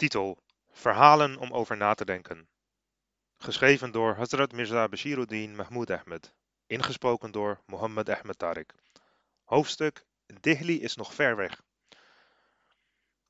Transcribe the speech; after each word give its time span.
Titel: 0.00 0.42
Verhalen 0.70 1.36
om 1.36 1.52
over 1.52 1.76
na 1.76 1.94
te 1.94 2.04
denken. 2.04 2.48
Geschreven 3.36 3.90
door 3.90 4.14
Hazrat 4.14 4.52
Mirza 4.52 4.88
Bashiruddin 4.88 5.56
Mahmoud 5.56 5.90
Ahmed. 5.90 6.34
Ingesproken 6.66 7.30
door 7.30 7.60
Mohammed 7.66 8.08
Ahmed 8.08 8.38
Tariq. 8.38 8.74
Hoofdstuk: 9.44 10.04
Dihli 10.40 10.80
is 10.80 10.96
nog 10.96 11.14
ver 11.14 11.36
weg. 11.36 11.62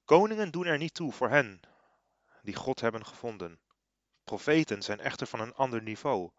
Koningen 0.05 0.51
doen 0.51 0.67
er 0.67 0.79
niet 0.79 0.95
toe 0.95 1.13
voor 1.13 1.29
hen 1.29 1.61
die 2.43 2.55
God 2.55 2.81
hebben 2.81 3.07
gevonden. 3.07 3.61
Profeten 4.25 4.83
zijn 4.83 5.01
echter 5.01 5.27
van 5.27 5.41
een 5.41 5.55
ander 5.55 5.83
niveau, 5.83 6.31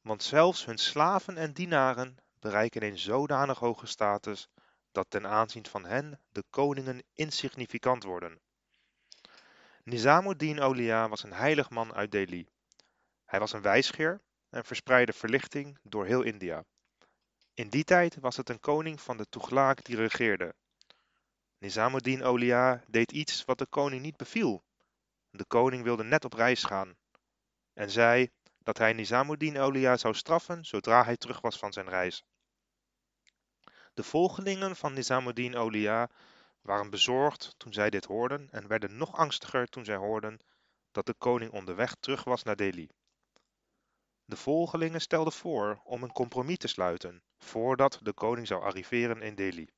want 0.00 0.22
zelfs 0.22 0.64
hun 0.64 0.78
slaven 0.78 1.36
en 1.36 1.52
dienaren 1.52 2.16
bereiken 2.38 2.82
een 2.82 2.98
zodanig 2.98 3.58
hoge 3.58 3.86
status 3.86 4.48
dat 4.92 5.06
ten 5.08 5.26
aanzien 5.26 5.66
van 5.66 5.84
hen 5.84 6.20
de 6.32 6.44
koningen 6.50 7.02
insignificant 7.12 8.02
worden. 8.04 8.42
Nizamuddin 9.84 10.58
Aulia 10.58 11.08
was 11.08 11.22
een 11.22 11.32
heilig 11.32 11.70
man 11.70 11.94
uit 11.94 12.10
Delhi. 12.10 12.46
Hij 13.24 13.38
was 13.38 13.52
een 13.52 13.62
wijsgeer 13.62 14.20
en 14.48 14.64
verspreidde 14.64 15.12
verlichting 15.12 15.78
door 15.82 16.06
heel 16.06 16.22
India. 16.22 16.64
In 17.54 17.68
die 17.68 17.84
tijd 17.84 18.16
was 18.20 18.36
het 18.36 18.48
een 18.48 18.60
koning 18.60 19.00
van 19.00 19.16
de 19.16 19.26
Tughlaq 19.28 19.82
die 19.82 19.96
regeerde. 19.96 20.54
Nizamuddin 21.58 22.22
Aulia 22.22 22.84
deed 22.86 23.12
iets 23.12 23.44
wat 23.44 23.58
de 23.58 23.66
koning 23.66 24.02
niet 24.02 24.16
beviel. 24.16 24.64
De 25.30 25.44
koning 25.44 25.82
wilde 25.82 26.04
net 26.04 26.24
op 26.24 26.32
reis 26.32 26.62
gaan 26.62 26.96
en 27.72 27.90
zei 27.90 28.30
dat 28.58 28.78
hij 28.78 28.92
Nizamuddin 28.92 29.56
Aulia 29.56 29.96
zou 29.96 30.14
straffen 30.14 30.64
zodra 30.64 31.04
hij 31.04 31.16
terug 31.16 31.40
was 31.40 31.58
van 31.58 31.72
zijn 31.72 31.88
reis. 31.88 32.24
De 33.94 34.02
volgelingen 34.02 34.76
van 34.76 34.92
Nizamuddin 34.92 35.54
Aulia 35.54 36.10
waren 36.64 36.90
bezorgd 36.90 37.54
toen 37.56 37.72
zij 37.72 37.90
dit 37.90 38.04
hoorden 38.04 38.48
en 38.50 38.66
werden 38.66 38.96
nog 38.96 39.12
angstiger 39.16 39.68
toen 39.68 39.84
zij 39.84 39.96
hoorden 39.96 40.38
dat 40.92 41.06
de 41.06 41.14
koning 41.14 41.52
onderweg 41.52 41.94
terug 41.94 42.24
was 42.24 42.42
naar 42.42 42.56
Delhi. 42.56 42.88
De 44.24 44.36
volgelingen 44.36 45.00
stelden 45.00 45.32
voor 45.32 45.80
om 45.84 46.02
een 46.02 46.12
compromis 46.12 46.58
te 46.58 46.68
sluiten 46.68 47.22
voordat 47.38 47.98
de 48.02 48.12
koning 48.12 48.46
zou 48.46 48.62
arriveren 48.62 49.22
in 49.22 49.34
Delhi. 49.34 49.68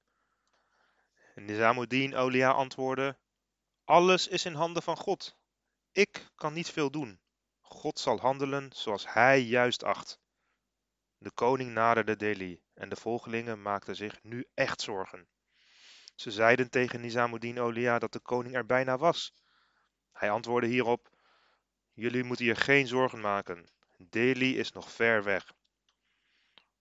Nizamuddin 1.34 2.14
Aulia 2.14 2.50
antwoordde: 2.50 3.18
Alles 3.84 4.28
is 4.28 4.44
in 4.44 4.54
handen 4.54 4.82
van 4.82 4.96
God. 4.96 5.36
Ik 5.92 6.30
kan 6.34 6.52
niet 6.52 6.70
veel 6.70 6.90
doen. 6.90 7.20
God 7.60 7.98
zal 7.98 8.18
handelen 8.18 8.70
zoals 8.72 9.12
hij 9.12 9.40
juist 9.40 9.84
acht. 9.84 10.20
De 11.18 11.30
koning 11.30 11.72
naderde 11.72 12.16
Delhi 12.16 12.60
en 12.74 12.88
de 12.88 12.96
volgelingen 12.96 13.62
maakten 13.62 13.96
zich 13.96 14.22
nu 14.22 14.46
echt 14.54 14.80
zorgen. 14.80 15.28
Ze 16.16 16.30
zeiden 16.30 16.70
tegen 16.70 17.00
Nizamuddin 17.00 17.58
Aulia 17.58 17.98
dat 17.98 18.12
de 18.12 18.20
koning 18.20 18.54
er 18.54 18.66
bijna 18.66 18.98
was. 18.98 19.32
Hij 20.12 20.30
antwoordde 20.30 20.68
hierop: 20.68 21.10
Jullie 21.92 22.24
moeten 22.24 22.44
je 22.44 22.54
geen 22.54 22.86
zorgen 22.86 23.20
maken. 23.20 23.66
Delhi 23.98 24.58
is 24.58 24.72
nog 24.72 24.92
ver 24.92 25.22
weg. 25.22 25.54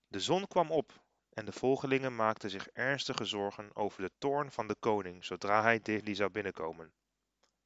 De 0.08 0.19
zon 0.19 0.47
kwam 0.47 0.72
op 0.72 1.03
en 1.30 1.45
de 1.45 1.52
volgelingen 1.52 2.16
maakten 2.16 2.50
zich 2.50 2.67
ernstige 2.67 3.25
zorgen 3.25 3.75
over 3.75 4.02
de 4.02 4.11
toorn 4.17 4.52
van 4.52 4.67
de 4.67 4.75
koning 4.80 5.25
zodra 5.25 5.61
hij 5.61 5.80
Delhi 5.80 6.16
zou 6.16 6.30
binnenkomen. 6.30 6.94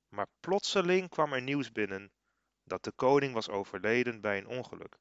Maar 0.07 0.27
plotseling 0.39 1.09
kwam 1.09 1.33
er 1.33 1.41
nieuws 1.41 1.71
binnen 1.71 2.11
dat 2.63 2.83
de 2.83 2.91
koning 2.91 3.33
was 3.33 3.49
overleden 3.49 4.21
bij 4.21 4.37
een 4.37 4.47
ongeluk. 4.47 4.97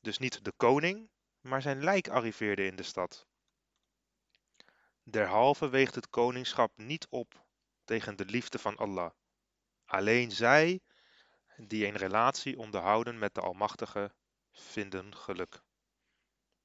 Dus 0.00 0.18
niet 0.18 0.44
de 0.44 0.52
koning, 0.56 1.10
maar 1.40 1.62
zijn 1.62 1.84
lijk 1.84 2.08
arriveerde 2.08 2.66
in 2.66 2.76
de 2.76 2.82
stad. 2.82 3.26
Derhalve 5.08 5.68
weegt 5.68 5.94
het 5.94 6.10
koningschap 6.10 6.72
niet 6.76 7.06
op 7.10 7.44
tegen 7.84 8.16
de 8.16 8.24
liefde 8.24 8.58
van 8.58 8.76
Allah. 8.76 9.10
Alleen 9.84 10.30
zij 10.30 10.80
die 11.56 11.86
een 11.86 11.96
relatie 11.96 12.58
onderhouden 12.58 13.18
met 13.18 13.34
de 13.34 13.40
Almachtige 13.40 14.14
vinden 14.52 15.16
geluk. 15.16 15.62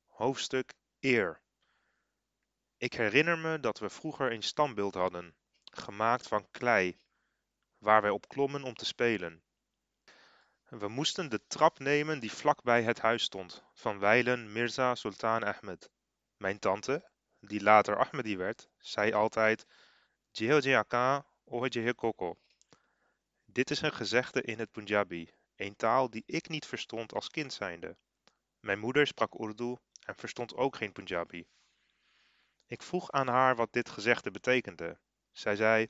Hoofdstuk 0.07 0.73
Eer 0.99 1.41
Ik 2.77 2.93
herinner 2.93 3.37
me 3.37 3.59
dat 3.59 3.79
we 3.79 3.89
vroeger 3.89 4.31
een 4.31 4.43
standbeeld 4.43 4.93
hadden, 4.93 5.35
gemaakt 5.63 6.27
van 6.27 6.47
klei, 6.51 6.99
waar 7.77 8.01
wij 8.01 8.11
op 8.11 8.27
klommen 8.27 8.63
om 8.63 8.73
te 8.73 8.85
spelen. 8.85 9.43
We 10.63 10.87
moesten 10.87 11.29
de 11.29 11.47
trap 11.47 11.79
nemen 11.79 12.19
die 12.19 12.31
vlakbij 12.31 12.83
het 12.83 12.99
huis 12.99 13.23
stond, 13.23 13.63
van 13.73 13.99
wijlen 13.99 14.51
Mirza 14.51 14.95
Sultan 14.95 15.43
Ahmed. 15.43 15.89
Mijn 16.37 16.59
tante, 16.59 17.10
die 17.41 17.61
later 17.61 17.97
Ahmadi 17.97 18.37
werd, 18.37 18.69
zei 18.79 19.13
altijd 19.13 19.65
Jehojeaka 20.31 21.25
Koko. 21.95 22.37
Dit 23.45 23.69
is 23.69 23.81
een 23.81 23.93
gezegde 23.93 24.41
in 24.41 24.59
het 24.59 24.71
Punjabi, 24.71 25.29
een 25.55 25.75
taal 25.75 26.09
die 26.09 26.23
ik 26.25 26.49
niet 26.49 26.65
verstond 26.65 27.13
als 27.13 27.29
kind 27.29 27.53
zijnde. 27.53 27.97
Mijn 28.59 28.79
moeder 28.79 29.07
sprak 29.07 29.39
Urdu 29.39 29.75
en 30.05 30.15
verstond 30.15 30.55
ook 30.55 30.75
geen 30.75 30.91
Punjabi. 30.91 31.45
Ik 32.65 32.81
vroeg 32.81 33.11
aan 33.11 33.27
haar 33.27 33.55
wat 33.55 33.73
dit 33.73 33.89
gezegde 33.89 34.31
betekende. 34.31 34.97
Zij 35.31 35.55
zei: 35.55 35.89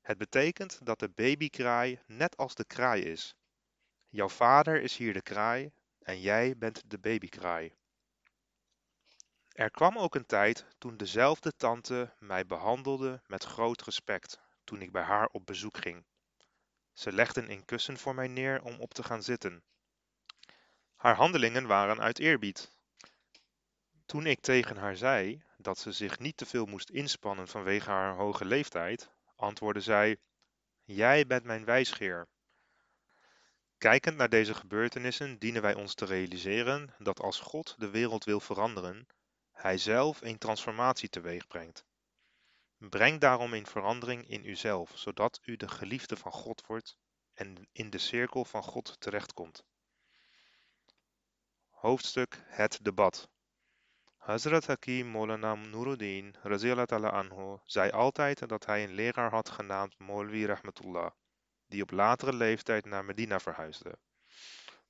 Het 0.00 0.18
betekent 0.18 0.86
dat 0.86 0.98
de 0.98 1.08
babykraai 1.08 2.00
net 2.06 2.36
als 2.36 2.54
de 2.54 2.64
kraai 2.64 3.02
is. 3.02 3.34
Jouw 4.08 4.28
vader 4.28 4.82
is 4.82 4.96
hier 4.96 5.12
de 5.12 5.22
kraai 5.22 5.70
en 5.98 6.20
jij 6.20 6.56
bent 6.56 6.90
de 6.90 6.98
babykraai. 6.98 7.74
Er 9.60 9.70
kwam 9.70 9.98
ook 9.98 10.14
een 10.14 10.26
tijd 10.26 10.66
toen 10.78 10.96
dezelfde 10.96 11.52
tante 11.56 12.12
mij 12.18 12.46
behandelde 12.46 13.20
met 13.26 13.44
groot 13.44 13.82
respect 13.82 14.40
toen 14.64 14.82
ik 14.82 14.92
bij 14.92 15.02
haar 15.02 15.28
op 15.32 15.46
bezoek 15.46 15.76
ging. 15.76 16.04
Ze 16.92 17.12
legde 17.12 17.50
een 17.50 17.64
kussen 17.64 17.98
voor 17.98 18.14
mij 18.14 18.28
neer 18.28 18.62
om 18.62 18.80
op 18.80 18.94
te 18.94 19.02
gaan 19.02 19.22
zitten. 19.22 19.62
Haar 20.96 21.14
handelingen 21.14 21.66
waren 21.66 22.00
uit 22.00 22.18
eerbied. 22.18 22.76
Toen 24.06 24.26
ik 24.26 24.40
tegen 24.40 24.76
haar 24.76 24.96
zei 24.96 25.42
dat 25.56 25.78
ze 25.78 25.92
zich 25.92 26.18
niet 26.18 26.36
te 26.36 26.46
veel 26.46 26.66
moest 26.66 26.90
inspannen 26.90 27.48
vanwege 27.48 27.90
haar 27.90 28.14
hoge 28.14 28.44
leeftijd, 28.44 29.10
antwoordde 29.36 29.80
zij: 29.82 30.16
Jij 30.84 31.26
bent 31.26 31.44
mijn 31.44 31.64
wijsgeer. 31.64 32.28
Kijkend 33.78 34.16
naar 34.16 34.28
deze 34.28 34.54
gebeurtenissen 34.54 35.38
dienen 35.38 35.62
wij 35.62 35.74
ons 35.74 35.94
te 35.94 36.04
realiseren 36.04 36.94
dat 36.98 37.20
als 37.20 37.40
God 37.40 37.74
de 37.78 37.90
wereld 37.90 38.24
wil 38.24 38.40
veranderen, 38.40 39.06
hij 39.60 39.78
zelf 39.78 40.20
een 40.20 40.38
transformatie 40.38 41.08
teweeg 41.08 41.46
brengt. 41.46 41.84
Breng 42.76 43.20
daarom 43.20 43.52
een 43.52 43.66
verandering 43.66 44.28
in 44.28 44.48
uzelf, 44.48 44.92
zodat 44.94 45.40
u 45.42 45.56
de 45.56 45.68
geliefde 45.68 46.16
van 46.16 46.32
God 46.32 46.66
wordt 46.66 46.96
en 47.34 47.68
in 47.72 47.90
de 47.90 47.98
cirkel 47.98 48.44
van 48.44 48.62
God 48.62 49.00
terechtkomt. 49.00 49.64
Hoofdstuk 51.68 52.42
Het 52.46 52.78
debat. 52.82 53.28
Hazrat 54.16 54.66
Hakim 54.66 55.06
Molana 55.06 55.54
Nuruddin 55.54 56.34
ta'ala 56.86 57.08
anhu 57.08 57.58
zei 57.64 57.90
altijd 57.90 58.48
dat 58.48 58.66
hij 58.66 58.84
een 58.84 58.94
leraar 58.94 59.30
had 59.30 59.48
genaamd 59.48 59.98
Molvi 59.98 60.46
Rahmatullah, 60.46 61.10
die 61.66 61.82
op 61.82 61.90
latere 61.90 62.32
leeftijd 62.32 62.84
naar 62.84 63.04
Medina 63.04 63.40
verhuisde. 63.40 63.98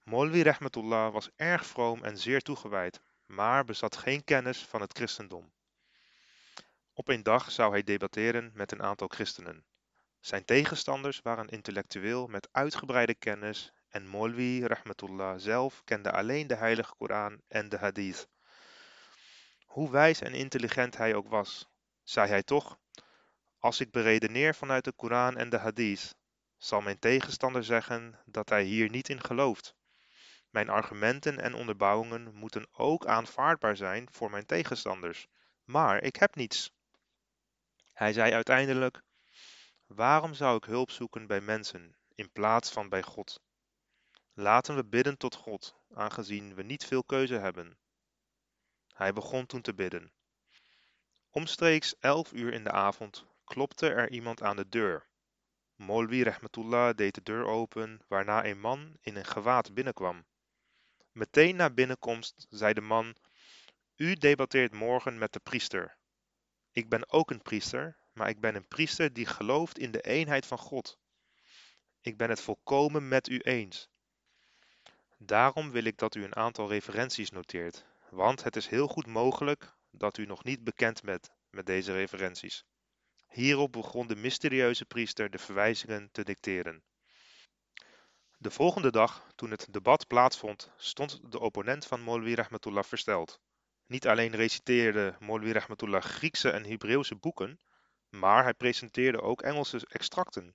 Molvi 0.05 0.43
Rahmatullah 0.43 1.13
was 1.13 1.31
erg 1.37 1.67
vroom 1.67 2.05
en 2.05 2.19
zeer 2.19 2.41
toegewijd, 2.41 3.01
maar 3.31 3.65
bezat 3.65 3.97
geen 3.97 4.25
kennis 4.25 4.59
van 4.65 4.81
het 4.81 4.93
christendom. 4.93 5.53
Op 6.93 7.09
een 7.09 7.23
dag 7.23 7.51
zou 7.51 7.71
hij 7.73 7.83
debatteren 7.83 8.51
met 8.55 8.73
een 8.73 8.83
aantal 8.83 9.09
christenen. 9.09 9.65
Zijn 10.21 10.45
tegenstanders 10.45 11.21
waren 11.23 11.49
intellectueel 11.49 12.27
met 12.27 12.49
uitgebreide 12.53 13.15
kennis 13.15 13.73
en 13.89 14.07
Molvi 14.07 14.67
Rahmatullah 14.67 15.39
zelf 15.39 15.85
kende 15.85 16.13
alleen 16.13 16.47
de 16.47 16.55
heilige 16.55 16.95
Koran 16.95 17.41
en 17.49 17.69
de 17.69 17.79
hadith. 17.79 18.29
Hoe 19.65 19.91
wijs 19.91 20.21
en 20.21 20.35
intelligent 20.35 20.97
hij 20.97 21.15
ook 21.15 21.29
was, 21.29 21.69
zei 22.03 22.29
hij 22.29 22.43
toch, 22.43 22.79
als 23.59 23.81
ik 23.81 23.91
beredeneer 23.91 24.55
vanuit 24.55 24.85
de 24.85 24.93
Koran 24.93 25.37
en 25.37 25.51
de 25.51 25.59
hadith, 25.59 26.15
zal 26.57 26.81
mijn 26.81 26.99
tegenstander 26.99 27.65
zeggen 27.65 28.19
dat 28.25 28.49
hij 28.49 28.63
hier 28.63 28.91
niet 28.91 29.09
in 29.09 29.25
gelooft. 29.25 29.75
Mijn 30.51 30.69
argumenten 30.69 31.39
en 31.39 31.55
onderbouwingen 31.55 32.35
moeten 32.35 32.67
ook 32.73 33.07
aanvaardbaar 33.07 33.77
zijn 33.77 34.09
voor 34.13 34.31
mijn 34.31 34.47
tegenstanders, 34.47 35.29
maar 35.65 36.03
ik 36.03 36.17
heb 36.17 36.35
niets. 36.35 36.73
Hij 37.93 38.13
zei 38.13 38.33
uiteindelijk: 38.33 39.03
Waarom 39.87 40.35
zou 40.35 40.57
ik 40.57 40.65
hulp 40.65 40.91
zoeken 40.91 41.27
bij 41.27 41.41
mensen 41.41 41.97
in 42.15 42.31
plaats 42.33 42.71
van 42.71 42.89
bij 42.89 43.03
God? 43.03 43.41
Laten 44.33 44.75
we 44.75 44.85
bidden 44.85 45.17
tot 45.17 45.35
God, 45.35 45.75
aangezien 45.95 46.55
we 46.55 46.63
niet 46.63 46.85
veel 46.85 47.05
keuze 47.05 47.35
hebben. 47.35 47.79
Hij 48.95 49.13
begon 49.13 49.47
toen 49.47 49.61
te 49.61 49.75
bidden. 49.75 50.13
Omstreeks 51.31 51.95
elf 51.99 52.33
uur 52.33 52.53
in 52.53 52.65
de 52.65 52.71
avond 52.71 53.27
klopte 53.45 53.91
er 53.91 54.11
iemand 54.11 54.43
aan 54.43 54.57
de 54.57 54.69
deur. 54.69 55.09
Molvi 55.75 56.23
Rehmatullah 56.23 56.97
deed 56.97 57.15
de 57.15 57.23
deur 57.23 57.45
open, 57.45 58.01
waarna 58.09 58.45
een 58.45 58.61
man 58.61 58.97
in 59.01 59.17
een 59.17 59.25
gewaad 59.25 59.75
binnenkwam. 59.75 60.25
Meteen 61.13 61.57
na 61.57 61.71
binnenkomst 61.71 62.47
zei 62.51 62.73
de 62.73 62.81
man: 62.81 63.17
U 63.97 64.15
debatteert 64.15 64.73
morgen 64.73 65.19
met 65.19 65.33
de 65.33 65.41
priester. 65.41 65.97
Ik 66.73 66.89
ben 66.89 67.11
ook 67.11 67.31
een 67.31 67.43
priester, 67.43 67.97
maar 68.13 68.29
ik 68.29 68.41
ben 68.41 68.55
een 68.55 68.69
priester 68.69 69.13
die 69.13 69.27
gelooft 69.27 69.79
in 69.79 69.91
de 69.91 70.01
eenheid 70.01 70.47
van 70.47 70.59
God. 70.59 70.99
Ik 72.01 72.17
ben 72.17 72.31
het 72.31 72.41
volkomen 72.41 73.09
met 73.09 73.29
u 73.29 73.39
eens. 73.39 73.89
Daarom 75.19 75.71
wil 75.71 75.85
ik 75.85 75.99
dat 75.99 76.15
u 76.15 76.25
een 76.25 76.37
aantal 76.37 76.69
referenties 76.69 77.31
noteert, 77.31 77.85
want 78.11 78.43
het 78.43 78.57
is 78.57 78.67
heel 78.67 78.89
goed 78.89 79.07
mogelijk 79.07 79.73
dat 79.91 80.17
u 80.19 80.27
nog 80.27 80.45
niet 80.45 80.65
bekend 80.65 81.03
bent 81.03 81.31
met 81.51 81.67
deze 81.67 81.93
referenties. 81.93 82.65
Hierop 83.29 83.73
begon 83.73 84.07
de 84.07 84.17
mysterieuze 84.17 84.85
priester 84.85 85.31
de 85.31 85.39
verwijzingen 85.39 86.09
te 86.13 86.25
dicteren. 86.25 86.83
De 88.43 88.51
volgende 88.51 88.91
dag, 88.91 89.27
toen 89.35 89.51
het 89.51 89.67
debat 89.71 90.07
plaatsvond, 90.07 90.71
stond 90.77 91.33
de 91.33 91.41
opponent 91.41 91.87
van 91.87 92.01
Molwi 92.01 92.35
Rahmatullah 92.35 92.85
versteld. 92.85 93.41
Niet 93.87 94.07
alleen 94.07 94.37
reciteerde 94.37 95.17
Molwi 95.19 95.53
Rahmatullah 95.53 96.03
Griekse 96.03 96.51
en 96.51 96.65
Hebreeuwse 96.65 97.15
boeken, 97.15 97.61
maar 98.09 98.43
hij 98.43 98.55
presenteerde 98.55 99.21
ook 99.21 99.43
Engelse 99.43 99.81
extracten. 99.89 100.55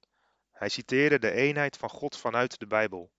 Hij 0.51 0.69
citeerde 0.69 1.19
de 1.19 1.31
eenheid 1.31 1.77
van 1.77 1.89
God 1.89 2.17
vanuit 2.17 2.59
de 2.59 2.67
Bijbel. 2.67 3.11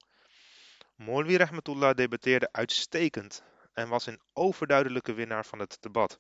Molwi 0.95 1.37
Rahmatullah 1.37 1.95
debatteerde 1.95 2.49
uitstekend 2.53 3.43
en 3.73 3.89
was 3.89 4.07
een 4.07 4.21
overduidelijke 4.33 5.13
winnaar 5.13 5.47
van 5.47 5.59
het 5.59 5.77
debat. 5.81 6.19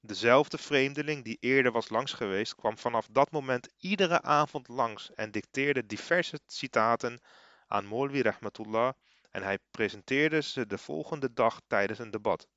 Dezelfde 0.00 0.58
vreemdeling 0.58 1.24
die 1.24 1.36
eerder 1.40 1.72
was 1.72 1.88
langs 1.88 2.12
geweest, 2.12 2.54
kwam 2.54 2.78
vanaf 2.78 3.06
dat 3.10 3.30
moment 3.30 3.68
iedere 3.78 4.22
avond 4.22 4.68
langs 4.68 5.14
en 5.14 5.30
dicteerde 5.30 5.86
diverse 5.86 6.40
citaten 6.46 7.20
aan 7.66 7.86
Molwi 7.86 8.22
Rahmatullah 8.22 8.92
en 9.30 9.42
hij 9.42 9.58
presenteerde 9.70 10.40
ze 10.40 10.66
de 10.66 10.78
volgende 10.78 11.32
dag 11.32 11.60
tijdens 11.66 11.98
een 11.98 12.10
debat. 12.10 12.48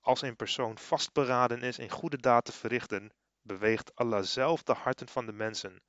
Als 0.00 0.22
een 0.22 0.36
persoon 0.36 0.78
vastberaden 0.78 1.62
is 1.62 1.78
in 1.78 1.90
goede 1.90 2.16
daad 2.16 2.44
te 2.44 2.52
verrichten, 2.52 3.12
beweegt 3.42 3.94
Allah 3.94 4.22
zelf 4.22 4.62
de 4.62 4.72
harten 4.72 5.08
van 5.08 5.26
de 5.26 5.32
mensen, 5.32 5.82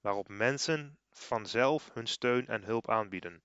waarop 0.00 0.28
mensen 0.28 0.98
vanzelf 1.10 1.90
hun 1.92 2.06
steun 2.06 2.46
en 2.46 2.64
hulp 2.64 2.90
aanbieden. 2.90 3.42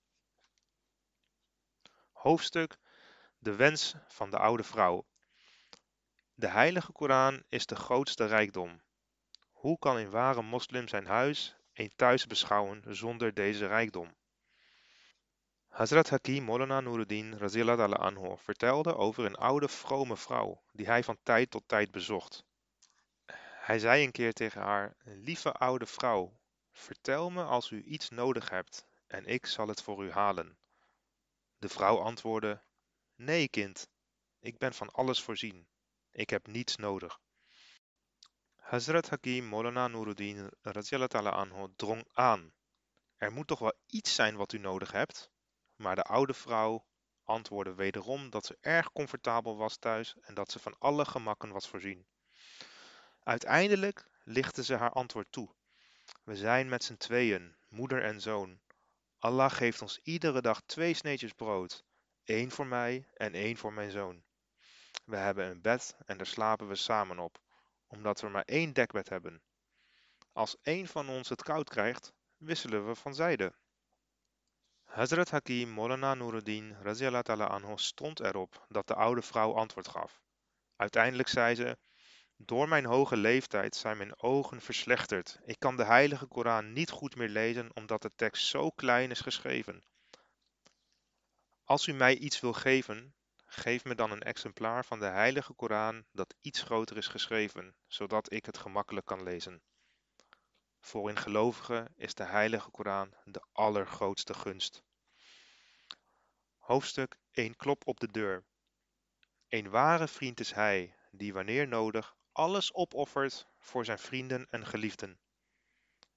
Hoofdstuk 2.12 2.76
De 3.38 3.54
wens 3.54 3.94
van 4.08 4.30
de 4.30 4.38
oude 4.38 4.62
vrouw. 4.62 5.06
De 6.34 6.48
heilige 6.48 6.92
Koran 6.92 7.42
is 7.48 7.66
de 7.66 7.76
grootste 7.76 8.26
rijkdom. 8.26 8.82
Hoe 9.50 9.78
kan 9.78 9.96
een 9.96 10.10
ware 10.10 10.42
moslim 10.42 10.88
zijn 10.88 11.06
huis, 11.06 11.56
een 11.80 11.92
thuis 11.96 12.26
beschouwen 12.26 12.82
zonder 12.88 13.34
deze 13.34 13.66
rijkdom? 13.66 14.14
Hazrat 15.68 16.10
Hakim 16.10 16.44
Molana 16.44 16.80
Nuruddin 16.80 17.36
Raziallahu 17.38 17.92
anhu 17.92 18.36
vertelde 18.38 18.96
over 18.96 19.24
een 19.24 19.36
oude 19.36 19.68
vrome 19.68 20.16
vrouw 20.16 20.62
die 20.72 20.86
hij 20.86 21.04
van 21.04 21.18
tijd 21.22 21.50
tot 21.50 21.62
tijd 21.66 21.90
bezocht. 21.90 22.44
Hij 23.60 23.78
zei 23.78 24.04
een 24.04 24.12
keer 24.12 24.32
tegen 24.32 24.60
haar: 24.60 24.96
Lieve 25.04 25.52
oude 25.52 25.86
vrouw, 25.86 26.38
vertel 26.72 27.30
me 27.30 27.42
als 27.42 27.70
u 27.70 27.82
iets 27.82 28.08
nodig 28.08 28.50
hebt 28.50 28.86
en 29.06 29.26
ik 29.26 29.46
zal 29.46 29.68
het 29.68 29.82
voor 29.82 30.04
u 30.04 30.10
halen. 30.10 30.58
De 31.58 31.68
vrouw 31.68 31.98
antwoordde: 31.98 32.62
Nee, 33.14 33.48
kind, 33.48 33.88
ik 34.38 34.58
ben 34.58 34.74
van 34.74 34.90
alles 34.90 35.22
voorzien. 35.22 35.66
Ik 36.10 36.30
heb 36.30 36.46
niets 36.46 36.76
nodig. 36.76 37.20
Hazrat 38.70 39.08
Hakim 39.08 39.44
Molana 39.46 39.88
Nuruddin 39.88 40.48
anhu 40.62 41.68
drong 41.76 42.04
aan. 42.12 42.52
Er 43.16 43.32
moet 43.32 43.46
toch 43.46 43.58
wel 43.58 43.72
iets 43.86 44.14
zijn 44.14 44.36
wat 44.36 44.52
u 44.52 44.58
nodig 44.58 44.92
hebt? 44.92 45.30
Maar 45.76 45.94
de 45.94 46.02
oude 46.02 46.34
vrouw 46.34 46.86
antwoordde 47.24 47.74
wederom 47.74 48.30
dat 48.30 48.46
ze 48.46 48.58
erg 48.60 48.92
comfortabel 48.92 49.56
was 49.56 49.76
thuis 49.76 50.14
en 50.20 50.34
dat 50.34 50.50
ze 50.50 50.58
van 50.58 50.78
alle 50.78 51.04
gemakken 51.04 51.52
was 51.52 51.68
voorzien. 51.68 52.06
Uiteindelijk 53.22 54.08
lichtte 54.24 54.64
ze 54.64 54.74
haar 54.74 54.92
antwoord 54.92 55.32
toe. 55.32 55.54
We 56.24 56.36
zijn 56.36 56.68
met 56.68 56.84
z'n 56.84 56.96
tweeën, 56.96 57.56
moeder 57.68 58.02
en 58.02 58.20
zoon. 58.20 58.60
Allah 59.18 59.50
geeft 59.50 59.82
ons 59.82 59.98
iedere 60.02 60.40
dag 60.40 60.60
twee 60.66 60.94
sneetjes 60.94 61.32
brood, 61.32 61.84
één 62.24 62.50
voor 62.50 62.66
mij 62.66 63.08
en 63.14 63.34
één 63.34 63.56
voor 63.56 63.72
mijn 63.72 63.90
zoon. 63.90 64.22
We 65.04 65.16
hebben 65.16 65.50
een 65.50 65.60
bed 65.60 65.96
en 66.06 66.16
daar 66.16 66.26
slapen 66.26 66.68
we 66.68 66.74
samen 66.74 67.18
op, 67.18 67.40
omdat 67.90 68.20
we 68.20 68.28
maar 68.28 68.44
één 68.44 68.72
dekbed 68.72 69.08
hebben. 69.08 69.42
Als 70.32 70.56
één 70.62 70.86
van 70.86 71.08
ons 71.08 71.28
het 71.28 71.42
koud 71.42 71.68
krijgt, 71.68 72.12
wisselen 72.36 72.86
we 72.86 72.94
van 72.94 73.14
zijde. 73.14 73.52
Hazrat 74.84 75.30
Hakim 75.30 75.68
Molana 75.68 76.14
Nuruddin 76.14 76.76
Raziallahu 76.82 77.40
anhu 77.40 77.72
stond 77.76 78.20
erop 78.20 78.66
dat 78.68 78.86
de 78.86 78.94
oude 78.94 79.22
vrouw 79.22 79.54
antwoord 79.54 79.88
gaf. 79.88 80.22
Uiteindelijk 80.76 81.28
zei 81.28 81.54
ze: 81.54 81.78
Door 82.36 82.68
mijn 82.68 82.84
hoge 82.84 83.16
leeftijd 83.16 83.76
zijn 83.76 83.96
mijn 83.96 84.22
ogen 84.22 84.60
verslechterd. 84.60 85.40
Ik 85.44 85.58
kan 85.58 85.76
de 85.76 85.84
heilige 85.84 86.26
Koran 86.26 86.72
niet 86.72 86.90
goed 86.90 87.16
meer 87.16 87.28
lezen 87.28 87.76
omdat 87.76 88.02
de 88.02 88.12
tekst 88.16 88.46
zo 88.46 88.70
klein 88.70 89.10
is 89.10 89.20
geschreven. 89.20 89.82
Als 91.64 91.86
u 91.86 91.92
mij 91.92 92.16
iets 92.16 92.40
wil 92.40 92.52
geven, 92.52 93.14
geef 93.52 93.84
me 93.84 93.94
dan 93.94 94.10
een 94.10 94.22
exemplaar 94.22 94.84
van 94.84 94.98
de 94.98 95.06
heilige 95.06 95.52
Koran 95.52 96.04
dat 96.12 96.34
iets 96.40 96.62
groter 96.62 96.96
is 96.96 97.06
geschreven, 97.06 97.74
zodat 97.86 98.32
ik 98.32 98.46
het 98.46 98.58
gemakkelijk 98.58 99.06
kan 99.06 99.22
lezen. 99.22 99.62
Voor 100.80 101.08
een 101.08 101.18
gelovige 101.18 101.90
is 101.96 102.14
de 102.14 102.24
heilige 102.24 102.70
Koran 102.70 103.14
de 103.24 103.42
allergrootste 103.52 104.34
gunst. 104.34 104.82
Hoofdstuk 106.58 107.18
1 107.30 107.56
Klop 107.56 107.86
op 107.86 108.00
de 108.00 108.08
deur. 108.08 108.44
Een 109.48 109.70
ware 109.70 110.08
vriend 110.08 110.40
is 110.40 110.52
hij, 110.52 110.94
die 111.10 111.32
wanneer 111.32 111.68
nodig 111.68 112.16
alles 112.32 112.74
opoffert 112.74 113.46
voor 113.58 113.84
zijn 113.84 113.98
vrienden 113.98 114.46
en 114.50 114.66
geliefden. 114.66 115.20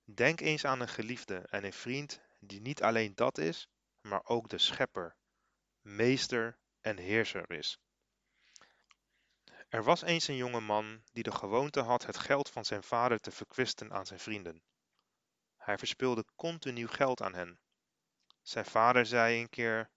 Denk 0.03 0.41
eens 0.41 0.65
aan 0.65 0.79
een 0.79 0.87
geliefde 0.87 1.37
en 1.37 1.63
een 1.63 1.73
vriend 1.73 2.21
die 2.39 2.61
niet 2.61 2.83
alleen 2.83 3.15
dat 3.15 3.37
is, 3.37 3.69
maar 4.01 4.25
ook 4.25 4.49
de 4.49 4.57
schepper, 4.57 5.15
meester 5.81 6.61
en 6.83 6.97
heerser 6.97 7.51
is. 7.51 7.79
Er 9.69 9.83
was 9.83 10.01
eens 10.01 10.27
een 10.27 10.35
jonge 10.35 10.59
man 10.59 11.03
die 11.11 11.23
de 11.23 11.31
gewoonte 11.31 11.79
had 11.79 12.05
het 12.05 12.17
geld 12.17 12.49
van 12.49 12.65
zijn 12.65 12.83
vader 12.83 13.19
te 13.19 13.31
verkwisten 13.31 13.93
aan 13.93 14.05
zijn 14.05 14.19
vrienden. 14.19 14.61
Hij 15.57 15.77
verspilde 15.77 16.25
continu 16.35 16.87
geld 16.87 17.21
aan 17.21 17.33
hen. 17.33 17.59
Zijn 18.41 18.65
vader 18.65 19.05
zei 19.05 19.41
een 19.41 19.49
keer: 19.49 19.89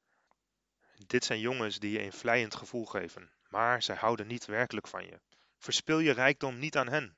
Dit 1.07 1.25
zijn 1.25 1.41
jongens 1.41 1.79
die 1.79 1.93
je 1.93 2.03
een 2.03 2.13
vleiend 2.13 2.55
gevoel 2.55 2.85
geven, 2.85 3.33
maar 3.49 3.83
zij 3.83 3.97
houden 3.97 4.27
niet 4.27 4.45
werkelijk 4.45 4.89
van 4.89 5.07
je. 5.07 5.21
Verspil 5.59 5.99
je 5.99 6.13
rijkdom 6.13 6.59
niet 6.59 6.77
aan 6.77 6.89
hen. 6.89 7.17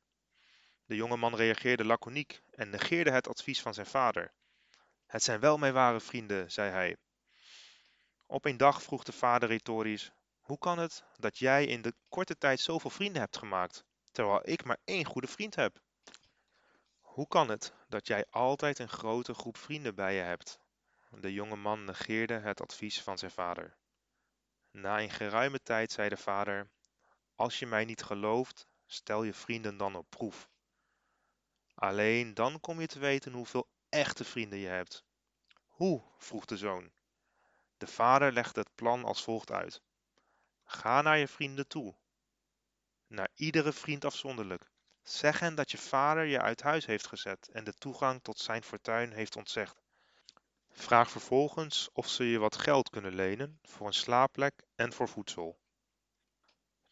De 0.85 0.97
jonge 0.97 1.17
man 1.17 1.37
reageerde 1.37 1.85
laconiek 1.85 2.43
en 2.51 2.71
negeerde 2.71 3.11
het 3.11 3.29
advies 3.29 3.63
van 3.63 3.75
zijn 3.75 3.87
vader. 3.87 4.33
Het 5.07 5.23
zijn 5.23 5.41
wel 5.41 5.59
mijn 5.59 5.73
ware 5.73 6.01
vrienden, 6.01 6.51
zei 6.51 6.71
hij. 6.71 6.97
Op 8.31 8.45
een 8.45 8.57
dag 8.57 8.83
vroeg 8.83 9.05
de 9.05 9.13
vader 9.13 9.49
retorisch: 9.49 10.13
Hoe 10.41 10.59
kan 10.59 10.79
het 10.79 11.05
dat 11.17 11.39
jij 11.39 11.67
in 11.67 11.83
de 11.83 11.95
korte 12.09 12.39
tijd 12.39 12.61
zoveel 12.61 12.91
vrienden 12.91 13.21
hebt 13.21 13.37
gemaakt, 13.37 13.85
terwijl 14.13 14.41
ik 14.43 14.65
maar 14.65 14.79
één 14.85 15.05
goede 15.05 15.27
vriend 15.27 15.55
heb? 15.55 15.81
Hoe 17.01 17.29
kan 17.29 17.49
het 17.49 17.73
dat 17.87 18.07
jij 18.07 18.27
altijd 18.31 18.79
een 18.79 18.89
grote 18.89 19.35
groep 19.35 19.57
vrienden 19.57 19.95
bij 19.95 20.15
je 20.15 20.21
hebt? 20.21 20.61
De 21.11 21.33
jonge 21.33 21.57
man 21.57 21.85
negeerde 21.85 22.39
het 22.39 22.61
advies 22.61 23.03
van 23.03 23.19
zijn 23.19 23.31
vader. 23.31 23.77
Na 24.71 25.01
een 25.01 25.11
geruime 25.11 25.63
tijd 25.63 25.93
zei 25.93 26.09
de 26.09 26.17
vader: 26.17 26.71
Als 27.35 27.59
je 27.59 27.67
mij 27.67 27.85
niet 27.85 28.03
gelooft, 28.03 28.67
stel 28.87 29.23
je 29.23 29.35
vrienden 29.35 29.77
dan 29.77 29.97
op 29.97 30.11
proef. 30.11 30.49
Alleen 31.75 32.35
dan 32.35 32.61
kom 32.61 32.81
je 32.81 32.87
te 32.87 32.99
weten 32.99 33.33
hoeveel 33.33 33.69
echte 33.89 34.25
vrienden 34.25 34.59
je 34.59 34.69
hebt. 34.69 35.05
Hoe? 35.67 36.03
vroeg 36.19 36.45
de 36.45 36.57
zoon. 36.57 36.97
De 37.79 37.87
vader 37.87 38.33
legde 38.33 38.61
het 38.61 38.75
plan 38.75 39.05
als 39.05 39.23
volgt 39.23 39.53
uit: 39.53 39.83
Ga 40.65 41.03
naar 41.03 41.19
je 41.19 41.29
vrienden 41.29 41.67
toe, 41.67 41.95
naar 43.07 43.29
iedere 43.35 43.73
vriend 43.73 44.05
afzonderlijk. 44.05 44.71
Zeg 45.03 45.41
hen 45.41 45.55
dat 45.55 45.71
je 45.71 45.79
vader 45.79 46.25
je 46.25 46.41
uit 46.41 46.63
huis 46.63 46.87
heeft 46.87 47.07
gezet 47.07 47.49
en 47.49 47.65
de 47.65 47.73
toegang 47.73 48.23
tot 48.23 48.39
zijn 48.39 48.63
fortuin 48.63 49.13
heeft 49.13 49.37
ontzegd. 49.37 49.83
Vraag 50.71 51.11
vervolgens 51.11 51.89
of 51.93 52.09
ze 52.09 52.25
je 52.25 52.39
wat 52.39 52.57
geld 52.57 52.91
kunnen 52.91 53.15
lenen 53.15 53.59
voor 53.63 53.87
een 53.87 53.93
slaapplek 53.93 54.67
en 54.75 54.93
voor 54.93 55.09
voedsel. 55.09 55.59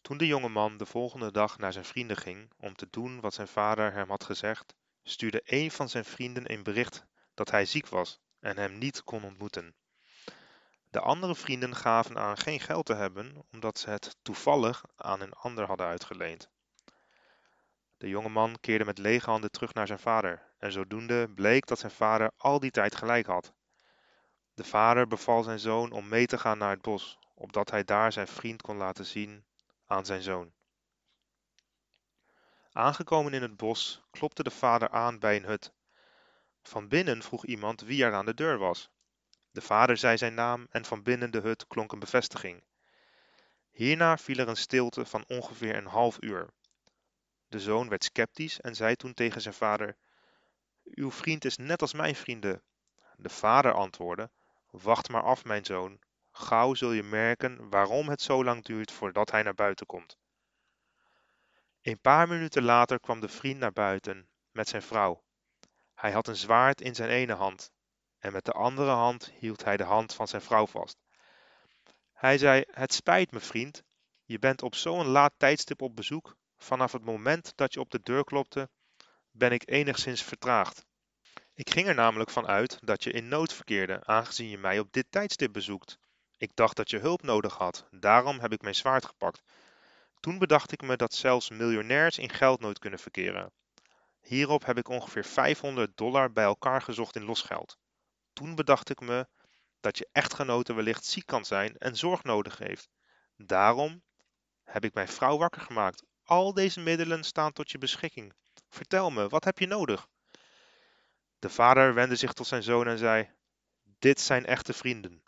Toen 0.01 0.17
de 0.17 0.27
jonge 0.27 0.49
man 0.49 0.77
de 0.77 0.87
volgende 0.87 1.31
dag 1.31 1.59
naar 1.59 1.73
zijn 1.73 1.85
vrienden 1.85 2.17
ging 2.17 2.53
om 2.57 2.75
te 2.75 2.87
doen 2.91 3.21
wat 3.21 3.35
zijn 3.35 3.49
vader 3.49 3.93
hem 3.93 4.09
had 4.09 4.25
gezegd, 4.25 4.75
stuurde 5.03 5.43
een 5.45 5.71
van 5.71 5.89
zijn 5.89 6.05
vrienden 6.05 6.53
een 6.53 6.63
bericht 6.63 7.07
dat 7.35 7.51
hij 7.51 7.67
ziek 7.67 7.87
was 7.87 8.21
en 8.41 8.57
hem 8.57 8.79
niet 8.79 9.05
kon 9.05 9.25
ontmoeten. 9.25 9.75
De 10.97 11.03
andere 11.03 11.35
vrienden 11.35 11.75
gaven 11.75 12.19
aan 12.19 12.37
geen 12.37 12.61
geld 12.61 12.87
te 12.87 12.95
hebben 12.95 13.45
omdat 13.53 13.79
ze 13.79 13.91
het 13.91 14.17
toevallig 14.23 14.85
aan 14.97 15.21
een 15.21 15.33
ander 15.33 15.67
hadden 15.67 15.87
uitgeleend. 15.87 16.49
De 17.97 18.09
jonge 18.09 18.29
man 18.29 18.57
keerde 18.61 18.85
met 18.85 18.99
lege 18.99 19.31
handen 19.31 19.51
terug 19.51 19.75
naar 19.75 19.87
zijn 19.87 19.99
vader 19.99 20.53
en 20.59 20.73
zodoende 20.73 21.29
bleek 21.29 21.67
dat 21.67 21.79
zijn 21.79 21.93
vader 21.93 22.31
al 22.37 22.61
die 22.61 22.71
tijd 22.71 22.95
gelijk 22.95 23.27
had. 23.27 23.53
De 24.55 24.65
vader 24.65 25.07
beval 25.07 25.43
zijn 25.43 25.59
zoon 25.59 25.93
om 25.93 26.09
mee 26.09 26.27
te 26.27 26.39
gaan 26.39 26.59
naar 26.59 26.71
het 26.71 26.83
bos, 26.83 27.19
opdat 27.35 27.71
hij 27.71 27.85
daar 27.85 28.13
zijn 28.13 28.29
vriend 28.29 28.63
kon 28.63 28.77
laten 28.77 29.07
zien 29.07 29.45
aan 29.87 30.07
zijn 30.07 30.23
zoon. 30.23 30.53
Aangekomen 32.73 33.35
in 33.35 33.43
het 33.43 33.57
bos 33.57 34.03
klopte 34.11 34.43
de 34.43 34.51
vader 34.51 34.89
aan 34.89 35.19
bij 35.19 35.37
een 35.37 35.45
hut. 35.45 35.73
Van 36.63 36.89
binnen 36.89 37.23
vroeg 37.23 37.45
iemand 37.45 37.81
wie 37.81 38.05
er 38.05 38.15
aan 38.15 38.27
de 38.27 38.35
deur 38.35 38.59
was. 38.59 38.91
De 39.57 39.63
vader 39.63 39.97
zei 39.97 40.17
zijn 40.17 40.35
naam 40.35 40.67
en 40.71 40.85
van 40.85 41.03
binnen 41.03 41.31
de 41.31 41.41
hut 41.41 41.67
klonk 41.67 41.93
een 41.93 41.99
bevestiging. 41.99 42.63
Hierna 43.71 44.17
viel 44.17 44.39
er 44.39 44.49
een 44.49 44.57
stilte 44.57 45.05
van 45.05 45.25
ongeveer 45.29 45.77
een 45.77 45.87
half 45.87 46.17
uur. 46.21 46.49
De 47.49 47.61
zoon 47.61 47.89
werd 47.89 48.05
sceptisch 48.05 48.61
en 48.61 48.75
zei 48.75 48.97
toen 48.97 49.15
tegen 49.15 49.41
zijn 49.41 49.55
vader: 49.55 49.97
Uw 50.85 51.11
vriend 51.11 51.45
is 51.45 51.57
net 51.57 51.81
als 51.81 51.93
mijn 51.93 52.17
vrienden. 52.17 52.63
De 53.17 53.29
vader 53.29 53.73
antwoordde: 53.73 54.31
Wacht 54.71 55.09
maar 55.09 55.23
af, 55.23 55.45
mijn 55.45 55.65
zoon. 55.65 55.99
Gauw 56.31 56.75
zul 56.75 56.93
je 56.93 57.03
merken 57.03 57.71
waarom 57.71 58.09
het 58.09 58.23
zo 58.23 58.45
lang 58.45 58.65
duurt 58.65 58.93
voordat 58.93 59.31
hij 59.31 59.43
naar 59.43 59.55
buiten 59.55 59.87
komt. 59.87 60.17
Een 61.83 62.01
paar 62.01 62.29
minuten 62.29 62.63
later 62.63 63.01
kwam 63.01 63.21
de 63.21 63.29
vriend 63.29 63.59
naar 63.59 63.73
buiten 63.73 64.29
met 64.51 64.69
zijn 64.69 64.83
vrouw. 64.83 65.23
Hij 65.95 66.13
had 66.13 66.29
een 66.29 66.37
zwaard 66.37 66.81
in 66.81 66.95
zijn 66.95 67.11
ene 67.11 67.35
hand 67.35 67.75
en 68.19 68.33
met 68.33 68.45
de 68.45 68.53
andere 68.53 68.91
hand 68.91 69.33
hield 69.39 69.65
hij 69.65 69.77
de 69.77 69.85
hand 69.85 70.15
van 70.15 70.29
zijn 70.29 70.43
vrouw 70.43 70.67
vast. 70.67 70.97
Hij 72.13 72.39
zei: 72.39 72.65
Het 72.71 72.93
spijt 72.93 73.31
me, 73.31 73.41
vriend. 73.41 73.83
Je 74.25 74.39
bent 74.39 74.63
op 74.63 74.75
zo'n 74.75 75.07
laat 75.07 75.33
tijdstip 75.37 75.83
op 75.83 75.97
bezoek. 75.97 76.37
Vanaf 76.59 76.93
het 76.93 77.05
moment 77.05 77.53
dat 77.55 77.75
je 77.75 77.81
op 77.81 77.91
de 77.91 78.01
deur 78.03 78.25
klopte, 78.25 78.69
ben 79.31 79.53
ik 79.53 79.71
enigszins 79.71 80.23
vertraagd. 80.23 80.85
Ik 81.55 81.71
ging 81.71 81.89
er 81.89 81.95
namelijk 81.95 82.31
van 82.31 82.47
uit 82.47 82.79
dat 82.81 83.05
je 83.05 83.11
in 83.11 83.29
nood 83.29 83.53
verkeerde, 83.53 84.05
aangezien 84.05 84.49
je 84.49 84.59
mij 84.59 84.79
op 84.79 84.93
dit 84.93 85.07
tijdstip 85.11 85.53
bezoekt. 85.53 85.99
Ik 86.37 86.51
dacht 86.55 86.77
dat 86.77 86.91
je 86.91 86.99
hulp 86.99 87.23
nodig 87.23 87.55
had, 87.55 87.87
daarom 87.91 88.41
heb 88.41 88.53
ik 88.53 88.63
mijn 88.63 88.75
zwaard 88.75 89.07
gepakt. 89.07 89.43
Toen 90.21 90.39
bedacht 90.39 90.73
ik 90.73 90.83
me 90.83 90.97
dat 90.97 91.15
zelfs 91.15 91.51
miljonairs 91.51 92.19
in 92.19 92.31
geldnood 92.31 92.79
kunnen 92.79 92.99
verkeren. 92.99 93.53
Hierop 94.21 94.65
heb 94.65 94.79
ik 94.79 94.89
ongeveer 94.89 95.25
500 95.25 95.97
dollar 95.97 96.33
bij 96.33 96.45
elkaar 96.45 96.83
gezocht 96.83 97.17
in 97.17 97.25
losgeld. 97.25 97.79
Toen 98.37 98.55
bedacht 98.55 98.91
ik 98.91 99.01
me 99.01 99.29
dat 99.81 99.99
je 99.99 100.09
echtgenote 100.13 100.75
wellicht 100.75 101.05
ziek 101.05 101.27
kan 101.27 101.45
zijn 101.45 101.77
en 101.77 101.97
zorg 101.97 102.23
nodig 102.23 102.59
heeft. 102.59 102.89
Daarom 103.37 104.03
heb 104.65 104.85
ik 104.85 104.95
mijn 104.95 105.09
vrouw 105.09 105.37
wakker 105.37 105.61
gemaakt. 105.61 106.03
Al 106.25 106.55
deze 106.55 106.81
middelen 106.81 107.25
staan 107.25 107.53
tot 107.53 107.71
je 107.71 107.79
beschikking. 107.79 108.33
Vertel 108.69 109.11
me, 109.11 109.29
wat 109.29 109.45
heb 109.45 109.59
je 109.59 109.67
nodig? 109.67 110.09
De 111.39 111.51
vader 111.51 111.95
wendde 111.95 112.17
zich 112.17 112.33
tot 112.33 112.47
zijn 112.47 112.63
zoon 112.63 112.87
en 112.87 112.99
zei: 112.99 113.31
Dit 113.99 114.21
zijn 114.21 114.47
echte 114.47 114.73
vrienden. 114.73 115.23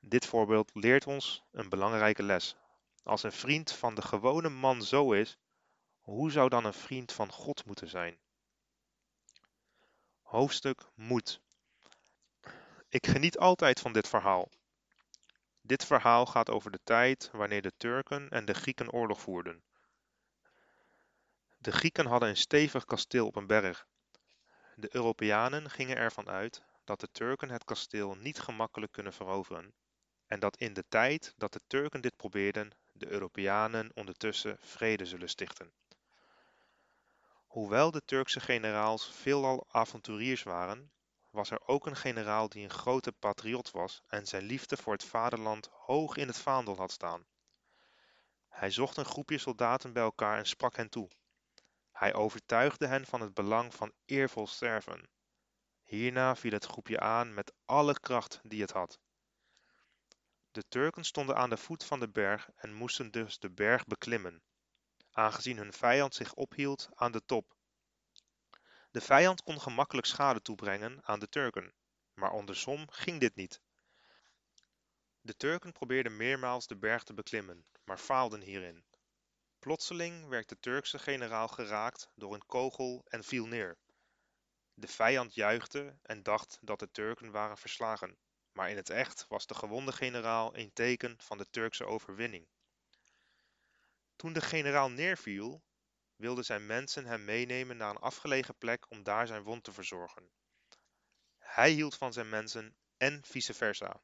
Dit 0.00 0.26
voorbeeld 0.26 0.70
leert 0.74 1.06
ons 1.06 1.44
een 1.52 1.68
belangrijke 1.68 2.22
les. 2.22 2.56
Als 3.02 3.22
een 3.22 3.32
vriend 3.32 3.72
van 3.72 3.94
de 3.94 4.02
gewone 4.02 4.48
man 4.48 4.82
zo 4.82 5.12
is, 5.12 5.38
hoe 6.00 6.30
zou 6.30 6.48
dan 6.48 6.64
een 6.64 6.72
vriend 6.72 7.12
van 7.12 7.32
God 7.32 7.64
moeten 7.64 7.88
zijn? 7.88 8.18
Hoofdstuk 10.22 10.86
Moed. 10.94 11.40
Ik 12.92 13.06
geniet 13.06 13.38
altijd 13.38 13.80
van 13.80 13.92
dit 13.92 14.08
verhaal. 14.08 14.48
Dit 15.60 15.84
verhaal 15.84 16.26
gaat 16.26 16.50
over 16.50 16.70
de 16.70 16.80
tijd 16.84 17.28
wanneer 17.32 17.62
de 17.62 17.72
Turken 17.76 18.28
en 18.28 18.44
de 18.44 18.54
Grieken 18.54 18.92
oorlog 18.92 19.20
voerden. 19.20 19.62
De 21.58 21.72
Grieken 21.72 22.06
hadden 22.06 22.28
een 22.28 22.36
stevig 22.36 22.84
kasteel 22.84 23.26
op 23.26 23.36
een 23.36 23.46
berg. 23.46 23.86
De 24.74 24.88
Europeanen 24.94 25.70
gingen 25.70 25.96
ervan 25.96 26.28
uit 26.28 26.62
dat 26.84 27.00
de 27.00 27.08
Turken 27.12 27.50
het 27.50 27.64
kasteel 27.64 28.14
niet 28.14 28.40
gemakkelijk 28.40 28.92
kunnen 28.92 29.12
veroveren 29.12 29.74
en 30.26 30.40
dat 30.40 30.56
in 30.56 30.72
de 30.72 30.84
tijd 30.88 31.34
dat 31.36 31.52
de 31.52 31.60
Turken 31.66 32.00
dit 32.00 32.16
probeerden, 32.16 32.70
de 32.92 33.10
Europeanen 33.10 33.90
ondertussen 33.94 34.56
vrede 34.60 35.06
zullen 35.06 35.28
stichten. 35.28 35.72
Hoewel 37.46 37.90
de 37.90 38.02
Turkse 38.04 38.40
generaals 38.40 39.10
veelal 39.12 39.66
avonturiers 39.68 40.42
waren, 40.42 40.92
was 41.30 41.50
er 41.50 41.66
ook 41.66 41.86
een 41.86 41.96
generaal 41.96 42.48
die 42.48 42.64
een 42.64 42.70
grote 42.70 43.12
patriot 43.12 43.70
was 43.70 44.02
en 44.06 44.26
zijn 44.26 44.42
liefde 44.42 44.76
voor 44.76 44.92
het 44.92 45.04
vaderland 45.04 45.68
hoog 45.72 46.16
in 46.16 46.26
het 46.26 46.38
vaandel 46.38 46.76
had 46.76 46.92
staan. 46.92 47.26
Hij 48.48 48.70
zocht 48.70 48.96
een 48.96 49.04
groepje 49.04 49.38
soldaten 49.38 49.92
bij 49.92 50.02
elkaar 50.02 50.38
en 50.38 50.46
sprak 50.46 50.76
hen 50.76 50.88
toe. 50.88 51.08
Hij 51.92 52.14
overtuigde 52.14 52.86
hen 52.86 53.06
van 53.06 53.20
het 53.20 53.34
belang 53.34 53.74
van 53.74 53.92
eervol 54.04 54.46
sterven. 54.46 55.08
Hierna 55.82 56.36
viel 56.36 56.52
het 56.52 56.64
groepje 56.64 57.00
aan 57.00 57.34
met 57.34 57.52
alle 57.64 58.00
kracht 58.00 58.40
die 58.42 58.60
het 58.60 58.70
had. 58.70 58.98
De 60.50 60.68
Turken 60.68 61.04
stonden 61.04 61.36
aan 61.36 61.50
de 61.50 61.56
voet 61.56 61.84
van 61.84 62.00
de 62.00 62.08
berg 62.08 62.50
en 62.56 62.74
moesten 62.74 63.10
dus 63.10 63.38
de 63.38 63.50
berg 63.50 63.84
beklimmen, 63.84 64.42
aangezien 65.10 65.56
hun 65.56 65.72
vijand 65.72 66.14
zich 66.14 66.34
ophield 66.34 66.88
aan 66.94 67.12
de 67.12 67.24
top. 67.24 67.54
De 68.90 69.00
vijand 69.00 69.42
kon 69.42 69.60
gemakkelijk 69.60 70.06
schade 70.06 70.42
toebrengen 70.42 71.04
aan 71.04 71.20
de 71.20 71.28
Turken, 71.28 71.74
maar 72.14 72.30
andersom 72.30 72.90
ging 72.90 73.20
dit 73.20 73.34
niet. 73.34 73.60
De 75.20 75.36
Turken 75.36 75.72
probeerden 75.72 76.16
meermaals 76.16 76.66
de 76.66 76.76
berg 76.76 77.02
te 77.02 77.14
beklimmen, 77.14 77.66
maar 77.84 77.98
faalden 77.98 78.40
hierin. 78.40 78.84
Plotseling 79.58 80.28
werd 80.28 80.48
de 80.48 80.58
Turkse 80.60 80.98
generaal 80.98 81.48
geraakt 81.48 82.08
door 82.14 82.34
een 82.34 82.46
kogel 82.46 83.04
en 83.08 83.24
viel 83.24 83.46
neer. 83.46 83.78
De 84.74 84.88
vijand 84.88 85.34
juichte 85.34 85.98
en 86.02 86.22
dacht 86.22 86.58
dat 86.60 86.78
de 86.78 86.90
Turken 86.90 87.30
waren 87.30 87.58
verslagen, 87.58 88.18
maar 88.52 88.70
in 88.70 88.76
het 88.76 88.90
echt 88.90 89.26
was 89.28 89.46
de 89.46 89.54
gewonde 89.54 89.92
generaal 89.92 90.56
een 90.56 90.72
teken 90.72 91.16
van 91.22 91.38
de 91.38 91.50
Turkse 91.50 91.84
overwinning. 91.84 92.48
Toen 94.16 94.32
de 94.32 94.40
generaal 94.40 94.90
neerviel, 94.90 95.62
wilden 96.20 96.44
zijn 96.44 96.66
mensen 96.66 97.06
hem 97.06 97.24
meenemen 97.24 97.76
naar 97.76 97.90
een 97.90 97.96
afgelegen 97.96 98.56
plek 98.58 98.90
om 98.90 99.02
daar 99.02 99.26
zijn 99.26 99.42
wond 99.42 99.64
te 99.64 99.72
verzorgen. 99.72 100.30
Hij 101.38 101.70
hield 101.70 101.94
van 101.94 102.12
zijn 102.12 102.28
mensen 102.28 102.76
en 102.96 103.24
vice 103.24 103.54
versa. 103.54 104.00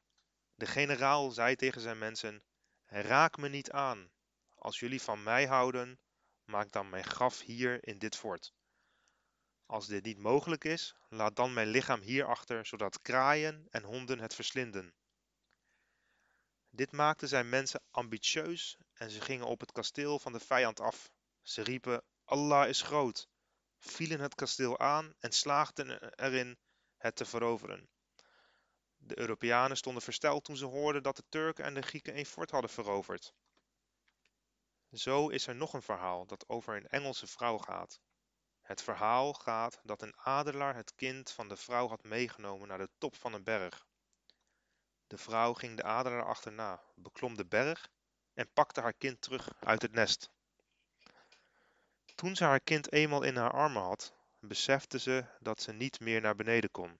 De 0.55 0.65
generaal 0.65 1.31
zei 1.31 1.55
tegen 1.55 1.81
zijn 1.81 1.97
mensen: 1.97 2.43
Raak 2.85 3.37
me 3.37 3.49
niet 3.49 3.71
aan. 3.71 4.11
Als 4.55 4.79
jullie 4.79 5.01
van 5.01 5.23
mij 5.23 5.47
houden, 5.47 5.99
maak 6.43 6.71
dan 6.71 6.89
mijn 6.89 7.03
graf 7.03 7.41
hier 7.41 7.87
in 7.87 7.97
dit 7.97 8.15
fort. 8.15 8.53
Als 9.65 9.87
dit 9.87 10.03
niet 10.03 10.17
mogelijk 10.17 10.63
is, 10.63 10.95
laat 11.09 11.35
dan 11.35 11.53
mijn 11.53 11.67
lichaam 11.67 12.01
hier 12.01 12.25
achter, 12.25 12.65
zodat 12.65 13.01
kraaien 13.01 13.67
en 13.69 13.83
honden 13.83 14.19
het 14.19 14.35
verslinden. 14.35 14.93
Dit 16.69 16.91
maakte 16.91 17.27
zijn 17.27 17.49
mensen 17.49 17.83
ambitieus 17.91 18.77
en 18.93 19.09
ze 19.09 19.21
gingen 19.21 19.45
op 19.45 19.59
het 19.59 19.71
kasteel 19.71 20.19
van 20.19 20.31
de 20.31 20.39
vijand 20.39 20.79
af. 20.79 21.11
Ze 21.47 21.61
riepen: 21.61 22.03
Allah 22.25 22.67
is 22.67 22.81
groot, 22.81 23.29
vielen 23.79 24.19
het 24.19 24.35
kasteel 24.35 24.79
aan 24.79 25.13
en 25.19 25.31
slaagden 25.31 26.13
erin 26.15 26.57
het 26.97 27.15
te 27.15 27.25
veroveren. 27.25 27.89
De 28.97 29.19
Europeanen 29.19 29.77
stonden 29.77 30.01
versteld 30.01 30.43
toen 30.43 30.57
ze 30.57 30.65
hoorden 30.65 31.03
dat 31.03 31.15
de 31.15 31.23
Turken 31.29 31.65
en 31.65 31.73
de 31.73 31.81
Grieken 31.81 32.17
een 32.17 32.25
fort 32.25 32.51
hadden 32.51 32.69
veroverd. 32.69 33.33
Zo 34.91 35.27
is 35.27 35.47
er 35.47 35.55
nog 35.55 35.73
een 35.73 35.81
verhaal 35.81 36.25
dat 36.25 36.49
over 36.49 36.75
een 36.75 36.87
Engelse 36.87 37.27
vrouw 37.27 37.57
gaat. 37.57 37.99
Het 38.61 38.81
verhaal 38.81 39.33
gaat 39.33 39.79
dat 39.83 40.01
een 40.01 40.17
adelaar 40.17 40.75
het 40.75 40.95
kind 40.95 41.31
van 41.31 41.47
de 41.47 41.57
vrouw 41.57 41.87
had 41.87 42.03
meegenomen 42.03 42.67
naar 42.67 42.77
de 42.77 42.89
top 42.97 43.15
van 43.15 43.33
een 43.33 43.43
berg. 43.43 43.87
De 45.07 45.17
vrouw 45.17 45.53
ging 45.53 45.77
de 45.77 45.83
adelaar 45.83 46.25
achterna, 46.25 46.83
beklom 46.95 47.35
de 47.35 47.45
berg 47.45 47.89
en 48.33 48.51
pakte 48.53 48.81
haar 48.81 48.93
kind 48.93 49.21
terug 49.21 49.49
uit 49.59 49.81
het 49.81 49.91
nest. 49.91 50.35
Toen 52.17 52.35
ze 52.35 52.43
haar 52.43 52.59
kind 52.59 52.91
eenmaal 52.91 53.23
in 53.23 53.35
haar 53.35 53.51
armen 53.51 53.81
had, 53.81 54.13
besefte 54.39 54.99
ze 54.99 55.25
dat 55.39 55.61
ze 55.61 55.71
niet 55.71 55.99
meer 55.99 56.21
naar 56.21 56.35
beneden 56.35 56.71
kon. 56.71 56.99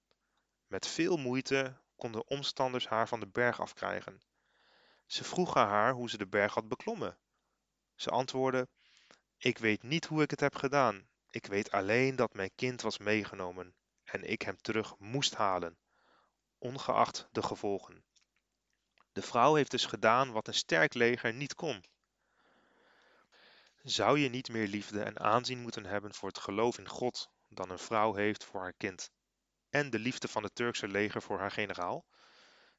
Met 0.67 0.87
veel 0.87 1.17
moeite 1.17 1.77
konden 1.95 2.27
omstanders 2.27 2.87
haar 2.87 3.07
van 3.07 3.19
de 3.19 3.27
berg 3.27 3.59
afkrijgen. 3.59 4.21
Ze 5.05 5.23
vroegen 5.23 5.61
haar 5.61 5.93
hoe 5.93 6.09
ze 6.09 6.17
de 6.17 6.27
berg 6.27 6.53
had 6.53 6.67
beklommen. 6.67 7.17
Ze 7.95 8.09
antwoordde: 8.09 8.67
Ik 9.37 9.57
weet 9.57 9.83
niet 9.83 10.05
hoe 10.05 10.21
ik 10.21 10.29
het 10.29 10.39
heb 10.39 10.55
gedaan. 10.55 11.07
Ik 11.29 11.45
weet 11.45 11.71
alleen 11.71 12.15
dat 12.15 12.33
mijn 12.33 12.55
kind 12.55 12.81
was 12.81 12.97
meegenomen 12.97 13.75
en 14.03 14.23
ik 14.23 14.41
hem 14.41 14.57
terug 14.61 14.97
moest 14.97 15.35
halen, 15.35 15.77
ongeacht 16.57 17.27
de 17.31 17.43
gevolgen. 17.43 18.03
De 19.11 19.21
vrouw 19.21 19.55
heeft 19.55 19.71
dus 19.71 19.85
gedaan 19.85 20.31
wat 20.31 20.47
een 20.47 20.53
sterk 20.53 20.93
leger 20.93 21.33
niet 21.33 21.55
kon. 21.55 21.83
Zou 23.87 24.19
je 24.19 24.29
niet 24.29 24.49
meer 24.49 24.67
liefde 24.67 25.01
en 25.01 25.19
aanzien 25.19 25.61
moeten 25.61 25.85
hebben 25.85 26.13
voor 26.13 26.29
het 26.29 26.37
geloof 26.37 26.77
in 26.77 26.87
God 26.87 27.29
dan 27.47 27.69
een 27.69 27.79
vrouw 27.79 28.13
heeft 28.13 28.43
voor 28.43 28.61
haar 28.61 28.73
kind 28.73 29.11
en 29.69 29.89
de 29.89 29.99
liefde 29.99 30.27
van 30.27 30.43
het 30.43 30.55
Turkse 30.55 30.87
leger 30.87 31.21
voor 31.21 31.39
haar 31.39 31.51
generaal? 31.51 32.05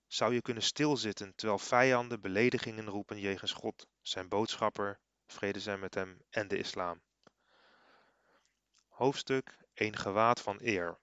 Zou 0.07 0.35
je 0.35 0.43
kunnen 0.43 0.63
stilzitten 0.63 1.35
terwijl 1.35 1.59
vijanden 1.59 2.21
beledigingen 2.21 2.89
roepen 2.89 3.21
jegens 3.21 3.53
God, 3.53 3.87
zijn 4.03 4.29
boodschapper, 4.29 5.01
vrede 5.27 5.61
zijn 5.61 5.81
met 5.81 5.95
hem 5.95 6.23
en 6.31 6.49
de 6.49 6.59
islam? 6.59 7.03
Hoofdstuk 8.89 9.57
Een 9.75 9.97
gewaad 9.97 10.41
van 10.41 10.59
eer 10.61 10.99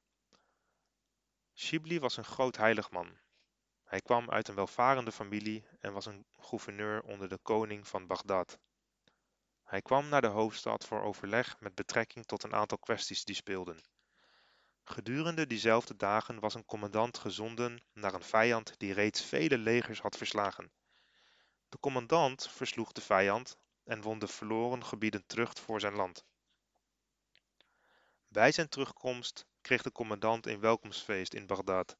Shibli 1.55 1.99
was 1.99 2.17
een 2.17 2.25
groot 2.25 2.57
heilig 2.57 2.91
man. 2.91 3.17
Hij 3.83 4.01
kwam 4.01 4.29
uit 4.29 4.47
een 4.47 4.55
welvarende 4.55 5.11
familie 5.11 5.65
en 5.79 5.93
was 5.93 6.05
een 6.05 6.25
gouverneur 6.39 7.01
onder 7.01 7.29
de 7.29 7.39
koning 7.41 7.87
van 7.87 8.07
Bagdad. 8.07 8.59
Hij 9.75 9.83
kwam 9.83 10.09
naar 10.09 10.21
de 10.21 10.27
hoofdstad 10.27 10.85
voor 10.85 11.01
overleg 11.01 11.59
met 11.59 11.75
betrekking 11.75 12.25
tot 12.25 12.43
een 12.43 12.53
aantal 12.53 12.77
kwesties 12.77 13.25
die 13.25 13.35
speelden. 13.35 13.83
Gedurende 14.83 15.47
diezelfde 15.47 15.95
dagen 15.95 16.39
was 16.39 16.53
een 16.53 16.65
commandant 16.65 17.17
gezonden 17.17 17.83
naar 17.93 18.13
een 18.13 18.23
vijand 18.23 18.79
die 18.79 18.93
reeds 18.93 19.21
vele 19.21 19.57
legers 19.57 19.99
had 19.99 20.17
verslagen. 20.17 20.71
De 21.69 21.79
commandant 21.79 22.49
versloeg 22.49 22.91
de 22.91 23.01
vijand 23.01 23.57
en 23.83 24.01
won 24.01 24.19
de 24.19 24.27
verloren 24.27 24.85
gebieden 24.85 25.25
terug 25.25 25.53
voor 25.59 25.79
zijn 25.79 25.95
land. 25.95 26.25
Bij 28.27 28.51
zijn 28.51 28.69
terugkomst 28.69 29.45
kreeg 29.61 29.81
de 29.81 29.91
commandant 29.91 30.45
een 30.45 30.59
welkomstfeest 30.59 31.33
in 31.33 31.47
Bagdad. 31.47 31.97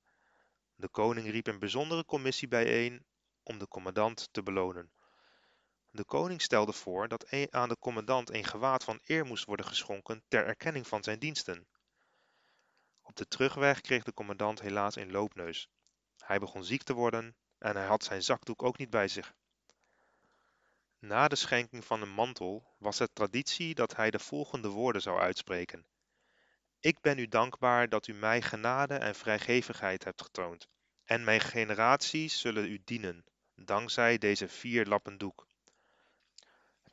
De 0.76 0.88
koning 0.88 1.30
riep 1.30 1.48
een 1.48 1.60
bijzondere 1.60 2.06
commissie 2.06 2.48
bijeen 2.48 3.06
om 3.44 3.58
de 3.58 3.68
commandant 3.68 4.28
te 4.32 4.44
belonen. 4.44 4.92
De 5.96 6.06
koning 6.06 6.42
stelde 6.42 6.74
voor 6.74 7.08
dat 7.08 7.50
aan 7.50 7.70
de 7.70 7.78
commandant 7.80 8.34
een 8.34 8.44
gewaad 8.44 8.84
van 8.84 9.00
eer 9.06 9.26
moest 9.26 9.46
worden 9.46 9.66
geschonken 9.66 10.24
ter 10.28 10.46
erkenning 10.46 10.88
van 10.88 11.04
zijn 11.04 11.20
diensten. 11.20 11.68
Op 13.02 13.16
de 13.16 13.28
terugweg 13.28 13.82
kreeg 13.82 14.04
de 14.04 14.14
commandant 14.14 14.62
helaas 14.62 14.96
een 14.96 15.12
loopneus. 15.12 15.70
Hij 16.18 16.40
begon 16.40 16.64
ziek 16.64 16.84
te 16.84 16.94
worden 16.94 17.36
en 17.58 17.76
hij 17.76 17.86
had 17.86 18.04
zijn 18.04 18.24
zakdoek 18.24 18.64
ook 18.64 18.78
niet 18.78 18.90
bij 18.90 19.08
zich. 19.08 19.34
Na 21.00 21.28
de 21.28 21.36
schenking 21.36 21.86
van 21.86 22.02
een 22.02 22.14
mantel 22.14 22.76
was 22.78 23.00
het 23.00 23.16
traditie 23.16 23.76
dat 23.76 23.96
hij 23.96 24.12
de 24.12 24.20
volgende 24.20 24.70
woorden 24.70 25.02
zou 25.02 25.20
uitspreken. 25.20 25.86
Ik 26.80 27.02
ben 27.02 27.20
u 27.20 27.28
dankbaar 27.28 27.90
dat 27.90 28.08
u 28.08 28.14
mij 28.14 28.42
genade 28.42 28.96
en 28.96 29.16
vrijgevigheid 29.16 30.04
hebt 30.04 30.22
getoond, 30.22 30.68
en 31.04 31.24
mijn 31.24 31.42
generaties 31.42 32.40
zullen 32.40 32.66
u 32.66 32.82
dienen, 32.84 33.26
dankzij 33.56 34.18
deze 34.18 34.48
vier 34.48 34.86
lappen 34.86 35.18
doek. 35.18 35.45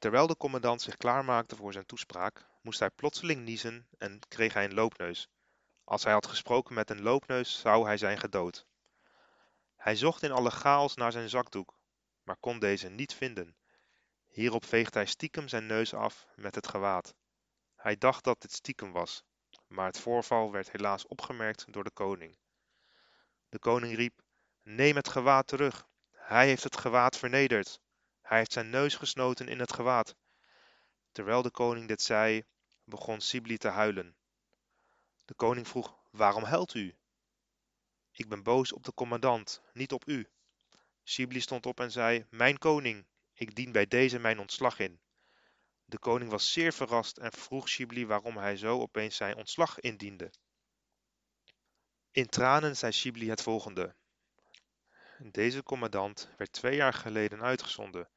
Terwijl 0.02 0.26
de 0.26 0.36
commandant 0.36 0.82
zich 0.82 0.96
klaarmaakte 0.96 1.56
voor 1.56 1.72
zijn 1.72 1.86
toespraak, 1.86 2.46
moest 2.62 2.78
hij 2.78 2.90
plotseling 2.90 3.44
niezen 3.44 3.86
en 3.98 4.18
kreeg 4.28 4.52
hij 4.52 4.64
een 4.64 4.74
loopneus. 4.74 5.28
Als 5.84 6.04
hij 6.04 6.12
had 6.12 6.26
gesproken 6.26 6.74
met 6.74 6.90
een 6.90 7.02
loopneus, 7.02 7.60
zou 7.60 7.86
hij 7.86 7.96
zijn 7.96 8.18
gedood. 8.18 8.66
Hij 9.76 9.96
zocht 9.96 10.22
in 10.22 10.32
alle 10.32 10.50
chaos 10.50 10.94
naar 10.94 11.12
zijn 11.12 11.28
zakdoek, 11.28 11.78
maar 12.22 12.36
kon 12.36 12.58
deze 12.58 12.88
niet 12.88 13.14
vinden. 13.14 13.56
Hierop 14.28 14.64
veegde 14.64 14.98
hij 14.98 15.06
stiekem 15.06 15.48
zijn 15.48 15.66
neus 15.66 15.94
af 15.94 16.26
met 16.34 16.54
het 16.54 16.68
gewaad. 16.68 17.14
Hij 17.76 17.98
dacht 17.98 18.24
dat 18.24 18.40
dit 18.40 18.52
stiekem 18.52 18.92
was, 18.92 19.24
maar 19.66 19.86
het 19.86 20.00
voorval 20.00 20.52
werd 20.52 20.70
helaas 20.70 21.06
opgemerkt 21.06 21.72
door 21.72 21.84
de 21.84 21.90
koning. 21.90 22.38
De 23.48 23.58
koning 23.58 23.96
riep: 23.96 24.22
Neem 24.62 24.96
het 24.96 25.08
gewaad 25.08 25.46
terug. 25.46 25.86
Hij 26.10 26.46
heeft 26.46 26.64
het 26.64 26.76
gewaad 26.76 27.18
vernederd. 27.18 27.80
Hij 28.32 28.40
heeft 28.40 28.52
zijn 28.52 28.70
neus 28.70 28.94
gesnoten 28.94 29.48
in 29.48 29.60
het 29.60 29.72
gewaad. 29.72 30.16
Terwijl 31.10 31.42
de 31.42 31.50
koning 31.50 31.88
dit 31.88 32.02
zei, 32.02 32.44
begon 32.84 33.20
Sibli 33.20 33.56
te 33.56 33.68
huilen. 33.68 34.16
De 35.24 35.34
koning 35.34 35.68
vroeg: 35.68 35.98
Waarom 36.10 36.42
huilt 36.42 36.74
u? 36.74 36.96
Ik 38.12 38.28
ben 38.28 38.42
boos 38.42 38.72
op 38.72 38.84
de 38.84 38.94
commandant, 38.94 39.62
niet 39.72 39.92
op 39.92 40.08
u. 40.08 40.28
Sibli 41.02 41.40
stond 41.40 41.66
op 41.66 41.80
en 41.80 41.90
zei: 41.90 42.26
Mijn 42.30 42.58
koning, 42.58 43.06
ik 43.34 43.54
dien 43.54 43.72
bij 43.72 43.86
deze 43.86 44.18
mijn 44.18 44.38
ontslag 44.38 44.78
in. 44.78 45.00
De 45.84 45.98
koning 45.98 46.30
was 46.30 46.52
zeer 46.52 46.72
verrast 46.72 47.18
en 47.18 47.32
vroeg 47.32 47.68
Shibli 47.68 48.06
waarom 48.06 48.36
hij 48.36 48.56
zo 48.56 48.80
opeens 48.80 49.16
zijn 49.16 49.36
ontslag 49.36 49.80
indiende. 49.80 50.30
In 52.10 52.26
tranen 52.26 52.76
zei 52.76 52.92
Shibli 52.92 53.28
het 53.28 53.42
volgende. 53.42 53.94
Deze 55.18 55.62
commandant 55.62 56.28
werd 56.36 56.52
twee 56.52 56.76
jaar 56.76 56.94
geleden 56.94 57.42
uitgezonden. 57.42 58.08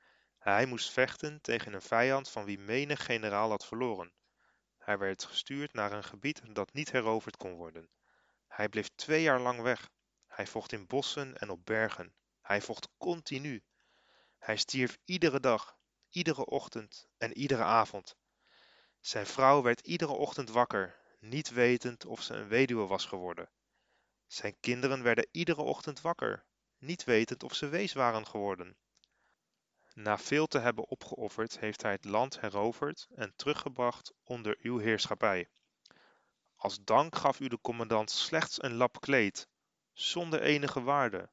Hij 0.45 0.65
moest 0.65 0.91
vechten 0.91 1.41
tegen 1.41 1.73
een 1.73 1.81
vijand 1.81 2.29
van 2.29 2.45
wie 2.45 2.59
menig 2.59 3.05
generaal 3.05 3.49
had 3.49 3.65
verloren. 3.65 4.13
Hij 4.77 4.97
werd 4.97 5.23
gestuurd 5.23 5.73
naar 5.73 5.91
een 5.91 6.03
gebied 6.03 6.41
dat 6.55 6.73
niet 6.73 6.91
heroverd 6.91 7.37
kon 7.37 7.53
worden. 7.53 7.89
Hij 8.47 8.69
bleef 8.69 8.89
twee 8.95 9.21
jaar 9.21 9.39
lang 9.39 9.61
weg. 9.61 9.89
Hij 10.27 10.47
vocht 10.47 10.71
in 10.71 10.87
bossen 10.87 11.37
en 11.37 11.49
op 11.49 11.65
bergen. 11.65 12.15
Hij 12.41 12.61
vocht 12.61 12.87
continu. 12.97 13.63
Hij 14.39 14.57
stierf 14.57 14.97
iedere 15.05 15.39
dag, 15.39 15.77
iedere 16.09 16.45
ochtend 16.45 17.07
en 17.17 17.37
iedere 17.37 17.63
avond. 17.63 18.15
Zijn 18.99 19.25
vrouw 19.25 19.61
werd 19.61 19.79
iedere 19.79 20.13
ochtend 20.13 20.49
wakker, 20.49 20.99
niet 21.19 21.49
wetend 21.49 22.05
of 22.05 22.21
ze 22.21 22.33
een 22.33 22.47
weduwe 22.47 22.85
was 22.87 23.05
geworden. 23.05 23.49
Zijn 24.27 24.59
kinderen 24.59 25.03
werden 25.03 25.27
iedere 25.31 25.61
ochtend 25.61 26.01
wakker, 26.01 26.45
niet 26.77 27.03
wetend 27.03 27.43
of 27.43 27.53
ze 27.53 27.67
wees 27.67 27.93
waren 27.93 28.27
geworden. 28.27 28.77
Na 29.95 30.17
veel 30.17 30.47
te 30.47 30.59
hebben 30.59 30.87
opgeofferd, 30.87 31.59
heeft 31.59 31.81
hij 31.81 31.91
het 31.91 32.05
land 32.05 32.39
heroverd 32.39 33.07
en 33.15 33.33
teruggebracht 33.35 34.13
onder 34.23 34.57
uw 34.61 34.77
heerschappij. 34.77 35.49
Als 36.55 36.83
dank 36.83 37.15
gaf 37.15 37.39
u 37.39 37.47
de 37.47 37.61
commandant 37.61 38.11
slechts 38.11 38.63
een 38.63 38.73
lap 38.73 39.01
kleed, 39.01 39.47
zonder 39.93 40.41
enige 40.41 40.81
waarde. 40.81 41.29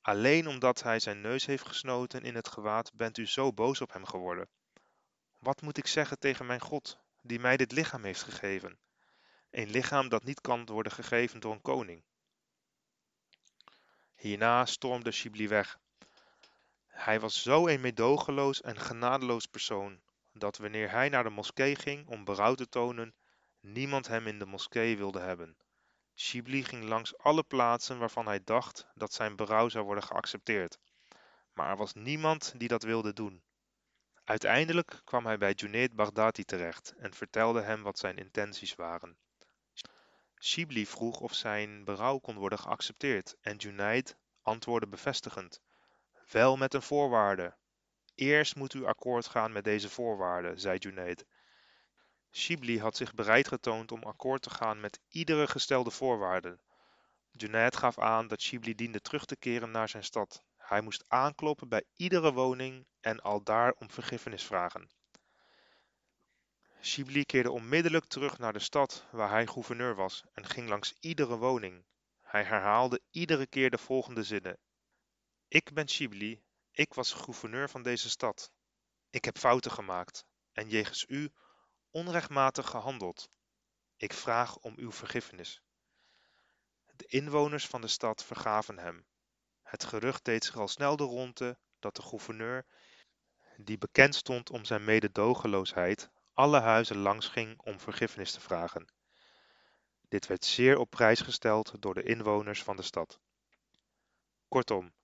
Alleen 0.00 0.46
omdat 0.46 0.82
hij 0.82 1.00
zijn 1.00 1.20
neus 1.20 1.46
heeft 1.46 1.66
gesnoten 1.66 2.22
in 2.22 2.34
het 2.34 2.48
gewaad, 2.48 2.92
bent 2.94 3.18
u 3.18 3.26
zo 3.26 3.52
boos 3.52 3.80
op 3.80 3.92
hem 3.92 4.04
geworden. 4.04 4.48
Wat 5.38 5.62
moet 5.62 5.76
ik 5.76 5.86
zeggen 5.86 6.18
tegen 6.18 6.46
mijn 6.46 6.60
God, 6.60 6.98
die 7.22 7.38
mij 7.38 7.56
dit 7.56 7.72
lichaam 7.72 8.04
heeft 8.04 8.22
gegeven? 8.22 8.78
Een 9.50 9.70
lichaam 9.70 10.08
dat 10.08 10.24
niet 10.24 10.40
kan 10.40 10.66
worden 10.66 10.92
gegeven 10.92 11.40
door 11.40 11.52
een 11.52 11.62
koning. 11.62 12.02
Hierna 14.14 14.66
stormde 14.66 15.10
Shibli 15.10 15.48
weg. 15.48 15.78
Hij 16.98 17.20
was 17.20 17.42
zo 17.42 17.66
een 17.68 17.80
meedogenloos 17.80 18.60
en 18.60 18.78
genadeloos 18.78 19.46
persoon, 19.46 20.00
dat 20.32 20.56
wanneer 20.56 20.90
hij 20.90 21.08
naar 21.08 21.22
de 21.22 21.30
moskee 21.30 21.76
ging 21.76 22.06
om 22.06 22.24
berouw 22.24 22.54
te 22.54 22.68
tonen, 22.68 23.14
niemand 23.60 24.06
hem 24.06 24.26
in 24.26 24.38
de 24.38 24.46
moskee 24.46 24.96
wilde 24.96 25.18
hebben. 25.20 25.56
Shibli 26.16 26.64
ging 26.64 26.84
langs 26.84 27.18
alle 27.18 27.42
plaatsen 27.42 27.98
waarvan 27.98 28.26
hij 28.26 28.44
dacht 28.44 28.86
dat 28.94 29.12
zijn 29.12 29.36
berouw 29.36 29.68
zou 29.68 29.84
worden 29.84 30.04
geaccepteerd, 30.04 30.78
maar 31.52 31.70
er 31.70 31.76
was 31.76 31.94
niemand 31.94 32.54
die 32.56 32.68
dat 32.68 32.82
wilde 32.82 33.12
doen. 33.12 33.42
Uiteindelijk 34.24 35.00
kwam 35.04 35.26
hij 35.26 35.38
bij 35.38 35.52
Junaid 35.52 35.94
Baghdadi 35.94 36.44
terecht 36.44 36.94
en 36.96 37.14
vertelde 37.14 37.60
hem 37.60 37.82
wat 37.82 37.98
zijn 37.98 38.16
intenties 38.16 38.74
waren. 38.74 39.18
Shibli 40.40 40.86
vroeg 40.86 41.20
of 41.20 41.34
zijn 41.34 41.84
berouw 41.84 42.18
kon 42.18 42.36
worden 42.36 42.58
geaccepteerd 42.58 43.36
en 43.40 43.56
Junaid 43.56 44.16
antwoordde 44.42 44.88
bevestigend: 44.88 45.60
Wel 46.30 46.56
met 46.56 46.74
een 46.74 46.82
voorwaarde. 46.82 47.56
Eerst 48.14 48.56
moet 48.56 48.74
u 48.74 48.84
akkoord 48.84 49.26
gaan 49.26 49.52
met 49.52 49.64
deze 49.64 49.88
voorwaarde, 49.88 50.58
zei 50.58 50.78
Junaid. 50.78 51.26
Shibli 52.32 52.80
had 52.80 52.96
zich 52.96 53.14
bereid 53.14 53.48
getoond 53.48 53.92
om 53.92 54.02
akkoord 54.02 54.42
te 54.42 54.50
gaan 54.50 54.80
met 54.80 55.00
iedere 55.08 55.46
gestelde 55.46 55.90
voorwaarde. 55.90 56.58
Junaid 57.30 57.76
gaf 57.76 57.98
aan 57.98 58.28
dat 58.28 58.40
Shibli 58.40 58.74
diende 58.74 59.00
terug 59.00 59.24
te 59.24 59.36
keren 59.36 59.70
naar 59.70 59.88
zijn 59.88 60.04
stad. 60.04 60.42
Hij 60.56 60.80
moest 60.80 61.04
aankloppen 61.08 61.68
bij 61.68 61.84
iedere 61.96 62.32
woning 62.32 62.86
en 63.00 63.20
aldaar 63.20 63.72
om 63.72 63.90
vergiffenis 63.90 64.44
vragen. 64.44 64.90
Shibli 66.82 67.24
keerde 67.24 67.50
onmiddellijk 67.50 68.04
terug 68.04 68.38
naar 68.38 68.52
de 68.52 68.58
stad 68.58 69.06
waar 69.10 69.30
hij 69.30 69.46
gouverneur 69.46 69.94
was 69.94 70.24
en 70.32 70.46
ging 70.46 70.68
langs 70.68 70.94
iedere 71.00 71.36
woning. 71.36 71.84
Hij 72.22 72.42
herhaalde 72.42 73.00
iedere 73.10 73.46
keer 73.46 73.70
de 73.70 73.78
volgende 73.78 74.22
zinnen. 74.22 74.58
Ik 75.50 75.72
ben 75.72 75.88
Shibli, 75.88 76.42
ik 76.70 76.94
was 76.94 77.12
gouverneur 77.12 77.70
van 77.70 77.82
deze 77.82 78.10
stad. 78.10 78.52
Ik 79.10 79.24
heb 79.24 79.38
fouten 79.38 79.70
gemaakt 79.70 80.24
en 80.52 80.68
jegens 80.68 81.04
u 81.08 81.32
onrechtmatig 81.90 82.70
gehandeld. 82.70 83.30
Ik 83.96 84.12
vraag 84.12 84.56
om 84.56 84.74
uw 84.76 84.92
vergiffenis. 84.92 85.62
De 86.96 87.06
inwoners 87.06 87.66
van 87.66 87.80
de 87.80 87.88
stad 87.88 88.24
vergaven 88.24 88.78
hem. 88.78 89.06
Het 89.62 89.84
gerucht 89.84 90.24
deed 90.24 90.44
zich 90.44 90.56
al 90.56 90.68
snel 90.68 90.96
de 90.96 91.04
ronde 91.04 91.58
dat 91.78 91.96
de 91.96 92.02
gouverneur, 92.02 92.66
die 93.56 93.78
bekend 93.78 94.14
stond 94.14 94.50
om 94.50 94.64
zijn 94.64 94.84
mededogenloosheid, 94.84 96.10
alle 96.32 96.60
huizen 96.60 96.98
langs 96.98 97.28
ging 97.28 97.60
om 97.60 97.80
vergiffenis 97.80 98.32
te 98.32 98.40
vragen. 98.40 98.92
Dit 100.08 100.26
werd 100.26 100.44
zeer 100.44 100.78
op 100.78 100.90
prijs 100.90 101.20
gesteld 101.20 101.82
door 101.82 101.94
de 101.94 102.02
inwoners 102.02 102.62
van 102.62 102.76
de 102.76 102.82
stad. 102.82 103.20
Kortom, 104.48 104.96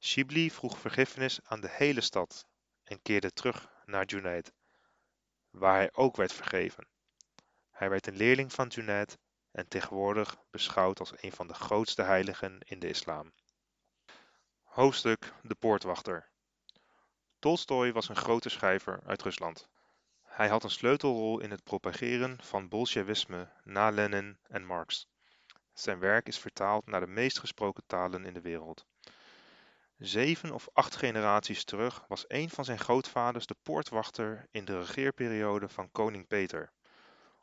Shibli 0.00 0.50
vroeg 0.50 0.78
vergiffenis 0.78 1.40
aan 1.44 1.60
de 1.60 1.70
hele 1.70 2.00
stad 2.00 2.46
en 2.82 3.02
keerde 3.02 3.32
terug 3.32 3.68
naar 3.84 4.04
Junaid 4.04 4.52
waar 5.50 5.74
hij 5.74 5.90
ook 5.92 6.16
werd 6.16 6.32
vergeven. 6.32 6.88
Hij 7.70 7.90
werd 7.90 8.06
een 8.06 8.16
leerling 8.16 8.52
van 8.52 8.66
Junaid 8.66 9.18
en 9.50 9.68
tegenwoordig 9.68 10.36
beschouwd 10.50 11.00
als 11.00 11.12
een 11.22 11.32
van 11.32 11.46
de 11.46 11.54
grootste 11.54 12.02
heiligen 12.02 12.58
in 12.64 12.78
de 12.78 12.88
islam. 12.88 13.32
Hoofdstuk 14.62 15.32
De 15.42 15.54
Poortwachter 15.54 16.28
Tolstoj 17.38 17.92
was 17.92 18.08
een 18.08 18.16
grote 18.16 18.48
schrijver 18.48 19.00
uit 19.06 19.22
Rusland. 19.22 19.68
Hij 20.22 20.48
had 20.48 20.64
een 20.64 20.70
sleutelrol 20.70 21.40
in 21.40 21.50
het 21.50 21.64
propageren 21.64 22.42
van 22.42 22.68
bolsjewisme 22.68 23.52
na 23.64 23.90
Lenin 23.90 24.38
en 24.42 24.64
Marx. 24.64 25.08
Zijn 25.72 25.98
werk 25.98 26.28
is 26.28 26.38
vertaald 26.38 26.86
naar 26.86 27.00
de 27.00 27.06
meest 27.06 27.38
gesproken 27.38 27.86
talen 27.86 28.24
in 28.24 28.34
de 28.34 28.40
wereld. 28.40 28.86
Zeven 29.98 30.52
of 30.52 30.68
acht 30.72 30.96
generaties 30.96 31.64
terug 31.64 32.04
was 32.08 32.24
een 32.28 32.50
van 32.50 32.64
zijn 32.64 32.78
grootvaders 32.78 33.46
de 33.46 33.56
poortwachter 33.62 34.46
in 34.50 34.64
de 34.64 34.78
regeerperiode 34.78 35.68
van 35.68 35.90
koning 35.92 36.26
Peter. 36.26 36.72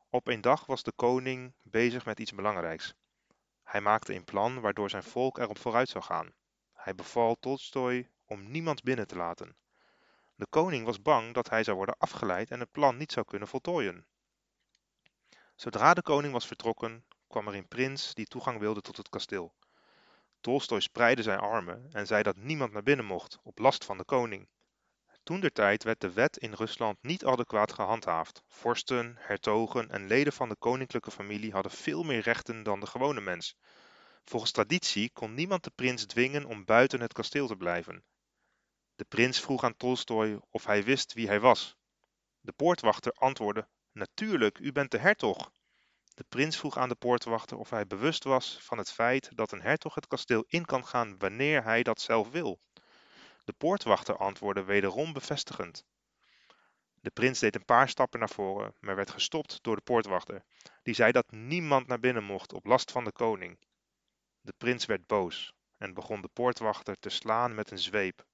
Op 0.10 0.28
een 0.28 0.42
dag 0.42 0.66
was 0.66 0.84
de 0.84 0.92
koning 0.96 1.54
bezig 1.62 2.06
met 2.06 2.20
iets 2.20 2.34
belangrijks. 2.34 2.94
Hij 3.64 3.82
maakte 3.82 4.14
een 4.14 4.24
plan 4.24 4.60
waardoor 4.60 4.90
zijn 4.90 5.04
volk 5.04 5.38
erop 5.38 5.58
vooruit 5.58 5.90
zou 5.90 6.04
gaan. 6.04 6.34
Hij 6.74 6.96
beval 6.96 7.36
Tolstoj 7.40 8.10
om 8.26 8.52
niemand 8.52 8.84
binnen 8.84 9.08
te 9.08 9.16
laten. 9.16 9.56
De 10.36 10.48
koning 10.50 10.86
was 10.86 11.02
bang 11.02 11.34
dat 11.34 11.50
hij 11.50 11.64
zou 11.64 11.78
worden 11.78 11.98
afgeleid 11.98 12.52
en 12.52 12.60
het 12.60 12.72
plan 12.72 12.98
niet 12.98 13.12
zou 13.12 13.26
kunnen 13.26 13.48
voltooien. 13.48 14.06
Zodra 15.56 15.94
de 15.94 16.02
koning 16.02 16.34
was 16.34 16.48
vertrokken, 16.48 17.06
kwam 17.28 17.48
er 17.48 17.56
een 17.56 17.68
prins 17.68 18.14
die 18.14 18.26
toegang 18.26 18.60
wilde 18.60 18.82
tot 18.82 18.98
het 18.98 19.10
kasteel. 19.10 19.54
Tolstoj 20.42 20.80
spreidde 20.80 21.24
zijn 21.24 21.40
armen 21.40 21.90
en 21.92 22.08
zei 22.08 22.24
dat 22.24 22.38
niemand 22.38 22.72
naar 22.72 22.84
binnen 22.84 23.06
mocht, 23.06 23.40
op 23.44 23.60
last 23.60 23.86
van 23.86 23.98
de 23.98 24.06
koning. 24.06 24.48
Toen 25.24 25.40
der 25.40 25.52
tijd 25.52 25.84
werd 25.84 26.02
de 26.02 26.12
wet 26.12 26.38
in 26.38 26.54
Rusland 26.54 26.98
niet 27.02 27.26
adequaat 27.26 27.74
gehandhaafd. 27.74 28.44
Vorsten, 28.48 29.16
hertogen 29.20 29.90
en 29.90 30.08
leden 30.08 30.34
van 30.34 30.50
de 30.50 30.56
koninklijke 30.56 31.12
familie 31.12 31.52
hadden 31.52 31.72
veel 31.72 32.04
meer 32.04 32.22
rechten 32.22 32.64
dan 32.64 32.80
de 32.80 32.86
gewone 32.86 33.22
mens. 33.22 33.56
Volgens 34.24 34.52
traditie 34.52 35.10
kon 35.14 35.34
niemand 35.34 35.64
de 35.64 35.72
prins 35.76 36.06
dwingen 36.06 36.46
om 36.46 36.66
buiten 36.66 37.02
het 37.02 37.14
kasteel 37.14 37.48
te 37.48 37.56
blijven. 37.56 38.04
De 38.96 39.06
prins 39.06 39.40
vroeg 39.40 39.64
aan 39.64 39.78
Tolstoj 39.78 40.40
of 40.50 40.66
hij 40.66 40.84
wist 40.84 41.14
wie 41.14 41.28
hij 41.28 41.40
was. 41.40 41.76
De 42.40 42.52
poortwachter 42.52 43.12
antwoordde: 43.12 43.68
Natuurlijk, 43.92 44.60
u 44.60 44.72
bent 44.72 44.92
de 44.92 44.98
hertog. 44.98 45.52
De 46.16 46.24
prins 46.30 46.58
vroeg 46.58 46.78
aan 46.78 46.90
de 46.90 46.96
poortwachter 46.96 47.58
of 47.58 47.70
hij 47.70 47.88
bewust 47.88 48.24
was 48.24 48.58
van 48.62 48.78
het 48.78 48.92
feit 48.92 49.30
dat 49.36 49.52
een 49.52 49.62
hertog 49.62 49.96
het 49.96 50.08
kasteel 50.08 50.46
in 50.48 50.66
kan 50.66 50.86
gaan 50.86 51.18
wanneer 51.18 51.64
hij 51.64 51.84
dat 51.84 52.02
zelf 52.02 52.30
wil. 52.30 52.60
De 53.44 53.54
poortwachter 53.54 54.18
antwoordde 54.18 54.64
wederom 54.64 55.14
bevestigend. 55.14 55.86
De 57.02 57.10
prins 57.10 57.40
deed 57.40 57.56
een 57.56 57.66
paar 57.66 57.90
stappen 57.90 58.20
naar 58.20 58.30
voren, 58.30 58.74
maar 58.80 58.96
werd 58.96 59.12
gestopt 59.12 59.60
door 59.64 59.76
de 59.76 59.82
poortwachter, 59.82 60.44
die 60.84 60.94
zei 60.94 61.12
dat 61.12 61.32
niemand 61.32 61.88
naar 61.88 62.00
binnen 62.00 62.24
mocht 62.24 62.54
op 62.54 62.66
last 62.66 62.92
van 62.92 63.04
de 63.04 63.12
koning. 63.12 63.60
De 64.42 64.54
prins 64.58 64.86
werd 64.86 65.08
boos 65.08 65.54
en 65.78 65.94
begon 65.94 66.22
de 66.22 66.30
poortwachter 66.34 67.00
te 67.00 67.10
slaan 67.10 67.56
met 67.56 67.72
een 67.72 67.80
zweep. 67.80 68.26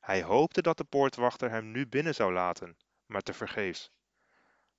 Hij 0.00 0.22
hoopte 0.22 0.62
dat 0.62 0.76
de 0.76 0.84
poortwachter 0.84 1.50
hem 1.50 1.70
nu 1.70 1.86
binnen 1.86 2.14
zou 2.14 2.32
laten, 2.32 2.76
maar 3.06 3.22
tevergeefs. 3.22 3.90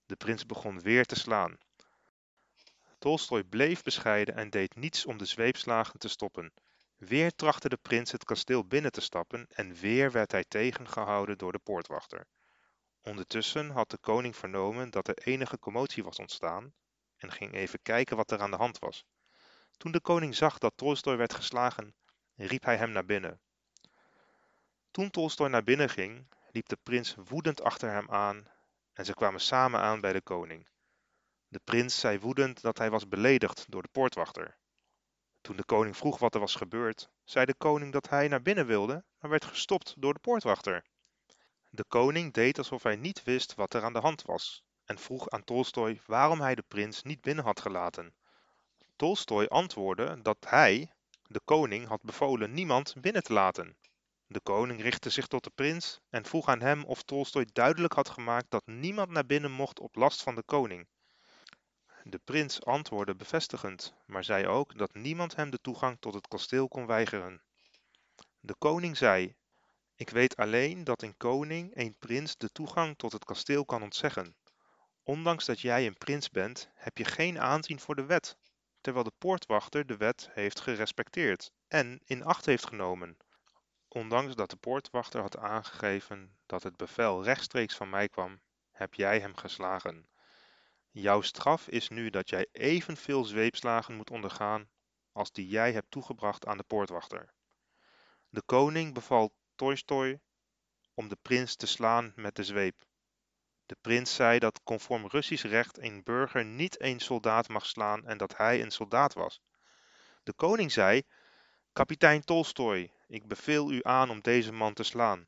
De 0.06 0.16
prins 0.16 0.46
begon 0.46 0.80
weer 0.80 1.06
te 1.06 1.16
slaan. 1.16 1.58
Tolstoj 3.00 3.44
bleef 3.44 3.82
bescheiden 3.82 4.36
en 4.36 4.50
deed 4.50 4.76
niets 4.76 5.06
om 5.06 5.18
de 5.18 5.26
zweepslagen 5.26 6.00
te 6.00 6.08
stoppen. 6.08 6.54
Weer 6.98 7.36
trachtte 7.36 7.70
de 7.70 7.78
prins 7.78 8.12
het 8.12 8.24
kasteel 8.24 8.66
binnen 8.66 8.92
te 8.92 9.02
stappen 9.02 9.48
en 9.50 9.74
weer 9.74 10.12
werd 10.12 10.32
hij 10.32 10.44
tegengehouden 10.48 11.38
door 11.38 11.52
de 11.52 11.60
poortwachter. 11.60 12.28
Ondertussen 13.02 13.70
had 13.70 13.90
de 13.90 13.98
koning 13.98 14.36
vernomen 14.36 14.90
dat 14.90 15.08
er 15.08 15.18
enige 15.18 15.60
commotie 15.60 16.04
was 16.04 16.20
ontstaan 16.20 16.74
en 17.16 17.32
ging 17.32 17.54
even 17.54 17.82
kijken 17.82 18.18
wat 18.18 18.32
er 18.32 18.42
aan 18.42 18.52
de 18.52 18.58
hand 18.58 18.80
was. 18.80 19.06
Toen 19.78 19.92
de 19.92 20.02
koning 20.02 20.36
zag 20.36 20.58
dat 20.58 20.74
Tolstoj 20.76 21.18
werd 21.18 21.34
geslagen, 21.34 21.96
riep 22.36 22.64
hij 22.64 22.78
hem 22.78 22.92
naar 22.92 23.06
binnen. 23.06 23.42
Toen 24.92 25.10
Tolstoj 25.10 25.48
naar 25.48 25.64
binnen 25.64 25.90
ging, 25.90 26.28
liep 26.52 26.68
de 26.68 26.78
prins 26.84 27.16
woedend 27.16 27.62
achter 27.62 27.92
hem 27.92 28.10
aan 28.10 28.48
en 28.94 29.06
ze 29.06 29.14
kwamen 29.14 29.42
samen 29.42 29.80
aan 29.80 30.02
bij 30.02 30.14
de 30.14 30.22
koning. 30.22 30.68
De 31.52 31.60
prins 31.64 32.00
zei 32.00 32.20
woedend 32.20 32.62
dat 32.62 32.78
hij 32.78 32.90
was 32.90 33.08
beledigd 33.08 33.66
door 33.70 33.82
de 33.82 33.90
poortwachter. 33.92 34.58
Toen 35.42 35.56
de 35.56 35.64
koning 35.64 35.98
vroeg 35.98 36.20
wat 36.20 36.34
er 36.34 36.40
was 36.40 36.56
gebeurd, 36.56 37.10
zei 37.24 37.46
de 37.46 37.54
koning 37.54 37.92
dat 37.92 38.10
hij 38.10 38.28
naar 38.28 38.42
binnen 38.42 38.66
wilde, 38.66 39.04
maar 39.20 39.30
werd 39.30 39.46
gestopt 39.46 39.94
door 39.98 40.14
de 40.14 40.20
poortwachter. 40.20 40.86
De 41.70 41.84
koning 41.84 42.34
deed 42.34 42.58
alsof 42.58 42.84
hij 42.84 42.96
niet 42.96 43.24
wist 43.24 43.56
wat 43.56 43.74
er 43.74 43.84
aan 43.84 43.94
de 43.94 44.00
hand 44.00 44.22
was 44.22 44.64
en 44.86 45.00
vroeg 45.00 45.30
aan 45.30 45.44
Tolstoj 45.44 46.02
waarom 46.06 46.42
hij 46.42 46.56
de 46.56 46.64
prins 46.68 47.04
niet 47.04 47.22
binnen 47.22 47.44
had 47.44 47.60
gelaten. 47.60 48.14
Tolstoj 48.96 49.48
antwoordde 49.48 50.22
dat 50.22 50.38
hij, 50.48 50.92
de 51.24 51.42
koning, 51.46 51.88
had 51.88 52.02
bevolen 52.02 52.54
niemand 52.54 52.96
binnen 53.02 53.24
te 53.24 53.34
laten. 53.34 53.78
De 54.28 54.40
koning 54.40 54.82
richtte 54.82 55.10
zich 55.10 55.28
tot 55.28 55.44
de 55.44 55.52
prins 55.56 56.00
en 56.10 56.26
vroeg 56.26 56.48
aan 56.48 56.62
hem 56.62 56.84
of 56.86 57.04
Tolstoj 57.04 57.46
duidelijk 57.54 57.94
had 57.94 58.10
gemaakt 58.10 58.52
dat 58.52 58.66
niemand 58.66 59.10
naar 59.10 59.26
binnen 59.26 59.52
mocht 59.52 59.80
op 59.80 59.96
last 59.96 60.24
van 60.24 60.36
de 60.36 60.44
koning. 60.44 60.88
De 62.04 62.20
prins 62.20 62.64
antwoordde 62.66 63.16
bevestigend, 63.16 63.94
maar 64.06 64.24
zei 64.24 64.48
ook 64.48 64.78
dat 64.78 64.94
niemand 64.94 65.36
hem 65.36 65.50
de 65.50 65.62
toegang 65.62 65.98
tot 66.00 66.14
het 66.14 66.28
kasteel 66.28 66.68
kon 66.68 66.86
weigeren. 66.86 67.42
De 68.40 68.56
koning 68.56 68.98
zei: 68.98 69.36
Ik 69.96 70.10
weet 70.10 70.36
alleen 70.36 70.84
dat 70.84 71.02
een 71.02 71.18
koning 71.18 71.76
een 71.76 71.96
prins 72.00 72.38
de 72.38 72.52
toegang 72.52 72.98
tot 72.98 73.12
het 73.12 73.26
kasteel 73.26 73.66
kan 73.66 73.82
ontzeggen. 73.82 74.36
Ondanks 75.04 75.46
dat 75.46 75.60
jij 75.60 75.86
een 75.86 75.98
prins 75.98 76.30
bent, 76.30 76.70
heb 76.74 76.98
je 76.98 77.06
geen 77.06 77.40
aanzien 77.40 77.80
voor 77.80 77.96
de 77.96 78.06
wet, 78.06 78.38
terwijl 78.82 79.06
de 79.06 79.14
poortwachter 79.18 79.86
de 79.86 79.98
wet 79.98 80.30
heeft 80.32 80.60
gerespecteerd 80.60 81.52
en 81.68 82.02
in 82.06 82.24
acht 82.24 82.46
heeft 82.46 82.68
genomen. 82.68 83.18
Ondanks 83.88 84.36
dat 84.36 84.50
de 84.50 84.56
poortwachter 84.56 85.22
had 85.22 85.38
aangegeven 85.38 86.38
dat 86.46 86.64
het 86.64 86.78
bevel 86.78 87.24
rechtstreeks 87.24 87.76
van 87.76 87.90
mij 87.90 88.10
kwam, 88.10 88.42
heb 88.72 88.94
jij 88.94 89.20
hem 89.20 89.36
geslagen. 89.38 90.08
Jouw 90.92 91.22
straf 91.22 91.68
is 91.68 91.90
nu 91.90 92.10
dat 92.10 92.30
jij 92.30 92.48
evenveel 92.52 93.24
zweepslagen 93.24 93.96
moet 93.96 94.10
ondergaan 94.10 94.70
als 95.12 95.32
die 95.32 95.48
jij 95.48 95.72
hebt 95.72 95.92
toegebracht 95.92 96.46
aan 96.46 96.58
de 96.58 96.64
poortwachter. 96.64 97.34
De 98.30 98.42
koning 98.42 98.94
beval 98.94 99.34
Tolstoj 99.56 100.20
om 100.94 101.08
de 101.08 101.18
prins 101.22 101.56
te 101.56 101.68
slaan 101.68 102.14
met 102.16 102.36
de 102.36 102.44
zweep. 102.44 102.86
De 103.66 103.76
prins 103.82 104.16
zei 104.16 104.40
dat 104.40 104.64
conform 104.64 105.08
Russisch 105.08 105.46
recht 105.46 105.78
een 105.78 106.04
burger 106.04 106.46
niet 106.46 106.82
een 106.82 107.00
soldaat 107.00 107.48
mag 107.48 107.66
slaan 107.66 108.06
en 108.06 108.18
dat 108.18 108.38
hij 108.38 108.62
een 108.62 108.72
soldaat 108.72 109.14
was. 109.14 109.42
De 110.24 110.34
koning 110.34 110.72
zei: 110.72 111.04
Kapitein 111.74 112.22
Tolstoj, 112.22 112.92
ik 113.08 113.28
beveel 113.28 113.72
u 113.72 113.80
aan 113.84 114.10
om 114.10 114.22
deze 114.22 114.52
man 114.52 114.74
te 114.74 114.84
slaan. 114.84 115.28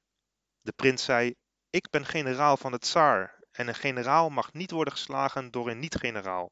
De 0.62 0.72
prins 0.72 1.04
zei: 1.04 1.36
Ik 1.70 1.90
ben 1.90 2.06
generaal 2.06 2.58
van 2.58 2.72
het 2.72 2.82
tsaar 2.82 3.41
en 3.52 3.68
een 3.68 3.76
generaal 3.76 4.30
mag 4.30 4.54
niet 4.54 4.72
worden 4.72 4.94
geslagen 4.94 5.52
door 5.52 5.70
een 5.70 5.80
niet-generaal. 5.80 6.52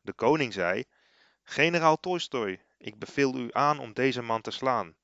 De 0.00 0.12
koning 0.12 0.52
zei: 0.52 0.84
Generaal 1.42 2.00
Tolstoj, 2.00 2.64
ik 2.78 2.98
beveel 2.98 3.38
u 3.38 3.48
aan 3.52 3.78
om 3.78 3.92
deze 3.92 4.22
man 4.22 4.40
te 4.40 4.50
slaan. 4.50 4.96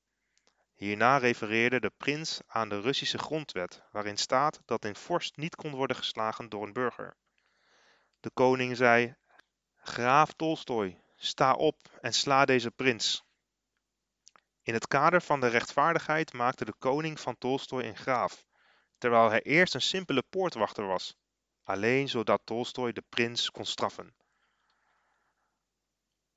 Hierna 0.73 1.17
refereerde 1.17 1.79
de 1.79 1.91
prins 1.97 2.41
aan 2.47 2.69
de 2.69 2.81
Russische 2.81 3.17
grondwet, 3.17 3.81
waarin 3.91 4.17
staat 4.17 4.61
dat 4.65 4.85
een 4.85 4.95
vorst 4.95 5.37
niet 5.37 5.55
kon 5.55 5.71
worden 5.71 5.95
geslagen 5.95 6.49
door 6.49 6.63
een 6.63 6.73
burger. 6.73 7.15
De 8.19 8.29
koning 8.29 8.77
zei: 8.77 9.15
Graaf 9.75 10.33
Tolstoj, 10.33 11.01
sta 11.15 11.53
op 11.53 11.77
en 12.01 12.13
sla 12.13 12.45
deze 12.45 12.71
prins. 12.71 13.23
In 14.61 14.73
het 14.73 14.87
kader 14.87 15.21
van 15.21 15.39
de 15.39 15.47
rechtvaardigheid 15.47 16.33
maakte 16.33 16.65
de 16.65 16.73
koning 16.79 17.19
van 17.19 17.37
Tolstoj 17.37 17.83
een 17.83 17.97
graaf, 17.97 18.45
terwijl 18.97 19.29
hij 19.29 19.41
eerst 19.41 19.73
een 19.73 19.81
simpele 19.81 20.23
poortwachter 20.29 20.87
was, 20.87 21.15
alleen 21.63 22.09
zodat 22.09 22.41
Tolstoj 22.43 22.91
de 22.91 23.03
prins 23.09 23.51
kon 23.51 23.65
straffen. 23.65 24.15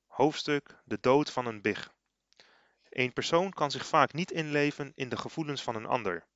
Hoofdstuk 0.07 0.77
De 0.85 0.99
dood 1.01 1.31
van 1.31 1.47
een 1.47 1.61
big. 1.61 1.95
Een 2.89 3.13
persoon 3.13 3.51
kan 3.51 3.71
zich 3.71 3.87
vaak 3.87 4.13
niet 4.13 4.31
inleven 4.31 4.93
in 4.95 5.09
de 5.09 5.17
gevoelens 5.17 5.63
van 5.63 5.75
een 5.75 5.87
ander. 5.87 6.27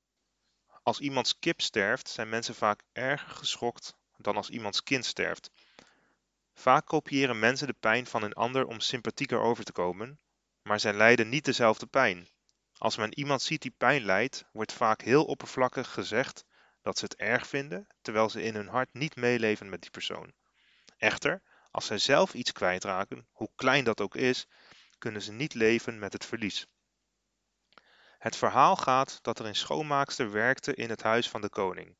Als 0.82 1.00
iemands 1.00 1.38
kip 1.38 1.60
sterft, 1.60 2.08
zijn 2.08 2.28
mensen 2.28 2.54
vaak 2.54 2.82
erger 2.92 3.28
geschokt 3.28 3.96
dan 4.16 4.36
als 4.36 4.50
iemands 4.50 4.82
kind 4.82 5.04
sterft. 5.04 5.50
Vaak 6.54 6.86
kopiëren 6.86 7.38
mensen 7.38 7.66
de 7.66 7.76
pijn 7.80 8.06
van 8.06 8.22
een 8.22 8.32
ander 8.32 8.66
om 8.66 8.80
sympathieker 8.80 9.40
over 9.40 9.64
te 9.64 9.72
komen, 9.72 10.18
maar 10.62 10.80
zij 10.80 10.92
lijden 10.92 11.28
niet 11.28 11.44
dezelfde 11.44 11.86
pijn. 11.86 12.28
Als 12.82 12.96
men 12.96 13.18
iemand 13.18 13.42
ziet 13.42 13.62
die 13.62 13.74
pijn 13.78 14.04
lijdt, 14.04 14.44
wordt 14.52 14.72
vaak 14.72 15.02
heel 15.02 15.24
oppervlakkig 15.24 15.92
gezegd 15.92 16.44
dat 16.80 16.98
ze 16.98 17.04
het 17.04 17.16
erg 17.16 17.46
vinden, 17.46 17.86
terwijl 18.00 18.30
ze 18.30 18.42
in 18.42 18.54
hun 18.54 18.68
hart 18.68 18.88
niet 18.92 19.16
meeleven 19.16 19.68
met 19.68 19.80
die 19.80 19.90
persoon. 19.90 20.32
Echter, 20.96 21.42
als 21.70 21.86
zij 21.86 21.98
zelf 21.98 22.34
iets 22.34 22.52
kwijtraken, 22.52 23.26
hoe 23.32 23.50
klein 23.54 23.84
dat 23.84 24.00
ook 24.00 24.14
is, 24.14 24.46
kunnen 24.98 25.22
ze 25.22 25.32
niet 25.32 25.54
leven 25.54 25.98
met 25.98 26.12
het 26.12 26.24
verlies. 26.24 26.66
Het 28.18 28.36
verhaal 28.36 28.76
gaat 28.76 29.18
dat 29.22 29.38
er 29.38 29.46
een 29.46 29.56
schoonmaakster 29.56 30.30
werkte 30.30 30.74
in 30.74 30.90
het 30.90 31.02
huis 31.02 31.28
van 31.28 31.40
de 31.40 31.48
koning. 31.48 31.96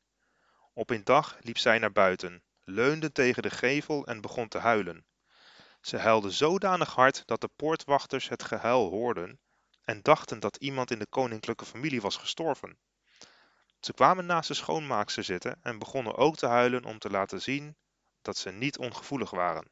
Op 0.73 0.89
een 0.89 1.03
dag 1.03 1.37
liep 1.39 1.57
zij 1.57 1.79
naar 1.79 1.91
buiten, 1.91 2.43
leunde 2.63 3.11
tegen 3.11 3.41
de 3.41 3.51
gevel 3.51 4.05
en 4.05 4.21
begon 4.21 4.47
te 4.47 4.57
huilen. 4.57 5.05
Ze 5.81 5.97
huilde 5.97 6.31
zodanig 6.31 6.93
hard 6.93 7.27
dat 7.27 7.41
de 7.41 7.49
poortwachters 7.55 8.29
het 8.29 8.43
gehuil 8.43 8.89
hoorden 8.89 9.39
en 9.83 10.01
dachten 10.01 10.39
dat 10.39 10.55
iemand 10.55 10.91
in 10.91 10.99
de 10.99 11.07
koninklijke 11.07 11.65
familie 11.65 12.01
was 12.01 12.17
gestorven. 12.17 12.77
Ze 13.79 13.93
kwamen 13.93 14.25
naast 14.25 14.47
de 14.47 14.53
schoonmaakster 14.53 15.23
zitten 15.23 15.59
en 15.61 15.79
begonnen 15.79 16.15
ook 16.15 16.35
te 16.35 16.45
huilen 16.45 16.85
om 16.85 16.99
te 16.99 17.09
laten 17.09 17.41
zien 17.41 17.75
dat 18.21 18.37
ze 18.37 18.51
niet 18.51 18.77
ongevoelig 18.77 19.29
waren. 19.29 19.67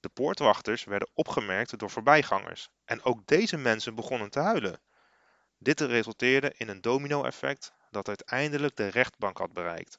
De 0.00 0.08
poortwachters 0.08 0.84
werden 0.84 1.10
opgemerkt 1.14 1.78
door 1.78 1.90
voorbijgangers 1.90 2.68
en 2.84 3.04
ook 3.04 3.26
deze 3.26 3.56
mensen 3.56 3.94
begonnen 3.94 4.30
te 4.30 4.40
huilen. 4.40 4.80
Dit 5.58 5.80
resulteerde 5.80 6.54
in 6.56 6.68
een 6.68 6.80
domino-effect 6.80 7.72
dat 7.90 8.08
uiteindelijk 8.08 8.76
de 8.76 8.88
rechtbank 8.88 9.38
had 9.38 9.52
bereikt. 9.52 9.98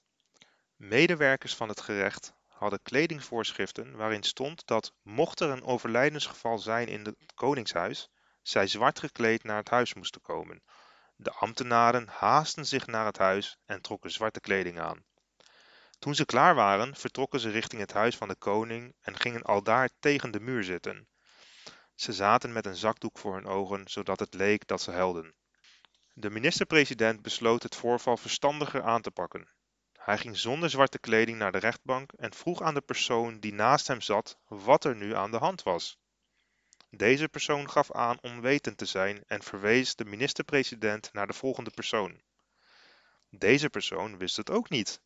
Medewerkers 0.76 1.56
van 1.56 1.70
het 1.70 1.82
gerecht 1.82 2.34
hadden 2.48 2.82
kledingvoorschriften 2.82 3.96
waarin 3.96 4.24
stond 4.24 4.68
dat 4.68 4.94
mocht 5.02 5.40
er 5.40 5.50
een 5.50 5.64
overlijdensgeval 5.64 6.60
zijn 6.60 6.88
in 6.88 7.06
het 7.06 7.16
koningshuis, 7.36 8.10
zij 8.48 8.68
zwart 8.68 9.00
gekleed 9.00 9.44
naar 9.44 9.58
het 9.58 9.70
huis 9.70 9.94
moesten 9.94 10.22
komen. 10.22 10.64
De 11.16 11.32
ambtenaren 11.32 12.08
haasten 12.08 12.66
zich 12.66 12.88
naar 12.88 13.06
het 13.06 13.18
huis 13.18 13.58
en 13.66 13.82
trokken 13.82 14.12
zwarte 14.12 14.40
kleding 14.40 14.80
aan. 14.80 15.04
Toen 16.00 16.16
ze 16.16 16.26
klaar 16.26 16.56
waren, 16.56 16.96
vertrokken 16.96 17.40
ze 17.40 17.50
richting 17.50 17.82
het 17.82 17.94
huis 17.94 18.16
van 18.16 18.28
de 18.28 18.36
koning 18.36 18.96
en 19.02 19.20
gingen 19.20 19.42
aldaar 19.42 19.90
tegen 20.00 20.32
de 20.32 20.40
muur 20.40 20.64
zitten. 20.64 21.08
Ze 21.96 22.14
zaten 22.14 22.54
met 22.54 22.66
een 22.66 22.76
zakdoek 22.76 23.18
voor 23.18 23.34
hun 23.34 23.46
ogen, 23.46 23.88
zodat 23.88 24.20
het 24.20 24.34
leek 24.34 24.68
dat 24.68 24.82
ze 24.82 24.92
huilden. 24.92 25.36
De 26.14 26.30
minister-president 26.30 27.22
besloot 27.22 27.64
het 27.64 27.76
voorval 27.76 28.18
verstandiger 28.18 28.84
aan 28.84 29.02
te 29.02 29.12
pakken. 29.12 29.50
Hij 29.94 30.18
ging 30.18 30.38
zonder 30.38 30.70
zwarte 30.70 31.00
kleding 31.00 31.38
naar 31.38 31.52
de 31.52 31.58
rechtbank 31.58 32.12
en 32.12 32.34
vroeg 32.34 32.62
aan 32.62 32.74
de 32.74 32.82
persoon 32.82 33.40
die 33.40 33.54
naast 33.54 33.88
hem 33.88 34.02
zat 34.02 34.38
wat 34.48 34.84
er 34.84 34.96
nu 34.96 35.16
aan 35.16 35.32
de 35.32 35.38
hand 35.38 35.64
was. 35.64 35.98
Deze 36.98 37.30
persoon 37.30 37.70
gaf 37.70 37.92
aan 37.92 38.18
onwetend 38.22 38.78
te 38.78 38.86
zijn 38.86 39.24
en 39.28 39.44
verwees 39.44 39.96
de 39.96 40.06
minister-president 40.06 41.14
naar 41.14 41.28
de 41.28 41.34
volgende 41.34 41.72
persoon. 41.72 42.22
Deze 43.30 43.70
persoon 43.70 44.18
wist 44.18 44.38
het 44.38 44.50
ook 44.50 44.70
niet. 44.70 45.02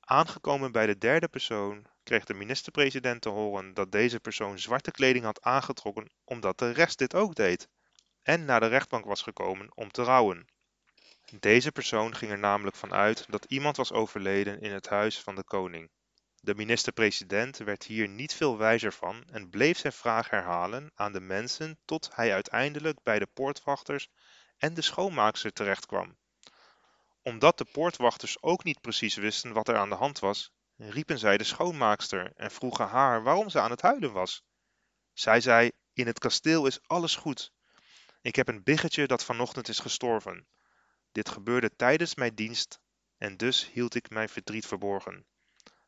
Aangekomen 0.00 0.72
bij 0.72 0.86
de 0.86 0.98
derde 0.98 1.28
persoon 1.28 1.86
kreeg 2.02 2.24
de 2.24 2.34
minister-president 2.34 3.22
te 3.22 3.28
horen 3.28 3.74
dat 3.74 3.92
deze 3.92 4.20
persoon 4.20 4.58
zwarte 4.58 4.90
kleding 4.90 5.24
had 5.24 5.42
aangetrokken 5.42 6.10
omdat 6.24 6.58
de 6.58 6.70
rest 6.70 6.98
dit 6.98 7.14
ook 7.14 7.34
deed 7.34 7.68
en 8.22 8.44
naar 8.44 8.60
de 8.60 8.66
rechtbank 8.66 9.04
was 9.04 9.22
gekomen 9.22 9.76
om 9.76 9.90
te 9.90 10.02
rouwen. 10.02 10.46
Deze 11.40 11.72
persoon 11.72 12.14
ging 12.14 12.30
er 12.30 12.38
namelijk 12.38 12.76
van 12.76 12.92
uit 12.92 13.24
dat 13.28 13.44
iemand 13.44 13.76
was 13.76 13.92
overleden 13.92 14.60
in 14.60 14.72
het 14.72 14.88
huis 14.88 15.20
van 15.20 15.34
de 15.34 15.44
koning. 15.44 15.90
De 16.46 16.54
minister-president 16.54 17.56
werd 17.56 17.84
hier 17.84 18.08
niet 18.08 18.34
veel 18.34 18.58
wijzer 18.58 18.92
van 18.92 19.24
en 19.30 19.50
bleef 19.50 19.78
zijn 19.78 19.92
vraag 19.92 20.30
herhalen 20.30 20.90
aan 20.94 21.12
de 21.12 21.20
mensen 21.20 21.78
tot 21.84 22.08
hij 22.14 22.32
uiteindelijk 22.32 23.02
bij 23.02 23.18
de 23.18 23.26
poortwachters 23.26 24.08
en 24.56 24.74
de 24.74 24.82
schoonmaakster 24.82 25.52
terechtkwam. 25.52 26.16
Omdat 27.22 27.58
de 27.58 27.64
poortwachters 27.64 28.42
ook 28.42 28.64
niet 28.64 28.80
precies 28.80 29.14
wisten 29.14 29.52
wat 29.52 29.68
er 29.68 29.76
aan 29.76 29.88
de 29.88 29.94
hand 29.94 30.18
was, 30.18 30.52
riepen 30.76 31.18
zij 31.18 31.36
de 31.36 31.44
schoonmaakster 31.44 32.32
en 32.36 32.50
vroegen 32.50 32.86
haar 32.86 33.22
waarom 33.22 33.48
ze 33.48 33.60
aan 33.60 33.70
het 33.70 33.82
huilen 33.82 34.12
was. 34.12 34.42
Zij 35.12 35.40
zei: 35.40 35.70
In 35.92 36.06
het 36.06 36.18
kasteel 36.18 36.66
is 36.66 36.80
alles 36.86 37.16
goed. 37.16 37.52
Ik 38.20 38.36
heb 38.36 38.48
een 38.48 38.62
biggetje 38.62 39.06
dat 39.06 39.24
vanochtend 39.24 39.68
is 39.68 39.78
gestorven. 39.78 40.46
Dit 41.12 41.28
gebeurde 41.28 41.76
tijdens 41.76 42.14
mijn 42.14 42.34
dienst 42.34 42.80
en 43.18 43.36
dus 43.36 43.70
hield 43.72 43.94
ik 43.94 44.10
mijn 44.10 44.28
verdriet 44.28 44.66
verborgen. 44.66 45.26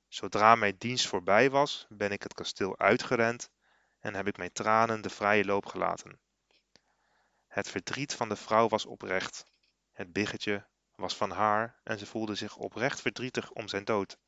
Zodra 0.08 0.54
mijn 0.54 0.76
dienst 0.78 1.06
voorbij 1.06 1.50
was, 1.50 1.86
ben 1.88 2.12
ik 2.12 2.22
het 2.22 2.34
kasteel 2.34 2.78
uitgerend 2.78 3.50
en 4.00 4.14
heb 4.14 4.26
ik 4.26 4.36
mijn 4.36 4.52
tranen 4.52 5.00
de 5.00 5.10
vrije 5.10 5.44
loop 5.44 5.66
gelaten. 5.66 6.20
Het 7.46 7.68
verdriet 7.68 8.14
van 8.14 8.28
de 8.28 8.36
vrouw 8.36 8.68
was 8.68 8.86
oprecht. 8.86 9.44
Het 9.92 10.12
biggetje 10.12 10.66
was 10.94 11.16
van 11.16 11.30
haar 11.30 11.80
en 11.84 11.98
ze 11.98 12.06
voelde 12.06 12.34
zich 12.34 12.56
oprecht 12.56 13.00
verdrietig 13.00 13.50
om 13.50 13.68
zijn 13.68 13.84
dood. 13.84 14.18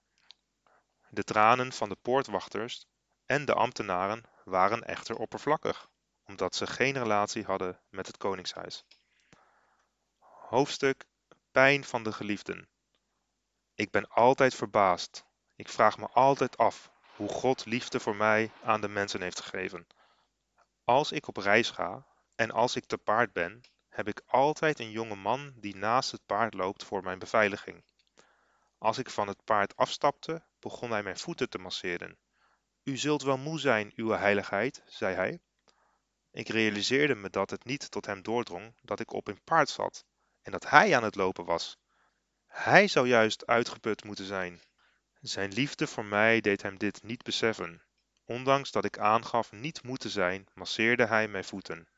De 1.08 1.24
tranen 1.24 1.72
van 1.72 1.88
de 1.88 1.96
poortwachters 2.02 2.86
en 3.26 3.44
de 3.44 3.54
ambtenaren 3.54 4.24
waren 4.44 4.82
echter 4.82 5.16
oppervlakkig, 5.16 5.88
omdat 6.24 6.54
ze 6.54 6.66
geen 6.66 6.98
relatie 6.98 7.44
hadden 7.44 7.80
met 7.88 8.06
het 8.06 8.16
koningshuis. 8.16 8.84
Hoofdstuk 10.18 11.04
Pijn 11.52 11.84
van 11.84 12.02
de 12.02 12.12
geliefden. 12.12 12.68
Ik 13.74 13.90
ben 13.90 14.08
altijd 14.08 14.54
verbaasd. 14.54 15.24
Ik 15.60 15.68
vraag 15.68 15.98
me 15.98 16.08
altijd 16.08 16.56
af 16.56 16.90
hoe 17.16 17.28
God 17.28 17.64
liefde 17.64 18.00
voor 18.00 18.16
mij 18.16 18.50
aan 18.62 18.80
de 18.80 18.88
mensen 18.88 19.22
heeft 19.22 19.40
gegeven. 19.40 19.86
Als 20.84 21.12
ik 21.12 21.28
op 21.28 21.36
reis 21.36 21.70
ga 21.70 22.06
en 22.34 22.50
als 22.50 22.76
ik 22.76 22.84
te 22.84 22.98
paard 22.98 23.32
ben, 23.32 23.60
heb 23.88 24.08
ik 24.08 24.22
altijd 24.26 24.78
een 24.78 24.90
jonge 24.90 25.14
man 25.14 25.52
die 25.56 25.76
naast 25.76 26.10
het 26.10 26.26
paard 26.26 26.54
loopt 26.54 26.84
voor 26.84 27.02
mijn 27.02 27.18
beveiliging. 27.18 27.84
Als 28.78 28.98
ik 28.98 29.10
van 29.10 29.28
het 29.28 29.44
paard 29.44 29.76
afstapte, 29.76 30.42
begon 30.58 30.90
hij 30.90 31.02
mijn 31.02 31.18
voeten 31.18 31.48
te 31.48 31.58
masseren. 31.58 32.18
U 32.82 32.96
zult 32.96 33.22
wel 33.22 33.38
moe 33.38 33.58
zijn, 33.58 33.92
uw 33.96 34.10
heiligheid, 34.10 34.82
zei 34.86 35.14
hij. 35.14 35.40
Ik 36.30 36.48
realiseerde 36.48 37.14
me 37.14 37.30
dat 37.30 37.50
het 37.50 37.64
niet 37.64 37.90
tot 37.90 38.06
hem 38.06 38.22
doordrong 38.22 38.74
dat 38.82 39.00
ik 39.00 39.12
op 39.12 39.28
een 39.28 39.44
paard 39.44 39.68
zat 39.68 40.04
en 40.42 40.52
dat 40.52 40.70
hij 40.70 40.96
aan 40.96 41.04
het 41.04 41.14
lopen 41.14 41.44
was. 41.44 41.78
Hij 42.46 42.88
zou 42.88 43.08
juist 43.08 43.46
uitgeput 43.46 44.04
moeten 44.04 44.24
zijn. 44.24 44.60
Zijn 45.20 45.52
liefde 45.52 45.86
voor 45.86 46.04
mij 46.04 46.40
deed 46.40 46.62
hem 46.62 46.78
dit 46.78 47.02
niet 47.02 47.22
beseffen. 47.22 47.82
Ondanks 48.24 48.70
dat 48.70 48.84
ik 48.84 48.98
aangaf 48.98 49.52
niet 49.52 49.82
moe 49.82 49.96
te 49.96 50.08
zijn, 50.08 50.46
masseerde 50.54 51.06
hij 51.06 51.28
mijn 51.28 51.44
voeten. 51.44 51.88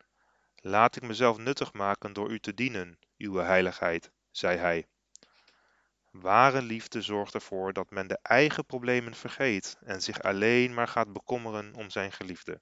Laat 0.57 0.97
ik 0.97 1.03
mezelf 1.03 1.39
nuttig 1.39 1.73
maken 1.73 2.13
door 2.13 2.31
u 2.31 2.41
te 2.41 2.55
dienen, 2.55 2.99
uw 3.19 3.35
heiligheid, 3.35 4.11
zei 4.31 4.59
hij. 4.59 4.87
Ware 6.11 6.63
liefde 6.63 7.03
zorgt 7.03 7.35
ervoor 7.35 7.73
dat 7.73 7.91
men 7.91 8.07
de 8.07 8.19
eigen 8.23 8.67
problemen 8.67 9.15
vergeet 9.15 9.77
en 9.85 10.03
zich 10.03 10.23
alleen 10.23 10.75
maar 10.75 10.89
gaat 10.89 11.13
bekommeren 11.13 11.75
om 11.75 11.91
zijn 11.91 12.13
geliefde. 12.13 12.61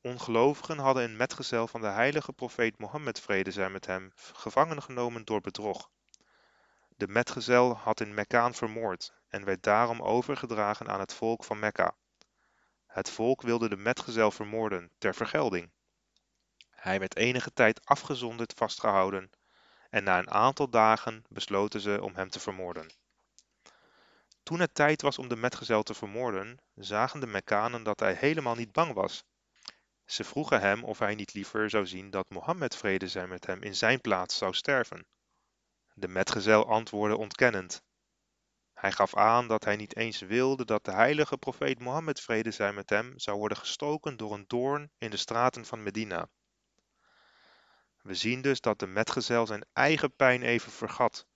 Ongelovigen 0.00 0.78
hadden 0.78 1.02
een 1.02 1.16
metgezel 1.16 1.66
van 1.66 1.80
de 1.80 1.86
heilige 1.86 2.32
profeet 2.32 2.78
Mohammed 2.78 3.20
vrede 3.20 3.50
zij 3.50 3.70
met 3.70 3.86
hem 3.86 4.12
gevangen 4.14 4.82
genomen 4.82 5.24
door 5.24 5.40
bedrog. 5.40 5.90
De 6.96 7.08
metgezel 7.08 7.76
had 7.76 8.00
in 8.00 8.14
Mekkaan 8.14 8.54
vermoord 8.54 9.14
en 9.28 9.44
werd 9.44 9.62
daarom 9.62 10.02
overgedragen 10.02 10.88
aan 10.88 11.00
het 11.00 11.14
volk 11.14 11.44
van 11.44 11.58
Mekka. 11.58 11.96
Het 12.86 13.10
volk 13.10 13.42
wilde 13.42 13.68
de 13.68 13.76
metgezel 13.76 14.30
vermoorden 14.30 14.90
ter 14.98 15.14
vergelding. 15.14 15.70
Hij 16.70 16.98
werd 16.98 17.16
enige 17.16 17.52
tijd 17.52 17.84
afgezonderd 17.84 18.52
vastgehouden 18.52 19.30
en 19.90 20.04
na 20.04 20.18
een 20.18 20.30
aantal 20.30 20.70
dagen 20.70 21.24
besloten 21.28 21.80
ze 21.80 22.02
om 22.02 22.14
hem 22.14 22.28
te 22.28 22.40
vermoorden. 22.40 22.90
Toen 24.42 24.60
het 24.60 24.74
tijd 24.74 25.02
was 25.02 25.18
om 25.18 25.28
de 25.28 25.36
metgezel 25.36 25.82
te 25.82 25.94
vermoorden, 25.94 26.58
zagen 26.74 27.20
de 27.20 27.26
Mekkanen 27.26 27.82
dat 27.82 28.00
hij 28.00 28.14
helemaal 28.14 28.54
niet 28.54 28.72
bang 28.72 28.92
was. 28.92 29.24
Ze 30.04 30.24
vroegen 30.24 30.60
hem 30.60 30.84
of 30.84 30.98
hij 30.98 31.14
niet 31.14 31.34
liever 31.34 31.70
zou 31.70 31.86
zien 31.86 32.10
dat 32.10 32.30
Mohammed 32.30 32.76
vrede 32.76 33.08
zij 33.08 33.26
met 33.26 33.46
hem 33.46 33.62
in 33.62 33.74
zijn 33.74 34.00
plaats 34.00 34.36
zou 34.36 34.54
sterven. 34.54 35.06
De 35.94 36.08
metgezel 36.08 36.68
antwoordde 36.68 37.16
ontkennend. 37.16 37.82
Hij 38.76 38.92
gaf 38.92 39.16
aan 39.16 39.48
dat 39.48 39.64
hij 39.64 39.76
niet 39.76 39.96
eens 39.96 40.20
wilde 40.20 40.64
dat 40.64 40.84
de 40.84 40.92
heilige 40.92 41.38
profeet 41.38 41.80
Mohammed 41.80 42.20
vrede 42.20 42.50
zij 42.50 42.72
met 42.72 42.90
hem 42.90 43.18
zou 43.18 43.38
worden 43.38 43.58
gestoken 43.58 44.16
door 44.16 44.34
een 44.34 44.44
doorn 44.46 44.90
in 44.98 45.10
de 45.10 45.16
straten 45.16 45.64
van 45.64 45.82
Medina. 45.82 46.28
We 48.02 48.14
zien 48.14 48.42
dus 48.42 48.60
dat 48.60 48.78
de 48.78 48.86
metgezel 48.86 49.46
zijn 49.46 49.66
eigen 49.72 50.14
pijn 50.16 50.42
even 50.42 50.72
vergat, 50.72 51.26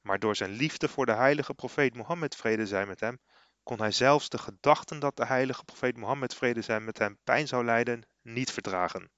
maar 0.00 0.18
door 0.18 0.36
zijn 0.36 0.50
liefde 0.50 0.88
voor 0.88 1.06
de 1.06 1.12
heilige 1.12 1.54
profeet 1.54 1.94
Mohammed 1.94 2.36
vrede 2.36 2.66
zij 2.66 2.86
met 2.86 3.00
hem, 3.00 3.20
kon 3.62 3.78
hij 3.78 3.92
zelfs 3.92 4.28
de 4.28 4.38
gedachten 4.38 4.98
dat 4.98 5.16
de 5.16 5.26
heilige 5.26 5.64
profeet 5.64 5.96
Mohammed 5.96 6.34
vrede 6.34 6.62
zij 6.62 6.80
met 6.80 6.98
hem 6.98 7.18
pijn 7.24 7.48
zou 7.48 7.64
lijden 7.64 8.06
niet 8.22 8.52
verdragen. 8.52 9.10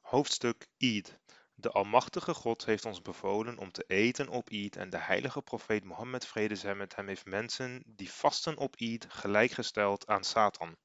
Hoofdstuk 0.00 0.66
Eid. 0.78 1.18
De 1.58 1.70
Almachtige 1.70 2.34
God 2.34 2.64
heeft 2.64 2.84
ons 2.84 3.02
bevolen 3.02 3.58
om 3.58 3.72
te 3.72 3.84
eten 3.86 4.28
op 4.28 4.50
Eid 4.50 4.76
en 4.76 4.90
de 4.90 4.98
heilige 4.98 5.42
profeet 5.42 5.84
Mohammed 5.84 6.26
vrede 6.26 6.56
zij 6.56 6.74
met 6.74 6.96
hem 6.96 7.08
heeft 7.08 7.26
mensen 7.26 7.82
die 7.86 8.12
vasten 8.12 8.56
op 8.56 8.74
Eid 8.76 9.06
gelijkgesteld 9.08 10.06
aan 10.06 10.24
Satan. 10.24 10.76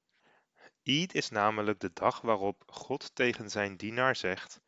Eid 0.82 1.14
is 1.14 1.30
namelijk 1.30 1.80
de 1.80 1.90
dag 1.92 2.20
waarop 2.20 2.62
God 2.66 3.14
tegen 3.14 3.50
zijn 3.50 3.76
dienaar 3.76 4.16
zegt 4.16 4.60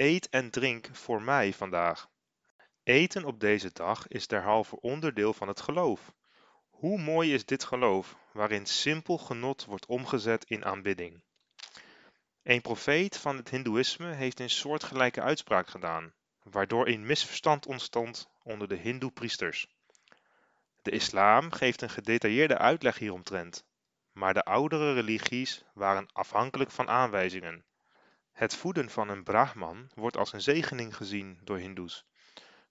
Eet 0.00 0.28
en 0.28 0.50
drink 0.50 0.88
voor 0.92 1.22
mij 1.22 1.52
vandaag. 1.52 2.08
Eten 2.82 3.24
op 3.24 3.40
deze 3.40 3.70
dag 3.72 4.08
is 4.08 4.26
derhalve 4.26 4.80
onderdeel 4.80 5.32
van 5.32 5.48
het 5.48 5.60
geloof. 5.60 6.14
Hoe 6.68 6.98
mooi 6.98 7.34
is 7.34 7.44
dit 7.44 7.64
geloof, 7.64 8.16
waarin 8.32 8.66
simpel 8.66 9.18
genot 9.18 9.64
wordt 9.64 9.86
omgezet 9.86 10.44
in 10.44 10.64
aanbidding. 10.64 11.24
Een 12.42 12.60
profeet 12.60 13.16
van 13.16 13.36
het 13.36 13.50
hindoeïsme 13.50 14.12
heeft 14.12 14.40
een 14.40 14.50
soortgelijke 14.50 15.20
uitspraak 15.20 15.68
gedaan, 15.68 16.12
waardoor 16.42 16.88
een 16.88 17.06
misverstand 17.06 17.66
ontstond 17.66 18.28
onder 18.42 18.68
de 18.68 18.76
hindoe-priesters. 18.76 19.66
De 20.82 20.90
islam 20.90 21.52
geeft 21.52 21.82
een 21.82 21.90
gedetailleerde 21.90 22.58
uitleg 22.58 22.98
hieromtrent, 22.98 23.64
maar 24.12 24.34
de 24.34 24.44
oudere 24.44 24.92
religies 24.92 25.64
waren 25.74 26.08
afhankelijk 26.12 26.70
van 26.70 26.88
aanwijzingen. 26.88 27.64
Het 28.32 28.56
voeden 28.56 28.90
van 28.90 29.08
een 29.08 29.22
brahman 29.22 29.90
wordt 29.94 30.16
als 30.16 30.32
een 30.32 30.42
zegening 30.42 30.96
gezien 30.96 31.38
door 31.44 31.58
hindoes. 31.58 32.04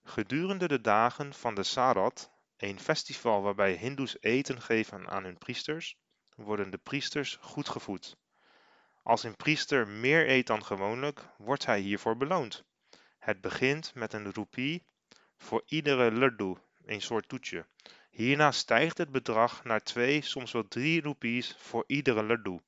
Gedurende 0.04 0.68
de 0.68 0.80
dagen 0.80 1.34
van 1.34 1.54
de 1.54 1.62
Sarat, 1.62 2.30
een 2.56 2.80
festival 2.80 3.42
waarbij 3.42 3.72
hindoes 3.72 4.16
eten 4.20 4.62
geven 4.62 5.08
aan 5.08 5.24
hun 5.24 5.38
priesters, 5.38 5.96
worden 6.34 6.70
de 6.70 6.78
priesters 6.78 7.38
goed 7.40 7.68
gevoed. 7.68 8.16
Als 9.02 9.22
een 9.22 9.36
priester 9.36 9.88
meer 9.88 10.28
eet 10.28 10.46
dan 10.46 10.64
gewoonlijk, 10.64 11.28
wordt 11.38 11.66
hij 11.66 11.80
hiervoor 11.80 12.16
beloond. 12.16 12.64
Het 13.18 13.40
begint 13.40 13.94
met 13.94 14.12
een 14.12 14.34
roepie 14.34 14.86
voor 15.36 15.62
iedere 15.66 16.12
lerdu, 16.12 16.56
een 16.84 17.02
soort 17.02 17.28
toetje. 17.28 17.66
Hierna 18.10 18.52
stijgt 18.52 18.98
het 18.98 19.10
bedrag 19.10 19.64
naar 19.64 19.82
2, 19.82 20.22
soms 20.22 20.52
wel 20.52 20.68
3 20.68 21.02
roepies 21.02 21.56
voor 21.58 21.84
iedere 21.86 22.22
laddu. 22.22 22.60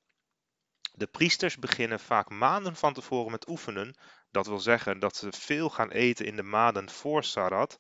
De 0.95 1.07
priesters 1.07 1.57
beginnen 1.57 2.01
vaak 2.01 2.31
maanden 2.31 2.77
van 2.77 2.93
tevoren 2.93 3.31
met 3.31 3.49
oefenen, 3.49 3.95
dat 4.31 4.47
wil 4.47 4.61
zeggen 4.61 4.99
dat 4.99 5.17
ze 5.17 5.33
veel 5.33 5.71
gaan 5.71 5.91
eten 5.91 6.27
in 6.27 6.37
de 6.37 6.43
maanden 6.43 6.91
voor 6.91 7.25
Sarat. 7.25 7.79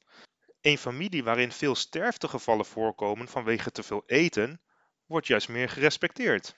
Een 0.60 0.78
familie 0.78 1.24
waarin 1.24 1.52
veel 1.52 1.74
sterftegevallen 1.74 2.66
voorkomen 2.66 3.28
vanwege 3.28 3.70
te 3.70 3.82
veel 3.82 4.02
eten, 4.06 4.60
wordt 5.06 5.26
juist 5.26 5.48
meer 5.48 5.68
gerespecteerd. 5.68 6.54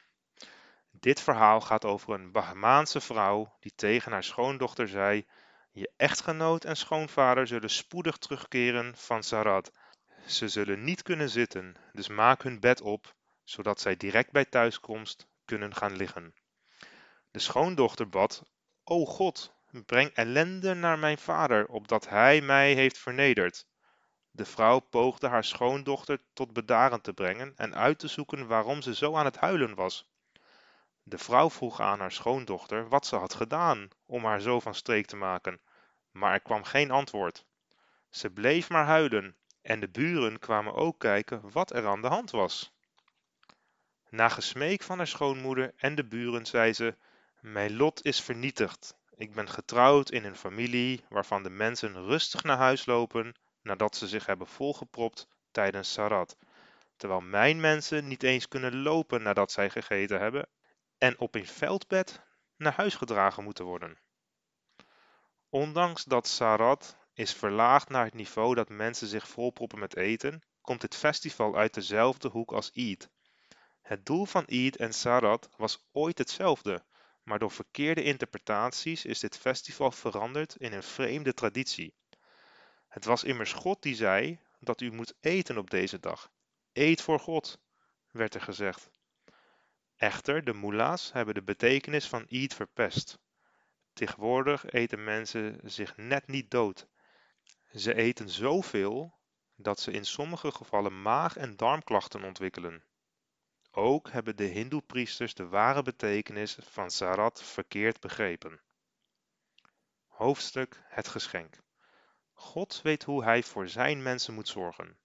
Dit 1.04 1.20
verhaal 1.20 1.60
gaat 1.60 1.84
over 1.84 2.14
een 2.14 2.32
Bahamaanse 2.32 3.00
vrouw 3.00 3.56
die 3.60 3.72
tegen 3.74 4.12
haar 4.12 4.24
schoondochter 4.24 4.88
zei: 4.88 5.26
Je 5.70 5.90
echtgenoot 5.96 6.64
en 6.64 6.76
schoonvader 6.76 7.46
zullen 7.46 7.70
spoedig 7.70 8.16
terugkeren 8.16 8.96
van 8.96 9.22
Sarat. 9.22 9.72
Ze 10.26 10.48
zullen 10.48 10.84
niet 10.84 11.02
kunnen 11.02 11.30
zitten, 11.30 11.76
dus 11.92 12.08
maak 12.08 12.42
hun 12.42 12.60
bed 12.60 12.80
op, 12.80 13.14
zodat 13.42 13.80
zij 13.80 13.96
direct 13.96 14.32
bij 14.32 14.44
thuiskomst 14.44 15.26
kunnen 15.44 15.74
gaan 15.74 15.96
liggen. 15.96 16.34
De 17.30 17.38
schoondochter 17.38 18.08
bad: 18.08 18.42
O 18.84 19.04
God, 19.04 19.54
breng 19.86 20.10
ellende 20.10 20.74
naar 20.74 20.98
mijn 20.98 21.18
vader, 21.18 21.66
opdat 21.66 22.08
hij 22.08 22.40
mij 22.40 22.74
heeft 22.74 22.98
vernederd. 22.98 23.66
De 24.30 24.44
vrouw 24.44 24.78
poogde 24.78 25.28
haar 25.28 25.44
schoondochter 25.44 26.20
tot 26.32 26.52
bedaren 26.52 27.00
te 27.00 27.12
brengen 27.12 27.52
en 27.56 27.74
uit 27.74 27.98
te 27.98 28.08
zoeken 28.08 28.46
waarom 28.46 28.82
ze 28.82 28.94
zo 28.94 29.14
aan 29.14 29.24
het 29.24 29.36
huilen 29.36 29.74
was. 29.74 30.12
De 31.06 31.18
vrouw 31.18 31.50
vroeg 31.50 31.80
aan 31.80 32.00
haar 32.00 32.12
schoondochter 32.12 32.88
wat 32.88 33.06
ze 33.06 33.16
had 33.16 33.34
gedaan 33.34 33.88
om 34.06 34.24
haar 34.24 34.40
zo 34.40 34.60
van 34.60 34.74
streek 34.74 35.06
te 35.06 35.16
maken, 35.16 35.60
maar 36.10 36.32
er 36.32 36.40
kwam 36.40 36.64
geen 36.64 36.90
antwoord. 36.90 37.44
Ze 38.10 38.30
bleef 38.30 38.68
maar 38.68 38.84
huilen 38.84 39.36
en 39.62 39.80
de 39.80 39.88
buren 39.88 40.38
kwamen 40.38 40.74
ook 40.74 40.98
kijken 40.98 41.50
wat 41.50 41.72
er 41.72 41.86
aan 41.86 42.02
de 42.02 42.08
hand 42.08 42.30
was. 42.30 42.72
Na 44.08 44.28
gesmeek 44.28 44.82
van 44.82 44.96
haar 44.96 45.06
schoonmoeder 45.06 45.72
en 45.76 45.94
de 45.94 46.04
buren 46.04 46.46
zei 46.46 46.72
ze: 46.72 46.96
Mijn 47.40 47.76
lot 47.76 48.04
is 48.04 48.20
vernietigd. 48.20 48.96
Ik 49.16 49.34
ben 49.34 49.48
getrouwd 49.48 50.10
in 50.10 50.24
een 50.24 50.36
familie 50.36 51.04
waarvan 51.08 51.42
de 51.42 51.50
mensen 51.50 52.04
rustig 52.04 52.42
naar 52.42 52.56
huis 52.56 52.86
lopen 52.86 53.34
nadat 53.62 53.96
ze 53.96 54.08
zich 54.08 54.26
hebben 54.26 54.46
volgepropt 54.46 55.28
tijdens 55.50 55.92
Sarat, 55.92 56.36
terwijl 56.96 57.20
mijn 57.20 57.60
mensen 57.60 58.08
niet 58.08 58.22
eens 58.22 58.48
kunnen 58.48 58.82
lopen 58.82 59.22
nadat 59.22 59.52
zij 59.52 59.70
gegeten 59.70 60.20
hebben 60.20 60.48
en 61.04 61.18
op 61.18 61.34
een 61.34 61.46
veldbed 61.46 62.20
naar 62.56 62.72
huis 62.72 62.94
gedragen 62.94 63.44
moeten 63.44 63.64
worden. 63.64 63.98
Ondanks 65.48 66.04
dat 66.04 66.28
Sarat 66.28 66.96
is 67.14 67.32
verlaagd 67.32 67.88
naar 67.88 68.04
het 68.04 68.14
niveau 68.14 68.54
dat 68.54 68.68
mensen 68.68 69.06
zich 69.06 69.28
volproppen 69.28 69.78
met 69.78 69.96
eten, 69.96 70.42
komt 70.60 70.80
dit 70.80 70.94
festival 70.94 71.56
uit 71.56 71.74
dezelfde 71.74 72.28
hoek 72.28 72.52
als 72.52 72.70
Eid. 72.72 73.10
Het 73.82 74.06
doel 74.06 74.24
van 74.24 74.44
Eid 74.46 74.76
en 74.76 74.92
Sarat 74.92 75.48
was 75.56 75.86
ooit 75.92 76.18
hetzelfde, 76.18 76.84
maar 77.22 77.38
door 77.38 77.50
verkeerde 77.50 78.02
interpretaties 78.02 79.04
is 79.04 79.20
dit 79.20 79.38
festival 79.38 79.90
veranderd 79.90 80.56
in 80.56 80.72
een 80.72 80.82
vreemde 80.82 81.34
traditie. 81.34 81.94
Het 82.88 83.04
was 83.04 83.24
immers 83.24 83.52
God 83.52 83.82
die 83.82 83.94
zei 83.94 84.40
dat 84.60 84.80
u 84.80 84.92
moet 84.92 85.14
eten 85.20 85.58
op 85.58 85.70
deze 85.70 86.00
dag. 86.00 86.30
Eet 86.72 87.02
voor 87.02 87.20
God, 87.20 87.58
werd 88.10 88.34
er 88.34 88.40
gezegd. 88.40 88.90
Echter, 90.04 90.44
de 90.44 90.52
moela's 90.52 91.12
hebben 91.12 91.34
de 91.34 91.42
betekenis 91.42 92.08
van 92.08 92.26
eat 92.28 92.54
verpest. 92.54 93.18
Tegenwoordig 93.92 94.64
eten 94.70 95.04
mensen 95.04 95.60
zich 95.62 95.96
net 95.96 96.26
niet 96.26 96.50
dood. 96.50 96.86
Ze 97.74 97.94
eten 97.94 98.28
zoveel 98.28 99.18
dat 99.56 99.80
ze 99.80 99.90
in 99.90 100.04
sommige 100.04 100.52
gevallen 100.52 101.02
maag- 101.02 101.36
en 101.36 101.56
darmklachten 101.56 102.24
ontwikkelen. 102.24 102.84
Ook 103.70 104.10
hebben 104.10 104.36
de 104.36 104.44
hindoepriesters 104.44 105.34
de 105.34 105.46
ware 105.46 105.82
betekenis 105.82 106.56
van 106.60 106.90
sarat 106.90 107.42
verkeerd 107.42 108.00
begrepen. 108.00 108.60
Hoofdstuk 110.06 110.82
Het 110.84 111.08
geschenk. 111.08 111.58
God 112.32 112.80
weet 112.82 113.04
hoe 113.04 113.24
hij 113.24 113.42
voor 113.42 113.68
zijn 113.68 114.02
mensen 114.02 114.34
moet 114.34 114.48
zorgen. 114.48 114.98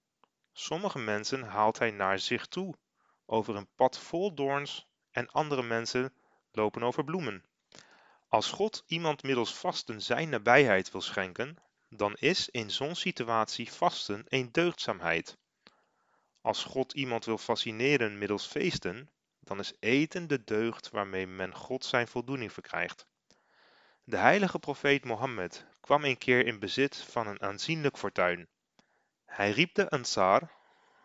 Sommige 0.51 0.99
mensen 0.99 1.43
haalt 1.43 1.79
hij 1.79 1.91
naar 1.91 2.19
zich 2.19 2.47
toe, 2.47 2.75
over 3.25 3.55
een 3.55 3.69
pad 3.75 3.99
vol 3.99 4.33
doorns, 4.33 4.88
en 5.11 5.31
andere 5.31 5.63
mensen 5.63 6.13
lopen 6.51 6.83
over 6.83 7.03
bloemen. 7.03 7.43
Als 8.27 8.51
God 8.51 8.83
iemand 8.87 9.23
middels 9.23 9.55
vasten 9.55 10.01
zijn 10.01 10.29
nabijheid 10.29 10.91
wil 10.91 11.01
schenken, 11.01 11.57
dan 11.89 12.15
is 12.19 12.49
in 12.49 12.71
zo'n 12.71 12.95
situatie 12.95 13.71
vasten 13.71 14.25
een 14.27 14.51
deugdzaamheid. 14.51 15.37
Als 16.41 16.63
God 16.63 16.93
iemand 16.93 17.25
wil 17.25 17.37
fascineren 17.37 18.17
middels 18.17 18.45
feesten, 18.45 19.09
dan 19.39 19.59
is 19.59 19.73
eten 19.79 20.27
de 20.27 20.43
deugd 20.43 20.89
waarmee 20.89 21.27
men 21.27 21.55
God 21.55 21.85
zijn 21.85 22.07
voldoening 22.07 22.53
verkrijgt. 22.53 23.07
De 24.03 24.17
heilige 24.17 24.59
profeet 24.59 25.05
Mohammed 25.05 25.65
kwam 25.79 26.03
een 26.03 26.17
keer 26.17 26.45
in 26.45 26.59
bezit 26.59 26.97
van 26.97 27.27
een 27.27 27.41
aanzienlijk 27.41 27.97
fortuin. 27.97 28.47
Hij 29.25 29.51
riep 29.51 29.73
de 29.75 29.89
Ansar, 29.89 30.51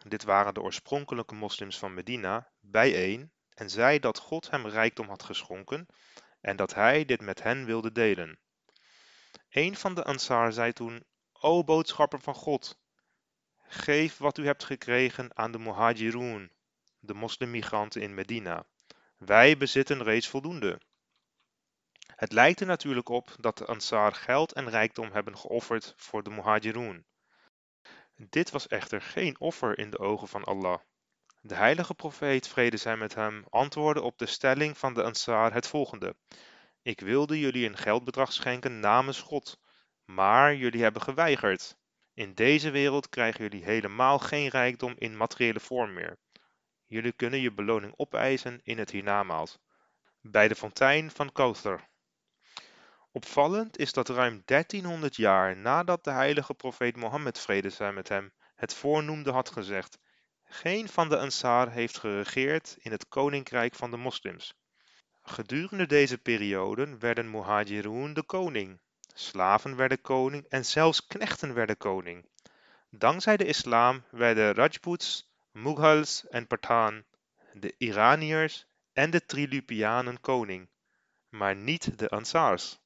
dit 0.07 0.25
waren 0.25 0.55
de 0.55 0.63
oorspronkelijke 0.63 1.35
moslims 1.35 1.79
van 1.79 1.95
Medina, 1.95 2.51
bijeen 2.61 3.33
en 3.55 3.71
zei 3.71 3.99
dat 3.99 4.19
God 4.19 4.51
hem 4.51 4.67
rijkdom 4.67 5.09
had 5.09 5.23
geschonken 5.23 5.87
en 6.41 6.57
dat 6.57 6.75
hij 6.75 7.05
dit 7.05 7.21
met 7.21 7.43
hen 7.43 7.65
wilde 7.65 7.93
delen. 7.93 8.39
Een 9.51 9.77
van 9.77 9.95
de 9.95 10.05
Ansar 10.05 10.53
zei 10.53 10.73
toen: 10.73 11.05
O 11.33 11.65
boodschapper 11.65 12.21
van 12.21 12.35
God, 12.35 12.79
geef 13.67 14.17
wat 14.17 14.39
u 14.39 14.47
hebt 14.47 14.65
gekregen 14.65 15.37
aan 15.37 15.53
de 15.53 15.59
Muhajirun, 15.59 16.53
de 16.99 17.15
moslimmigranten 17.15 18.01
in 18.01 18.15
Medina. 18.15 18.67
Wij 19.17 19.57
bezitten 19.57 20.03
reeds 20.03 20.29
voldoende. 20.29 20.81
Het 22.07 22.33
lijkt 22.33 22.61
er 22.61 22.67
natuurlijk 22.67 23.09
op 23.09 23.37
dat 23.41 23.59
de 23.59 23.65
Ansar 23.65 24.13
geld 24.13 24.53
en 24.53 24.71
rijkdom 24.71 25.13
hebben 25.13 25.39
geofferd 25.39 25.95
voor 25.97 26.23
de 26.23 26.31
Muhajirun. 26.31 27.07
Dit 28.17 28.51
was 28.51 28.69
echter 28.69 29.01
geen 29.01 29.41
offer 29.41 29.79
in 29.79 29.91
de 29.91 29.99
ogen 29.99 30.29
van 30.29 30.45
Allah. 30.45 30.81
De 31.47 31.55
heilige 31.55 31.95
profeet, 31.95 32.49
vrede 32.49 32.77
zij 32.77 32.97
met 32.97 33.15
hem, 33.15 33.45
antwoordde 33.51 34.03
op 34.03 34.19
de 34.19 34.27
stelling 34.27 34.79
van 34.79 34.95
de 34.95 35.03
Ansar 35.03 35.53
het 35.53 35.67
volgende: 35.67 36.17
Ik 36.83 37.01
wilde 37.01 37.39
jullie 37.39 37.69
een 37.69 37.77
geldbedrag 37.77 38.33
schenken 38.33 38.81
namens 38.81 39.21
God, 39.21 39.61
maar 40.05 40.55
jullie 40.55 40.83
hebben 40.83 41.03
geweigerd. 41.03 41.77
In 42.15 42.35
deze 42.35 42.71
wereld 42.71 43.09
krijgen 43.09 43.43
jullie 43.43 43.65
helemaal 43.65 44.19
geen 44.19 44.49
rijkdom 44.49 44.95
in 44.99 45.17
materiële 45.17 45.61
vorm 45.61 45.93
meer. 45.93 46.19
Jullie 46.87 47.13
kunnen 47.13 47.41
je 47.41 47.53
beloning 47.53 47.95
opeisen 47.97 48.61
in 48.63 48.79
het 48.79 48.91
hiernamaals, 48.91 49.59
bij 50.21 50.49
de 50.49 50.55
fontein 50.55 51.11
van 51.11 51.33
Kother. 51.33 51.89
Opvallend 53.13 53.79
is 53.79 53.93
dat 53.93 54.09
ruim 54.09 54.43
1300 54.45 55.17
jaar 55.17 55.57
nadat 55.57 56.05
de 56.05 56.11
heilige 56.11 56.55
profeet 56.55 56.97
Mohammed 56.97 57.39
vrede 57.39 57.71
zij 57.71 57.93
met 57.93 58.09
hem 58.09 58.33
het 58.55 58.75
voornoemde 58.75 59.31
had 59.31 59.51
gezegd, 59.51 59.99
geen 60.55 60.89
van 60.89 61.09
de 61.09 61.19
Ansar 61.19 61.71
heeft 61.71 61.99
geregeerd 61.99 62.77
in 62.79 62.91
het 62.91 63.09
koninkrijk 63.09 63.75
van 63.75 63.91
de 63.91 63.97
moslims. 63.97 64.55
Gedurende 65.23 65.87
deze 65.87 66.19
perioden 66.19 66.99
werden 66.99 67.31
Muhajirun 67.31 68.15
de 68.15 68.23
koning, 68.23 68.81
slaven 69.15 69.77
werden 69.77 70.01
koning 70.01 70.47
en 70.49 70.65
zelfs 70.65 71.07
knechten 71.07 71.55
werden 71.55 71.77
koning. 71.77 72.27
Dankzij 72.91 73.37
de 73.37 73.45
islam 73.45 74.05
werden 74.11 74.55
Rajputs, 74.55 75.33
Mughals 75.51 76.29
en 76.29 76.47
Pathan, 76.47 77.05
de 77.53 77.75
Iraniërs 77.79 78.67
en 78.93 79.11
de 79.11 79.27
Trilupianen 79.27 80.21
koning, 80.21 80.69
maar 81.29 81.57
niet 81.57 81.99
de 81.99 82.09
Ansars. 82.09 82.79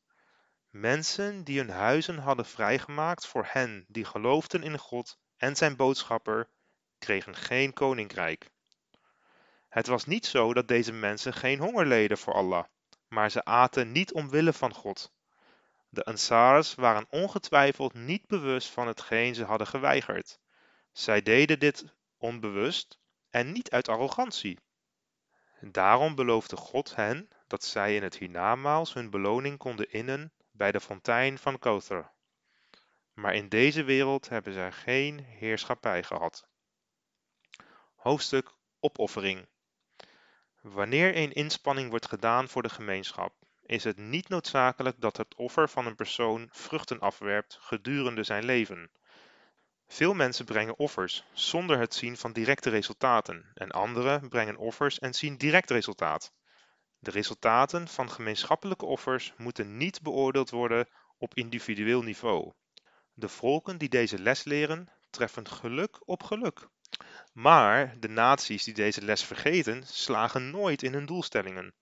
Mensen 0.71 1.45
die 1.45 1.59
hun 1.59 1.71
huizen 1.71 2.19
hadden 2.19 2.47
vrijgemaakt 2.47 3.27
voor 3.27 3.47
hen 3.49 3.85
die 3.89 4.05
geloofden 4.05 4.63
in 4.63 4.79
God 4.79 5.19
en 5.37 5.57
zijn 5.57 5.77
boodschapper, 5.77 6.49
kregen 6.99 7.37
geen 7.37 7.73
koninkrijk. 7.73 8.51
Het 9.69 9.87
was 9.87 10.05
niet 10.05 10.27
zo 10.27 10.55
dat 10.55 10.69
deze 10.69 10.93
mensen 10.93 11.33
geen 11.33 11.59
honger 11.59 11.87
leden 11.87 12.19
voor 12.19 12.35
Allah, 12.35 12.65
maar 13.09 13.31
ze 13.31 13.45
aten 13.45 13.93
niet 13.93 14.13
omwille 14.13 14.53
van 14.53 14.75
God. 14.75 15.13
De 15.89 16.05
Ansars 16.05 16.75
waren 16.75 17.07
ongetwijfeld 17.11 17.95
niet 17.95 18.27
bewust 18.27 18.69
van 18.69 18.87
hetgeen 18.87 19.35
ze 19.35 19.45
hadden 19.45 19.67
geweigerd. 19.67 20.39
Zij 20.93 21.23
deden 21.23 21.59
dit 21.59 21.85
onbewust 22.19 22.99
en 23.31 23.53
niet 23.53 23.71
uit 23.71 23.89
arrogantie. 23.89 24.59
Daarom 25.61 26.15
beloofde 26.15 26.57
God 26.57 26.95
hen 26.95 27.29
dat 27.47 27.65
zij 27.65 27.97
in 27.97 28.03
het 28.03 28.17
hiernamaals 28.17 28.95
hun 28.95 29.11
beloning 29.11 29.59
konden 29.59 29.93
innen 29.93 30.33
bij 30.51 30.73
de 30.73 30.81
fontein 30.81 31.39
van 31.39 31.59
Kother. 31.59 32.11
Maar 33.13 33.35
in 33.35 33.49
deze 33.49 33.85
wereld 33.85 34.29
hebben 34.29 34.53
zij 34.53 34.73
geen 34.73 35.19
heerschappij 35.19 36.03
gehad. 36.03 36.48
Hoofdstuk 38.09 38.55
Opoffering. 38.81 39.49
Wanneer 40.61 41.17
een 41.17 41.33
inspanning 41.33 41.91
wordt 41.91 42.09
gedaan 42.09 42.49
voor 42.49 42.63
de 42.63 42.69
gemeenschap, 42.69 43.35
is 43.63 43.85
het 43.85 43.97
niet 43.97 44.29
noodzakelijk 44.29 45.01
dat 45.01 45.17
het 45.17 45.35
offer 45.35 45.69
van 45.69 45.87
een 45.87 45.95
persoon 45.95 46.49
vruchten 46.53 47.01
afwerpt 47.01 47.59
gedurende 47.61 48.23
zijn 48.23 48.45
leven. 48.45 48.91
Veel 49.87 50.15
mensen 50.15 50.45
brengen 50.45 50.79
offers 50.79 51.25
zonder 51.33 51.79
het 51.79 51.95
zien 51.95 52.17
van 52.17 52.33
directe 52.33 52.71
resultaten 52.71 53.51
en 53.55 53.71
anderen 53.71 54.29
brengen 54.29 54.57
offers 54.57 54.99
en 54.99 55.15
zien 55.15 55.37
direct 55.37 55.71
resultaat. 55.71 56.33
De 56.99 57.11
resultaten 57.11 57.89
van 57.89 58.11
gemeenschappelijke 58.11 58.87
offers 58.87 59.33
moeten 59.37 59.77
niet 59.77 60.03
beoordeeld 60.03 60.51
worden 60.51 60.89
op 61.19 61.35
individueel 61.35 62.03
niveau. 62.03 62.53
De 63.15 63.29
volken 63.29 63.79
die 63.79 63.89
deze 63.89 64.19
les 64.19 64.45
leren, 64.45 64.89
treffen 65.11 65.49
geluk 65.49 66.09
op 66.09 66.23
geluk. 66.23 66.69
Maar 67.39 68.01
de 68.01 68.09
naties 68.09 68.65
die 68.65 68.75
deze 68.75 69.03
les 69.03 69.25
vergeten, 69.25 69.83
slagen 69.87 70.51
nooit 70.51 70.83
in 70.83 70.93
hun 70.93 71.07
doelstellingen. 71.07 71.75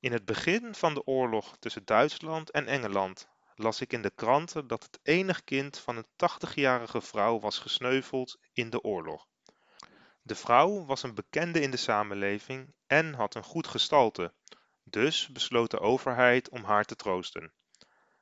In 0.00 0.12
het 0.12 0.24
begin 0.24 0.74
van 0.74 0.94
de 0.94 1.06
oorlog 1.06 1.56
tussen 1.58 1.84
Duitsland 1.84 2.50
en 2.50 2.66
Engeland 2.66 3.28
las 3.54 3.80
ik 3.80 3.92
in 3.92 4.02
de 4.02 4.12
kranten 4.14 4.66
dat 4.66 4.82
het 4.82 4.98
enig 5.02 5.44
kind 5.44 5.78
van 5.78 5.96
een 5.96 6.06
80-jarige 6.06 7.00
vrouw 7.00 7.40
was 7.40 7.58
gesneuveld 7.58 8.38
in 8.52 8.70
de 8.70 8.80
oorlog. 8.80 9.26
De 10.22 10.34
vrouw 10.34 10.84
was 10.84 11.02
een 11.02 11.14
bekende 11.14 11.60
in 11.60 11.70
de 11.70 11.76
samenleving 11.76 12.74
en 12.86 13.14
had 13.14 13.34
een 13.34 13.44
goed 13.44 13.66
gestalte, 13.66 14.32
dus 14.84 15.28
besloot 15.28 15.70
de 15.70 15.80
overheid 15.80 16.48
om 16.48 16.64
haar 16.64 16.84
te 16.84 16.96
troosten. 16.96 17.52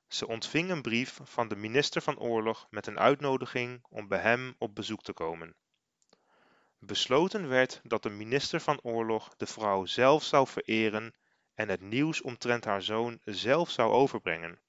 Ze 0.09 0.27
ontving 0.27 0.71
een 0.71 0.83
brief 0.83 1.21
van 1.23 1.49
de 1.49 1.57
minister 1.57 2.03
van 2.03 2.19
Oorlog 2.19 2.67
met 2.71 2.87
een 2.87 2.99
uitnodiging 2.99 3.85
om 3.89 4.09
bij 4.09 4.21
hem 4.21 4.55
op 4.59 4.75
bezoek 4.75 5.03
te 5.03 5.13
komen. 5.13 5.57
Besloten 6.81 7.49
werd 7.49 7.81
dat 7.83 8.03
de 8.03 8.11
minister 8.11 8.61
van 8.61 8.81
Oorlog 8.83 9.37
de 9.37 9.47
vrouw 9.47 9.85
zelf 9.85 10.25
zou 10.25 10.47
vereren 10.47 11.15
en 11.55 11.69
het 11.69 11.81
nieuws 11.81 12.21
omtrent 12.21 12.65
haar 12.65 12.83
zoon 12.83 13.21
zelf 13.25 13.71
zou 13.71 13.93
overbrengen. 13.93 14.61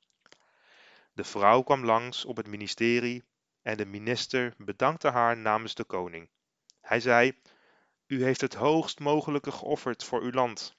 De 1.13 1.23
vrouw 1.23 1.61
kwam 1.61 1.85
langs 1.85 2.25
op 2.25 2.37
het 2.37 2.47
ministerie 2.47 3.23
en 3.61 3.77
de 3.77 3.85
minister 3.85 4.53
bedankte 4.57 5.07
haar 5.09 5.37
namens 5.37 5.75
de 5.75 5.83
koning. 5.83 6.29
Hij 6.81 6.99
zei: 6.99 7.41
U 8.07 8.23
heeft 8.23 8.41
het 8.41 8.53
hoogst 8.53 8.99
mogelijke 8.99 9.51
geofferd 9.51 10.03
voor 10.03 10.21
uw 10.21 10.31
land. 10.31 10.77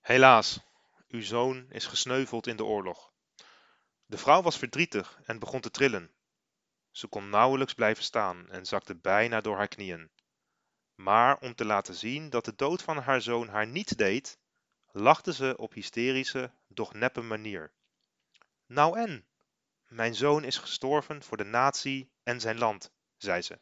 Helaas, 0.00 0.60
uw 1.08 1.22
zoon 1.22 1.66
is 1.70 1.86
gesneuveld 1.86 2.46
in 2.46 2.56
de 2.56 2.64
oorlog. 2.64 3.12
De 4.06 4.18
vrouw 4.18 4.42
was 4.42 4.58
verdrietig 4.58 5.20
en 5.24 5.38
begon 5.38 5.60
te 5.60 5.70
trillen. 5.70 6.10
Ze 6.90 7.06
kon 7.06 7.28
nauwelijks 7.28 7.74
blijven 7.74 8.04
staan 8.04 8.50
en 8.50 8.66
zakte 8.66 8.94
bijna 8.94 9.40
door 9.40 9.56
haar 9.56 9.68
knieën. 9.68 10.10
Maar 11.02 11.38
om 11.38 11.54
te 11.54 11.64
laten 11.64 11.94
zien 11.94 12.30
dat 12.30 12.44
de 12.44 12.54
dood 12.54 12.82
van 12.82 12.98
haar 12.98 13.20
zoon 13.22 13.48
haar 13.48 13.66
niets 13.66 13.92
deed, 13.92 14.38
lachte 14.90 15.32
ze 15.32 15.54
op 15.56 15.72
hysterische, 15.72 16.50
doch 16.68 16.92
neppe 16.94 17.20
manier. 17.20 17.72
Nou 18.66 18.98
en? 18.98 19.26
Mijn 19.88 20.14
zoon 20.14 20.44
is 20.44 20.58
gestorven 20.58 21.22
voor 21.22 21.36
de 21.36 21.44
natie 21.44 22.10
en 22.22 22.40
zijn 22.40 22.58
land, 22.58 22.92
zei 23.16 23.42
ze. 23.42 23.58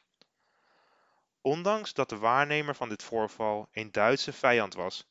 Ondanks 1.40 1.92
dat 1.92 2.08
de 2.08 2.18
waarnemer 2.18 2.74
van 2.74 2.88
dit 2.88 3.02
voorval 3.02 3.68
een 3.72 3.92
Duitse 3.92 4.32
vijand 4.32 4.74
was, 4.74 5.06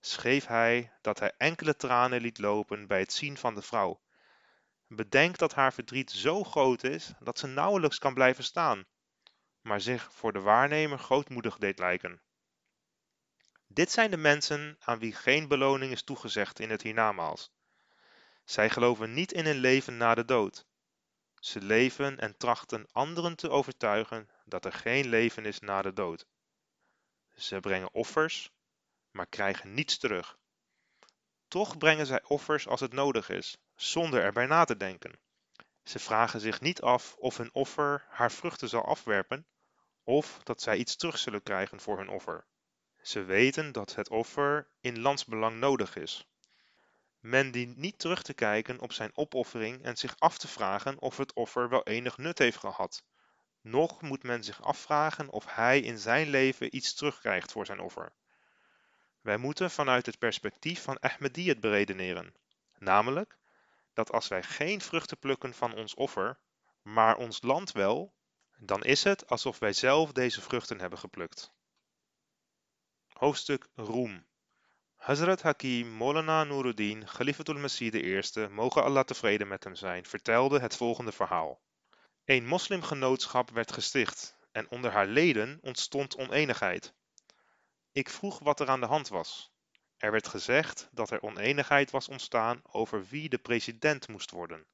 schreef 0.00 0.46
hij 0.46 0.92
dat 1.00 1.18
hij 1.18 1.32
enkele 1.36 1.76
tranen 1.76 2.20
liet 2.20 2.38
lopen 2.38 2.86
bij 2.86 3.00
het 3.00 3.12
zien 3.12 3.36
van 3.36 3.54
de 3.54 3.62
vrouw. 3.62 4.00
Bedenk 4.86 5.38
dat 5.38 5.54
haar 5.54 5.72
verdriet 5.72 6.10
zo 6.10 6.44
groot 6.44 6.82
is 6.82 7.12
dat 7.20 7.38
ze 7.38 7.46
nauwelijks 7.46 7.98
kan 7.98 8.14
blijven 8.14 8.44
staan, 8.44 8.84
maar 9.64 9.80
zich 9.80 10.12
voor 10.12 10.32
de 10.32 10.40
waarnemer 10.40 10.98
grootmoedig 10.98 11.58
deed 11.58 11.78
lijken. 11.78 12.20
Dit 13.66 13.90
zijn 13.90 14.10
de 14.10 14.16
mensen 14.16 14.76
aan 14.80 14.98
wie 14.98 15.14
geen 15.14 15.48
beloning 15.48 15.92
is 15.92 16.02
toegezegd 16.02 16.60
in 16.60 16.70
het 16.70 16.82
hiernamaals. 16.82 17.52
Zij 18.44 18.70
geloven 18.70 19.14
niet 19.14 19.32
in 19.32 19.46
een 19.46 19.56
leven 19.56 19.96
na 19.96 20.14
de 20.14 20.24
dood. 20.24 20.66
Ze 21.34 21.60
leven 21.60 22.18
en 22.18 22.36
trachten 22.36 22.86
anderen 22.92 23.36
te 23.36 23.50
overtuigen 23.50 24.28
dat 24.44 24.64
er 24.64 24.72
geen 24.72 25.08
leven 25.08 25.44
is 25.44 25.60
na 25.60 25.82
de 25.82 25.92
dood. 25.92 26.26
Ze 27.36 27.60
brengen 27.60 27.92
offers, 27.92 28.50
maar 29.10 29.26
krijgen 29.26 29.74
niets 29.74 29.98
terug. 29.98 30.38
Toch 31.48 31.78
brengen 31.78 32.06
zij 32.06 32.22
offers 32.22 32.66
als 32.66 32.80
het 32.80 32.92
nodig 32.92 33.28
is, 33.28 33.56
zonder 33.74 34.22
erbij 34.22 34.46
na 34.46 34.64
te 34.64 34.76
denken. 34.76 35.18
Ze 35.84 35.98
vragen 35.98 36.40
zich 36.40 36.60
niet 36.60 36.80
af 36.80 37.16
of 37.18 37.36
hun 37.36 37.54
offer 37.54 38.04
haar 38.08 38.32
vruchten 38.32 38.68
zal 38.68 38.84
afwerpen, 38.84 39.46
of 40.04 40.40
dat 40.42 40.62
zij 40.62 40.76
iets 40.76 40.96
terug 40.96 41.18
zullen 41.18 41.42
krijgen 41.42 41.80
voor 41.80 41.98
hun 41.98 42.08
offer. 42.08 42.44
Ze 43.02 43.22
weten 43.22 43.72
dat 43.72 43.94
het 43.94 44.08
offer 44.08 44.68
in 44.80 45.00
landsbelang 45.00 45.58
nodig 45.58 45.96
is. 45.96 46.28
Men 47.20 47.50
dient 47.50 47.76
niet 47.76 47.98
terug 47.98 48.22
te 48.22 48.34
kijken 48.34 48.80
op 48.80 48.92
zijn 48.92 49.10
opoffering 49.14 49.82
en 49.82 49.96
zich 49.96 50.14
af 50.18 50.38
te 50.38 50.48
vragen 50.48 51.00
of 51.00 51.16
het 51.16 51.32
offer 51.32 51.68
wel 51.68 51.82
enig 51.82 52.18
nut 52.18 52.38
heeft 52.38 52.58
gehad. 52.58 53.04
Nog 53.60 54.02
moet 54.02 54.22
men 54.22 54.44
zich 54.44 54.62
afvragen 54.62 55.30
of 55.30 55.54
hij 55.54 55.80
in 55.80 55.98
zijn 55.98 56.28
leven 56.28 56.76
iets 56.76 56.94
terugkrijgt 56.94 57.52
voor 57.52 57.66
zijn 57.66 57.80
offer. 57.80 58.12
Wij 59.20 59.36
moeten 59.36 59.70
vanuit 59.70 60.06
het 60.06 60.18
perspectief 60.18 60.82
van 60.82 60.98
Ahmadiyyat 60.98 61.60
beredeneren, 61.60 62.34
namelijk 62.78 63.36
dat 63.92 64.12
als 64.12 64.28
wij 64.28 64.42
geen 64.42 64.80
vruchten 64.80 65.18
plukken 65.18 65.54
van 65.54 65.74
ons 65.74 65.94
offer, 65.94 66.38
maar 66.82 67.16
ons 67.16 67.42
land 67.42 67.72
wel, 67.72 68.14
dan 68.58 68.84
is 68.84 69.04
het 69.04 69.28
alsof 69.28 69.58
wij 69.58 69.72
zelf 69.72 70.12
deze 70.12 70.40
vruchten 70.40 70.80
hebben 70.80 70.98
geplukt. 70.98 71.52
Hoofdstuk 73.12 73.66
Roem 73.74 74.26
Hazrat 75.04 75.42
Hakim 75.42 75.88
Molana 75.88 76.44
Nuruddin, 76.44 77.04
Khalifatul 77.04 77.58
Masih 77.58 77.94
I, 77.94 78.48
mogen 78.48 78.82
Allah 78.82 79.04
tevreden 79.04 79.48
met 79.48 79.64
hem 79.64 79.74
zijn, 79.74 80.06
vertelde 80.06 80.60
het 80.60 80.76
volgende 80.76 81.12
verhaal. 81.12 81.60
Een 82.24 82.46
moslimgenootschap 82.46 83.50
werd 83.50 83.72
gesticht 83.72 84.36
en 84.52 84.70
onder 84.70 84.90
haar 84.90 85.06
leden 85.06 85.58
ontstond 85.62 86.16
oneenigheid. 86.16 86.94
Ik 87.92 88.10
vroeg 88.10 88.38
wat 88.38 88.60
er 88.60 88.68
aan 88.68 88.80
de 88.80 88.86
hand 88.86 89.08
was. 89.08 89.52
Er 89.96 90.10
werd 90.10 90.28
gezegd 90.28 90.88
dat 90.90 91.10
er 91.10 91.22
oneenigheid 91.22 91.90
was 91.90 92.08
ontstaan 92.08 92.60
over 92.62 93.06
wie 93.06 93.28
de 93.28 93.38
president 93.38 94.08
moest 94.08 94.30
worden. 94.30 94.66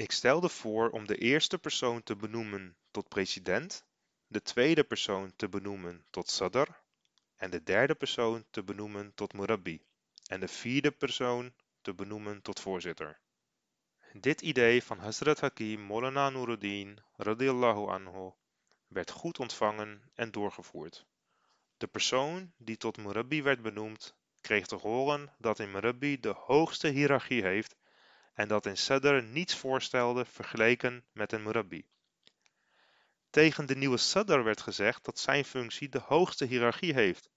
Ik 0.00 0.12
stelde 0.12 0.48
voor 0.48 0.90
om 0.90 1.06
de 1.06 1.16
eerste 1.16 1.58
persoon 1.58 2.02
te 2.02 2.16
benoemen 2.16 2.76
tot 2.90 3.08
president, 3.08 3.84
de 4.26 4.42
tweede 4.42 4.84
persoon 4.84 5.32
te 5.36 5.48
benoemen 5.48 6.04
tot 6.10 6.30
sadr 6.30 6.68
en 7.36 7.50
de 7.50 7.62
derde 7.62 7.94
persoon 7.94 8.44
te 8.50 8.62
benoemen 8.62 9.14
tot 9.14 9.32
murabbi 9.32 9.82
en 10.26 10.40
de 10.40 10.48
vierde 10.48 10.90
persoon 10.90 11.52
te 11.80 11.94
benoemen 11.94 12.42
tot 12.42 12.60
voorzitter. 12.60 13.20
Dit 14.12 14.40
idee 14.40 14.82
van 14.82 14.98
Hazrat 14.98 15.40
Hakim 15.40 15.80
Molana 15.80 16.30
Nuruddin 16.30 16.98
radiyallahu 17.16 17.88
anhu 17.88 18.30
werd 18.86 19.10
goed 19.10 19.38
ontvangen 19.38 20.02
en 20.14 20.30
doorgevoerd. 20.30 21.06
De 21.76 21.86
persoon 21.86 22.52
die 22.56 22.76
tot 22.76 22.96
murabbi 22.96 23.42
werd 23.42 23.62
benoemd, 23.62 24.14
kreeg 24.40 24.66
te 24.66 24.76
horen 24.76 25.32
dat 25.38 25.58
een 25.58 25.70
murabbi 25.70 26.20
de 26.20 26.34
hoogste 26.36 26.88
hiërarchie 26.88 27.42
heeft 27.42 27.78
en 28.40 28.48
dat 28.48 28.66
een 28.66 28.76
sadr 28.76 29.22
niets 29.22 29.56
voorstelde 29.56 30.24
vergeleken 30.24 31.04
met 31.12 31.32
een 31.32 31.42
murabbi. 31.42 31.86
Tegen 33.30 33.66
de 33.66 33.76
nieuwe 33.76 33.96
sadr 33.96 34.42
werd 34.42 34.60
gezegd 34.60 35.04
dat 35.04 35.18
zijn 35.18 35.44
functie 35.44 35.88
de 35.88 35.98
hoogste 35.98 36.44
hiërarchie 36.44 36.94
heeft 36.94 37.30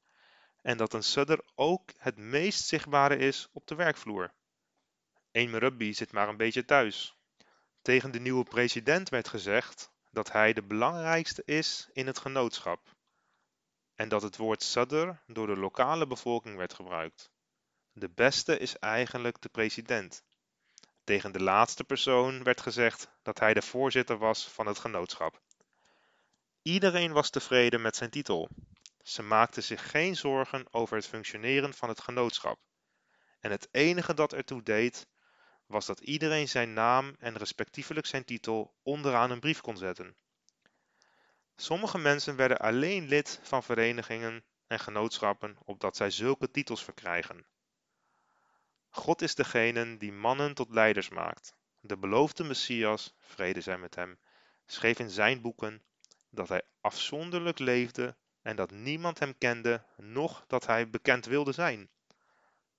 en 0.62 0.78
dat 0.78 0.94
een 0.94 1.04
sadr 1.04 1.40
ook 1.56 1.92
het 1.98 2.18
meest 2.18 2.66
zichtbare 2.66 3.18
is 3.18 3.50
op 3.52 3.68
de 3.68 3.76
werkvloer. 3.76 4.34
Een 5.32 5.50
murabbi 5.50 5.94
zit 5.94 6.12
maar 6.12 6.30
een 6.30 6.38
beetje 6.38 6.66
thuis. 6.66 7.18
Tegen 7.82 8.12
de 8.12 8.20
nieuwe 8.20 8.44
president 8.44 9.10
werd 9.10 9.28
gezegd 9.28 9.92
dat 10.12 10.32
hij 10.32 10.54
de 10.54 10.64
belangrijkste 10.64 11.42
is 11.46 11.90
in 11.94 12.08
het 12.08 12.20
genootschap 12.20 12.96
en 13.96 14.10
dat 14.10 14.22
het 14.22 14.38
woord 14.38 14.64
sadr 14.64 15.10
door 15.28 15.48
de 15.48 15.58
lokale 15.58 16.08
bevolking 16.08 16.58
werd 16.58 16.74
gebruikt. 16.74 17.32
De 17.92 18.10
beste 18.10 18.58
is 18.58 18.78
eigenlijk 18.78 19.42
de 19.42 19.50
president. 19.50 20.24
Tegen 21.04 21.32
de 21.32 21.42
laatste 21.44 21.84
persoon 21.84 22.44
werd 22.44 22.62
gezegd 22.62 23.10
dat 23.22 23.40
hij 23.40 23.54
de 23.54 23.62
voorzitter 23.62 24.18
was 24.18 24.48
van 24.48 24.66
het 24.66 24.80
genootschap. 24.80 25.42
Iedereen 26.62 27.12
was 27.12 27.30
tevreden 27.30 27.82
met 27.82 27.96
zijn 27.96 28.10
titel. 28.10 28.50
Ze 29.02 29.22
maakten 29.22 29.64
zich 29.64 29.90
geen 29.92 30.16
zorgen 30.16 30.66
over 30.72 30.96
het 30.96 31.08
functioneren 31.08 31.74
van 31.74 31.90
het 31.90 32.02
genootschap. 32.02 32.60
En 33.40 33.52
het 33.52 33.68
enige 33.72 34.14
dat 34.14 34.34
ertoe 34.34 34.64
deed, 34.64 35.08
was 35.66 35.86
dat 35.86 36.00
iedereen 36.00 36.48
zijn 36.48 36.74
naam 36.74 37.16
en 37.20 37.38
respectievelijk 37.38 38.06
zijn 38.06 38.26
titel 38.26 38.74
onderaan 38.84 39.32
een 39.32 39.40
brief 39.40 39.62
kon 39.62 39.78
zetten. 39.78 40.16
Sommige 41.56 41.98
mensen 41.98 42.36
werden 42.36 42.58
alleen 42.58 43.08
lid 43.08 43.40
van 43.42 43.64
verenigingen 43.64 44.44
en 44.68 44.80
genootschappen 44.80 45.58
opdat 45.64 45.96
zij 45.96 46.10
zulke 46.10 46.52
titels 46.52 46.84
verkrijgen. 46.84 47.46
God 48.96 49.22
is 49.22 49.36
degene 49.36 49.98
die 49.98 50.12
mannen 50.12 50.54
tot 50.54 50.70
leiders 50.70 51.10
maakt. 51.10 51.56
De 51.80 51.98
beloofde 51.98 52.44
Messias, 52.44 53.14
vrede 53.20 53.62
zij 53.62 53.78
met 53.78 53.96
hem, 53.96 54.20
schreef 54.66 55.00
in 55.00 55.10
zijn 55.10 55.42
boeken 55.42 55.84
dat 56.30 56.50
hij 56.50 56.62
afzonderlijk 56.82 57.60
leefde 57.60 58.16
en 58.42 58.56
dat 58.56 58.72
niemand 58.72 59.20
hem 59.20 59.38
kende, 59.38 59.86
noch 59.98 60.44
dat 60.48 60.66
hij 60.66 60.90
bekend 60.90 61.26
wilde 61.26 61.52
zijn. 61.52 61.90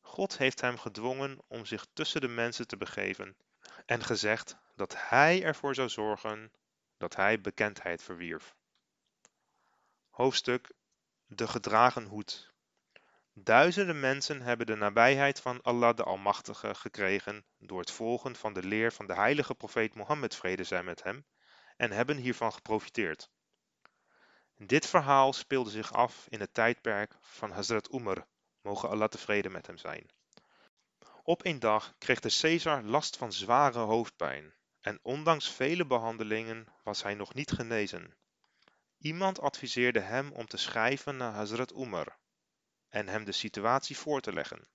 God 0.01 0.39
heeft 0.39 0.61
hem 0.61 0.79
gedwongen 0.79 1.39
om 1.49 1.65
zich 1.65 1.87
tussen 1.93 2.21
de 2.21 2.29
mensen 2.29 2.67
te 2.67 2.77
begeven 2.77 3.37
en 3.87 4.05
gezegd 4.05 4.57
dat 4.77 4.95
hij 5.09 5.43
ervoor 5.43 5.75
zou 5.75 5.89
zorgen 5.89 6.53
dat 6.97 7.17
hij 7.17 7.41
bekendheid 7.41 8.03
verwierf. 8.03 8.55
Hoofdstuk 10.11 10.73
De 11.27 11.49
gedragen 11.49 12.05
hoed. 12.05 12.54
Duizenden 13.37 14.01
mensen 14.01 14.41
hebben 14.41 14.66
de 14.66 14.74
nabijheid 14.74 15.41
van 15.41 15.62
Allah 15.62 15.97
de 15.97 16.03
Almachtige 16.03 16.74
gekregen 16.74 17.45
door 17.59 17.80
het 17.80 17.91
volgen 17.91 18.37
van 18.37 18.53
de 18.53 18.62
leer 18.62 18.93
van 18.93 19.07
de 19.07 19.14
heilige 19.14 19.55
profeet 19.55 19.95
Mohammed 19.95 20.35
vrede 20.35 20.64
zij 20.64 20.82
met 20.82 21.03
hem 21.03 21.26
en 21.76 21.91
hebben 21.91 22.16
hiervan 22.16 22.53
geprofiteerd. 22.53 23.30
Dit 24.57 24.87
verhaal 24.87 25.32
speelde 25.32 25.70
zich 25.70 25.93
af 25.93 26.26
in 26.28 26.41
het 26.41 26.55
tijdperk 26.55 27.16
van 27.20 27.51
Hazrat 27.51 27.93
Umar, 27.93 28.26
mogen 28.61 28.89
Allah 28.89 29.09
tevreden 29.09 29.53
met 29.53 29.66
hem 29.66 29.78
zijn. 29.78 30.11
Op 31.22 31.45
een 31.45 31.59
dag 31.59 31.95
kreeg 31.99 32.20
de 32.20 32.37
Caesar 32.41 32.82
last 32.82 33.16
van 33.16 33.32
zware 33.32 33.78
hoofdpijn 33.78 34.55
en 34.80 34.99
ondanks 35.03 35.51
vele 35.51 35.87
behandelingen 35.87 36.66
was 36.82 37.03
hij 37.03 37.14
nog 37.14 37.35
niet 37.35 37.51
genezen. 37.51 38.16
Iemand 38.99 39.41
adviseerde 39.41 40.01
hem 40.01 40.32
om 40.32 40.47
te 40.47 40.57
schrijven 40.57 41.16
naar 41.16 41.32
Hazrat 41.32 41.72
Umar 41.72 42.22
en 42.95 43.09
hem 43.09 43.25
de 43.25 43.33
situatie 43.33 43.97
voor 43.97 44.21
te 44.21 44.33
leggen. 44.33 44.69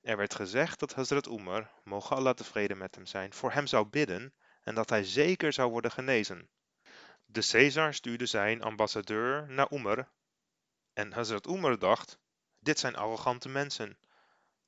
Er 0.00 0.16
werd 0.16 0.34
gezegd 0.34 0.80
dat 0.80 0.94
Hazrat 0.94 1.26
Umar, 1.26 1.70
mogen 1.84 2.16
Allah 2.16 2.34
tevreden 2.34 2.78
met 2.78 2.94
hem 2.94 3.06
zijn, 3.06 3.32
voor 3.32 3.52
hem 3.52 3.66
zou 3.66 3.86
bidden 3.86 4.34
en 4.62 4.74
dat 4.74 4.90
hij 4.90 5.04
zeker 5.04 5.52
zou 5.52 5.70
worden 5.70 5.90
genezen. 5.90 6.48
De 7.24 7.46
Caesar 7.50 7.94
stuurde 7.94 8.26
zijn 8.26 8.62
ambassadeur 8.62 9.50
naar 9.50 9.72
Umar 9.72 10.08
en 10.92 11.12
Hazrat 11.12 11.46
Umar 11.46 11.78
dacht, 11.78 12.18
dit 12.58 12.78
zijn 12.78 12.96
arrogante 12.96 13.48
mensen. 13.48 13.98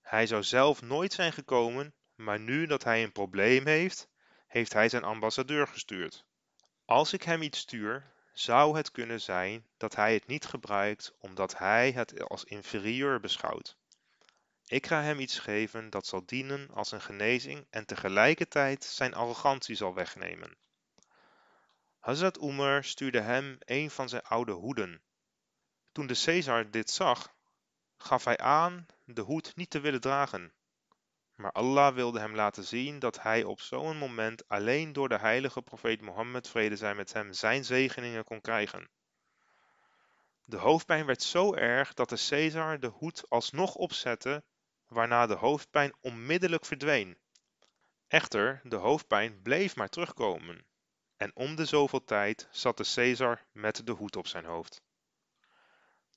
Hij 0.03 0.26
zou 0.26 0.43
zelf 0.43 0.83
nooit 0.83 1.12
zijn 1.12 1.33
gekomen, 1.33 1.95
maar 2.14 2.41
nu 2.41 2.66
dat 2.66 2.85
hij 2.85 3.03
een 3.03 3.12
probleem 3.12 3.66
heeft, 3.66 4.09
heeft 4.47 4.72
hij 4.72 4.89
zijn 4.89 5.05
ambassadeur 5.05 5.66
gestuurd. 5.66 6.24
Als 6.85 7.12
ik 7.12 7.22
hem 7.22 7.43
iets 7.43 7.59
stuur, 7.59 8.12
zou 8.33 8.76
het 8.76 8.91
kunnen 8.91 9.20
zijn 9.20 9.66
dat 9.76 9.95
hij 9.95 10.14
het 10.14 10.26
niet 10.26 10.45
gebruikt 10.45 11.12
omdat 11.18 11.59
hij 11.59 11.93
het 11.93 12.28
als 12.28 12.45
inferieur 12.45 13.20
beschouwt. 13.20 13.76
Ik 14.66 14.87
ga 14.87 15.03
hem 15.03 15.18
iets 15.18 15.39
geven 15.39 15.91
dat 15.91 16.07
zal 16.07 16.26
dienen 16.26 16.70
als 16.70 16.93
een 16.93 17.01
genezing 17.01 17.66
en 17.70 17.87
tegelijkertijd 17.87 18.85
zijn 18.85 19.14
arrogantie 19.14 19.74
zal 19.74 19.95
wegnemen. 19.95 20.57
Hazrat 21.99 22.43
Umar 22.43 22.85
stuurde 22.85 23.20
hem 23.20 23.57
een 23.59 23.91
van 23.91 24.09
zijn 24.09 24.22
oude 24.22 24.53
hoeden. 24.53 25.03
Toen 25.93 26.07
de 26.07 26.22
Caesar 26.24 26.70
dit 26.70 26.91
zag, 26.91 27.35
gaf 27.97 28.24
hij 28.24 28.39
aan 28.39 28.87
de 29.05 29.20
hoed 29.20 29.57
niet 29.57 29.70
te 29.70 29.81
willen 29.81 30.01
dragen. 30.01 30.53
Maar 31.41 31.53
Allah 31.53 31.95
wilde 31.95 32.20
hem 32.20 32.34
laten 32.34 32.64
zien 32.64 32.99
dat 32.99 33.22
hij 33.22 33.45
op 33.45 33.61
zo'n 33.61 33.97
moment 33.97 34.49
alleen 34.49 34.93
door 34.93 35.09
de 35.09 35.18
heilige 35.18 35.62
profeet 35.62 36.01
Mohammed 36.01 36.49
vrede 36.49 36.76
zij 36.76 36.95
met 36.95 37.12
hem 37.12 37.32
zijn 37.32 37.64
zegeningen 37.64 38.24
kon 38.24 38.41
krijgen. 38.41 38.91
De 40.45 40.57
hoofdpijn 40.57 41.07
werd 41.07 41.22
zo 41.22 41.55
erg 41.55 41.95
dat 41.95 42.09
de 42.09 42.26
Caesar 42.28 42.80
de 42.80 42.86
hoed 42.86 43.24
alsnog 43.28 43.74
opzette, 43.74 44.45
waarna 44.86 45.26
de 45.26 45.34
hoofdpijn 45.34 45.95
onmiddellijk 46.01 46.64
verdween. 46.64 47.18
Echter, 48.09 48.61
de 48.64 48.76
hoofdpijn 48.76 49.43
bleef 49.43 49.76
maar 49.76 49.88
terugkomen, 49.88 50.66
en 51.16 51.30
om 51.34 51.55
de 51.55 51.64
zoveel 51.64 52.05
tijd 52.05 52.49
zat 52.51 52.76
de 52.76 52.91
Caesar 52.95 53.47
met 53.53 53.86
de 53.86 53.93
hoed 53.93 54.16
op 54.16 54.26
zijn 54.26 54.45
hoofd. 54.45 54.82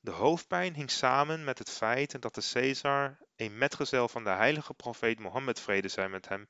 De 0.03 0.11
hoofdpijn 0.11 0.75
hing 0.75 0.91
samen 0.91 1.43
met 1.43 1.57
het 1.59 1.69
feit 1.69 2.21
dat 2.21 2.35
de 2.35 2.49
Caesar 2.53 3.17
een 3.35 3.57
metgezel 3.57 4.07
van 4.07 4.23
de 4.23 4.29
heilige 4.29 4.73
profeet 4.73 5.19
Mohammed 5.19 5.59
vrede 5.59 5.87
zij 5.87 6.09
met 6.09 6.27
hem 6.27 6.47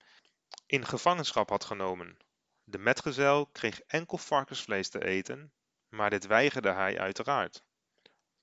in 0.65 0.85
gevangenschap 0.85 1.49
had 1.49 1.63
genomen. 1.63 2.17
De 2.63 2.77
metgezel 2.77 3.45
kreeg 3.45 3.81
enkel 3.81 4.17
varkensvlees 4.17 4.89
te 4.89 5.05
eten, 5.05 5.53
maar 5.89 6.09
dit 6.09 6.25
weigerde 6.27 6.71
hij 6.71 6.99
uiteraard. 6.99 7.63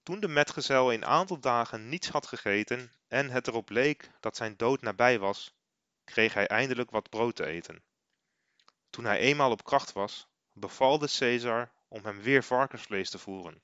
Toen 0.02 0.20
de 0.20 0.28
metgezel 0.28 0.92
een 0.92 1.06
aantal 1.06 1.40
dagen 1.40 1.88
niets 1.88 2.08
had 2.08 2.26
gegeten 2.26 2.92
en 3.08 3.30
het 3.30 3.46
erop 3.46 3.70
leek 3.70 4.10
dat 4.20 4.36
zijn 4.36 4.56
dood 4.56 4.80
nabij 4.80 5.18
was, 5.18 5.54
kreeg 6.04 6.34
hij 6.34 6.46
eindelijk 6.46 6.90
wat 6.90 7.08
brood 7.08 7.36
te 7.36 7.46
eten. 7.46 7.82
Toen 8.90 9.04
hij 9.04 9.18
eenmaal 9.18 9.50
op 9.50 9.64
kracht 9.64 9.92
was, 9.92 10.26
beval 10.52 10.98
de 10.98 11.14
Caesar 11.18 11.72
om 11.88 12.04
hem 12.04 12.20
weer 12.20 12.42
varkensvlees 12.42 13.10
te 13.10 13.18
voeren. 13.18 13.62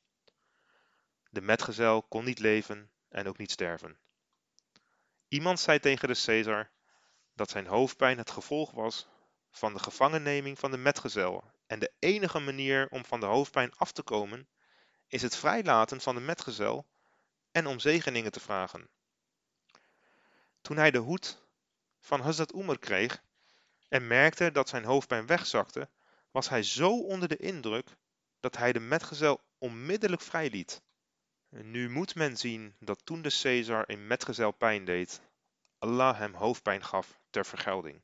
De 1.36 1.42
metgezel 1.42 2.02
kon 2.02 2.24
niet 2.24 2.38
leven 2.38 2.90
en 3.08 3.28
ook 3.28 3.38
niet 3.38 3.50
sterven. 3.50 3.98
Iemand 5.28 5.60
zei 5.60 5.78
tegen 5.78 6.08
de 6.08 6.22
Caesar 6.24 6.70
dat 7.34 7.50
zijn 7.50 7.66
hoofdpijn 7.66 8.18
het 8.18 8.30
gevolg 8.30 8.70
was 8.70 9.08
van 9.50 9.72
de 9.72 9.78
gevangenneming 9.78 10.58
van 10.58 10.70
de 10.70 10.76
metgezel 10.76 11.44
en 11.66 11.78
de 11.78 11.92
enige 11.98 12.38
manier 12.38 12.88
om 12.88 13.04
van 13.04 13.20
de 13.20 13.26
hoofdpijn 13.26 13.76
af 13.76 13.92
te 13.92 14.02
komen 14.02 14.48
is 15.06 15.22
het 15.22 15.36
vrijlaten 15.36 16.00
van 16.00 16.14
de 16.14 16.20
metgezel 16.20 16.86
en 17.52 17.66
om 17.66 17.78
zegeningen 17.78 18.32
te 18.32 18.40
vragen. 18.40 18.88
Toen 20.60 20.76
hij 20.76 20.90
de 20.90 20.98
hoed 20.98 21.42
van 22.00 22.20
Hazrat 22.20 22.54
Umar 22.54 22.78
kreeg 22.78 23.22
en 23.88 24.06
merkte 24.06 24.52
dat 24.52 24.68
zijn 24.68 24.84
hoofdpijn 24.84 25.26
wegzakte, 25.26 25.88
was 26.30 26.48
hij 26.48 26.62
zo 26.62 27.00
onder 27.00 27.28
de 27.28 27.36
indruk 27.36 27.96
dat 28.40 28.56
hij 28.56 28.72
de 28.72 28.80
metgezel 28.80 29.40
onmiddellijk 29.58 30.22
vrijliet. 30.22 30.84
Nu 31.48 31.90
moet 31.90 32.14
men 32.14 32.36
zien 32.36 32.76
dat 32.78 33.04
toen 33.04 33.22
de 33.22 33.38
Caesar 33.42 33.84
een 33.86 34.06
metgezel 34.06 34.50
pijn 34.50 34.84
deed, 34.84 35.20
Allah 35.78 36.18
hem 36.18 36.34
hoofdpijn 36.34 36.84
gaf 36.84 37.18
ter 37.30 37.46
vergelding. 37.46 38.02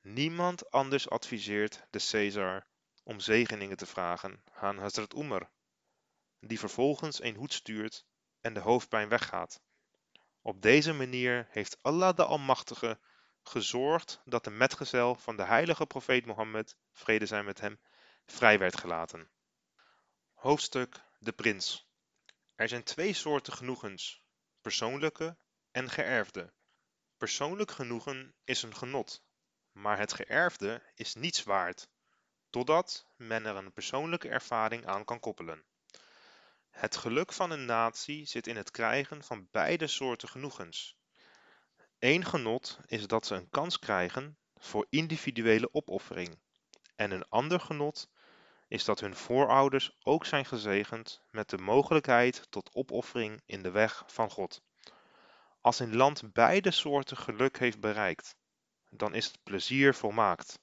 Niemand 0.00 0.70
anders 0.70 1.08
adviseert 1.10 1.86
de 1.90 2.06
Caesar 2.10 2.66
om 3.02 3.20
zegeningen 3.20 3.76
te 3.76 3.86
vragen 3.86 4.42
aan 4.52 4.78
Hazrat 4.78 5.14
Umar, 5.14 5.50
die 6.40 6.58
vervolgens 6.58 7.22
een 7.22 7.36
hoed 7.36 7.52
stuurt 7.52 8.04
en 8.40 8.54
de 8.54 8.60
hoofdpijn 8.60 9.08
weggaat. 9.08 9.60
Op 10.42 10.62
deze 10.62 10.92
manier 10.92 11.46
heeft 11.50 11.82
Allah 11.82 12.16
de 12.16 12.24
Almachtige 12.24 12.98
gezorgd 13.42 14.20
dat 14.24 14.44
de 14.44 14.50
metgezel 14.50 15.14
van 15.14 15.36
de 15.36 15.44
heilige 15.44 15.86
profeet 15.86 16.26
Mohammed, 16.26 16.76
vrede 16.92 17.26
zij 17.26 17.42
met 17.42 17.60
hem, 17.60 17.80
vrij 18.26 18.58
werd 18.58 18.76
gelaten. 18.78 19.30
Hoofdstuk 20.34 21.00
De 21.18 21.32
Prins 21.32 21.89
er 22.60 22.68
zijn 22.68 22.82
twee 22.82 23.12
soorten 23.12 23.52
genoegens: 23.52 24.22
persoonlijke 24.60 25.36
en 25.70 25.90
geërfde. 25.90 26.52
Persoonlijk 27.16 27.70
genoegen 27.70 28.34
is 28.44 28.62
een 28.62 28.74
genot, 28.74 29.22
maar 29.72 29.98
het 29.98 30.12
geërfde 30.12 30.82
is 30.94 31.14
niets 31.14 31.42
waard, 31.42 31.88
totdat 32.50 33.06
men 33.16 33.46
er 33.46 33.56
een 33.56 33.72
persoonlijke 33.72 34.28
ervaring 34.28 34.86
aan 34.86 35.04
kan 35.04 35.20
koppelen. 35.20 35.64
Het 36.70 36.96
geluk 36.96 37.32
van 37.32 37.50
een 37.50 37.64
natie 37.64 38.26
zit 38.26 38.46
in 38.46 38.56
het 38.56 38.70
krijgen 38.70 39.24
van 39.24 39.48
beide 39.50 39.86
soorten 39.86 40.28
genoegens. 40.28 40.96
Eén 41.98 42.24
genot 42.24 42.80
is 42.86 43.06
dat 43.06 43.26
ze 43.26 43.34
een 43.34 43.50
kans 43.50 43.78
krijgen 43.78 44.38
voor 44.56 44.86
individuele 44.90 45.68
opoffering, 45.72 46.40
en 46.96 47.10
een 47.10 47.28
ander 47.28 47.60
genot 47.60 48.10
is 48.70 48.84
dat 48.84 49.00
hun 49.00 49.16
voorouders 49.16 49.96
ook 50.02 50.24
zijn 50.24 50.44
gezegend 50.44 51.22
met 51.30 51.50
de 51.50 51.58
mogelijkheid 51.58 52.46
tot 52.50 52.74
opoffering 52.74 53.42
in 53.46 53.62
de 53.62 53.70
weg 53.70 54.04
van 54.06 54.30
God. 54.30 54.62
Als 55.60 55.78
een 55.78 55.96
land 55.96 56.32
beide 56.32 56.70
soorten 56.70 57.16
geluk 57.16 57.58
heeft 57.58 57.80
bereikt, 57.80 58.36
dan 58.90 59.14
is 59.14 59.26
het 59.26 59.42
plezier 59.42 59.94
volmaakt. 59.94 60.58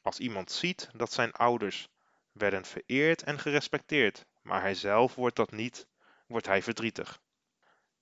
Als 0.00 0.18
iemand 0.18 0.50
ziet 0.52 0.88
dat 0.92 1.12
zijn 1.12 1.32
ouders 1.32 1.88
werden 2.32 2.64
vereerd 2.64 3.22
en 3.22 3.38
gerespecteerd, 3.38 4.26
maar 4.40 4.60
hij 4.60 4.74
zelf 4.74 5.14
wordt 5.14 5.36
dat 5.36 5.50
niet, 5.50 5.86
wordt 6.26 6.46
hij 6.46 6.62
verdrietig. 6.62 7.20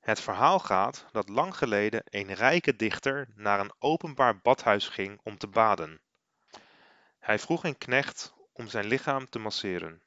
Het 0.01 0.21
verhaal 0.21 0.59
gaat 0.59 1.07
dat 1.13 1.29
lang 1.29 1.57
geleden 1.57 2.03
een 2.05 2.35
rijke 2.35 2.77
dichter 2.77 3.29
naar 3.35 3.61
een 3.61 3.75
openbaar 3.79 4.41
badhuis 4.41 4.89
ging 4.89 5.21
om 5.23 5.39
te 5.39 5.49
baden. 5.49 6.01
Hij 7.19 7.39
vroeg 7.39 7.65
een 7.65 7.79
knecht 7.79 8.39
om 8.61 8.69
zijn 8.69 8.87
lichaam 8.87 9.29
te 9.29 9.39
masseren. 9.39 10.03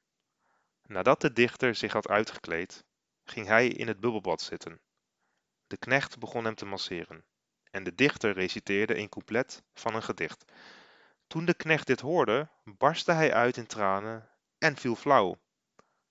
Nadat 0.86 1.22
de 1.22 1.34
dichter 1.34 1.76
zich 1.76 1.94
had 1.94 2.08
uitgekleed, 2.08 2.84
ging 3.24 3.48
hij 3.48 3.68
in 3.68 3.88
het 3.88 4.00
bubbelbad 4.00 4.42
zitten. 4.42 4.82
De 5.68 5.78
knecht 5.78 6.20
begon 6.20 6.46
hem 6.46 6.56
te 6.56 6.66
masseren 6.66 7.26
en 7.72 7.84
de 7.84 7.96
dichter 7.96 8.34
reciteerde 8.34 8.98
een 8.98 9.10
couplet 9.10 9.64
van 9.74 9.96
een 9.96 10.04
gedicht. 10.04 10.52
Toen 11.28 11.46
de 11.46 11.54
knecht 11.54 11.88
dit 11.88 12.00
hoorde, 12.00 12.50
barstte 12.64 13.12
hij 13.12 13.34
uit 13.34 13.58
in 13.58 13.68
tranen 13.68 14.30
en 14.58 14.78
viel 14.78 14.96
flauw. 14.96 15.42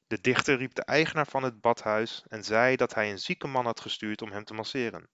De 0.07 0.20
dichter 0.20 0.57
riep 0.57 0.74
de 0.74 0.84
eigenaar 0.84 1.26
van 1.26 1.43
het 1.43 1.61
badhuis 1.61 2.24
en 2.28 2.45
zei 2.45 2.76
dat 2.76 2.95
hij 2.95 3.11
een 3.11 3.18
zieke 3.18 3.47
man 3.47 3.64
had 3.64 3.80
gestuurd 3.80 4.22
om 4.22 4.32
hem 4.32 4.45
te 4.45 4.55
masseren. 4.55 5.09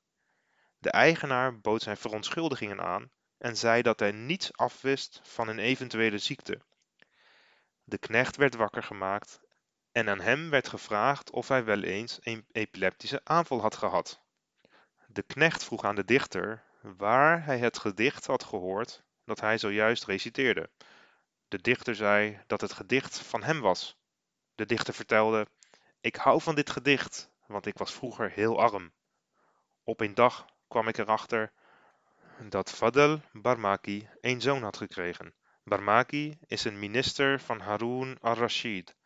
De 0.79 0.91
eigenaar 0.91 1.61
bood 1.61 1.83
zijn 1.83 1.97
verontschuldigingen 1.97 2.81
aan 2.81 3.11
en 3.39 3.57
zei 3.57 3.83
dat 3.83 4.01
hij 4.01 4.13
niets 4.13 4.57
afwist 4.57 5.21
van 5.23 5.49
een 5.49 5.59
eventuele 5.59 6.19
ziekte 6.19 6.61
de 7.89 7.99
knecht 7.99 8.37
werd 8.37 8.55
wakker 8.55 8.83
gemaakt 8.83 9.41
en 9.93 10.09
aan 10.09 10.21
hem 10.21 10.51
werd 10.51 10.69
gevraagd 10.69 11.31
of 11.31 11.49
hij 11.49 11.65
wel 11.65 11.83
eens 11.83 12.19
een 12.21 12.47
epileptische 12.53 13.21
aanval 13.25 13.61
had 13.61 13.77
gehad. 13.77 14.21
De 15.07 15.23
knecht 15.23 15.65
vroeg 15.65 15.85
aan 15.85 15.95
de 15.95 16.05
dichter 16.05 16.65
waar 16.81 17.45
hij 17.45 17.59
het 17.59 17.79
gedicht 17.79 18.27
had 18.27 18.45
gehoord 18.45 19.03
dat 19.25 19.41
hij 19.41 19.59
zojuist 19.59 20.05
reciteerde. 20.05 20.71
De 21.49 21.61
dichter 21.61 21.95
zei 21.95 22.41
dat 22.47 22.61
het 22.61 22.73
gedicht 22.73 23.19
van 23.19 23.43
hem 23.43 23.61
was. 23.61 23.97
De 24.55 24.67
dichter 24.67 24.95
vertelde: 24.95 25.47
Ik 26.01 26.17
hou 26.17 26.41
van 26.41 26.55
dit 26.55 26.71
gedicht, 26.71 27.31
want 27.47 27.67
ik 27.67 27.79
was 27.79 27.93
vroeger 27.93 28.31
heel 28.31 28.61
arm. 28.61 28.93
Op 29.85 30.01
een 30.01 30.15
dag 30.15 30.47
kwam 30.69 30.89
ik 30.89 30.99
erachter 30.99 31.53
dat 32.49 32.71
Fadel 32.71 33.21
Barmaki 33.33 34.09
een 34.21 34.41
zoon 34.41 34.63
had 34.63 34.77
gekregen. 34.77 35.35
Barmaki 35.69 36.39
is 36.47 36.65
een 36.65 36.79
minister 36.79 37.41
van 37.41 37.61
Harun 37.61 38.19
al-Rashid 38.21 38.97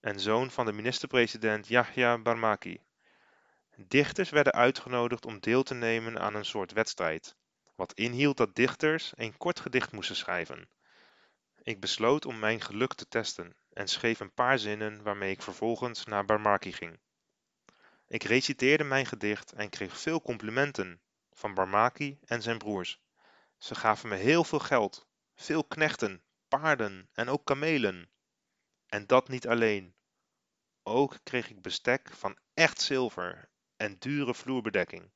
en 0.00 0.20
zoon 0.20 0.50
van 0.50 0.66
de 0.66 0.72
minister-president 0.72 1.68
Yahya 1.68 2.18
Barmaki. 2.18 2.80
Dichters 3.76 4.30
werden 4.30 4.52
uitgenodigd 4.52 5.26
om 5.26 5.40
deel 5.40 5.62
te 5.62 5.74
nemen 5.74 6.18
aan 6.18 6.34
een 6.34 6.44
soort 6.44 6.72
wedstrijd, 6.72 7.36
wat 7.74 7.92
inhield 7.92 8.36
dat 8.36 8.54
dichters 8.54 9.12
een 9.16 9.36
kort 9.36 9.60
gedicht 9.60 9.92
moesten 9.92 10.16
schrijven. 10.16 10.68
Ik 11.62 11.80
besloot 11.80 12.26
om 12.26 12.38
mijn 12.38 12.60
geluk 12.60 12.94
te 12.94 13.08
testen 13.08 13.56
en 13.72 13.88
schreef 13.88 14.20
een 14.20 14.34
paar 14.34 14.58
zinnen 14.58 15.02
waarmee 15.02 15.30
ik 15.30 15.42
vervolgens 15.42 16.04
naar 16.04 16.24
Barmaki 16.24 16.72
ging. 16.72 16.98
Ik 18.08 18.22
reciteerde 18.22 18.84
mijn 18.84 19.06
gedicht 19.06 19.52
en 19.52 19.68
kreeg 19.68 19.98
veel 19.98 20.22
complimenten 20.22 21.00
van 21.32 21.54
Barmaki 21.54 22.18
en 22.24 22.42
zijn 22.42 22.58
broers. 22.58 23.00
Ze 23.58 23.74
gaven 23.74 24.08
me 24.08 24.16
heel 24.16 24.44
veel 24.44 24.58
geld, 24.58 25.06
veel 25.42 25.64
knechten, 25.64 26.22
paarden 26.48 27.08
en 27.12 27.28
ook 27.28 27.44
kamelen. 27.44 28.10
En 28.86 29.06
dat 29.06 29.28
niet 29.28 29.48
alleen. 29.48 29.94
Ook 30.82 31.18
kreeg 31.22 31.50
ik 31.50 31.62
bestek 31.62 32.10
van 32.12 32.38
echt 32.54 32.80
zilver 32.80 33.48
en 33.76 33.98
dure 33.98 34.34
vloerbedekking. 34.34 35.10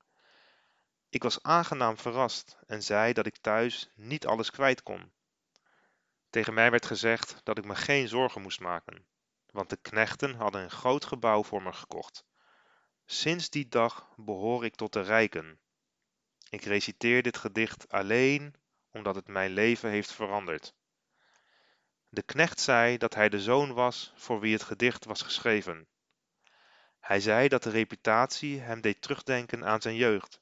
Ik 1.09 1.23
was 1.23 1.43
aangenaam 1.43 1.99
verrast 1.99 2.59
en 2.67 2.83
zei 2.83 3.13
dat 3.13 3.27
ik 3.27 3.37
thuis 3.37 3.91
niet 3.95 4.27
alles 4.27 4.51
kwijt 4.51 4.83
kon. 4.83 5.13
Tegen 6.31 6.55
mij 6.55 6.71
werd 6.71 6.87
gezegd 6.87 7.41
dat 7.43 7.59
ik 7.59 7.65
me 7.65 7.75
geen 7.75 8.09
zorgen 8.09 8.43
moest 8.43 8.61
maken, 8.61 9.07
want 9.51 9.71
de 9.71 9.77
knechten 9.77 10.35
hadden 10.35 10.63
een 10.63 10.71
groot 10.71 11.05
gebouw 11.05 11.43
voor 11.43 11.63
me 11.63 11.73
gekocht. 11.73 12.25
Sinds 13.05 13.51
die 13.51 13.69
dag 13.69 14.15
behoor 14.17 14.65
ik 14.65 14.75
tot 14.75 14.93
de 14.93 15.01
rijken. 15.01 15.61
Ik 16.49 16.65
reciteer 16.65 17.23
dit 17.23 17.37
gedicht 17.37 17.89
alleen 17.89 18.55
omdat 18.97 19.15
het 19.15 19.29
mijn 19.29 19.51
leven 19.51 19.91
heeft 19.91 20.13
veranderd. 20.13 20.75
De 22.09 22.23
knecht 22.23 22.61
zei 22.61 22.99
dat 22.99 23.15
hij 23.15 23.29
de 23.29 23.41
zoon 23.41 23.73
was 23.75 24.13
voor 24.17 24.41
wie 24.41 24.53
het 24.53 24.63
gedicht 24.63 25.05
was 25.05 25.23
geschreven. 25.23 25.89
Hij 27.01 27.21
zei 27.21 27.49
dat 27.49 27.63
de 27.63 27.71
reputatie 27.71 28.61
hem 28.61 28.81
deed 28.81 29.03
terugdenken 29.03 29.65
aan 29.65 29.83
zijn 29.83 29.97
jeugd, 29.97 30.41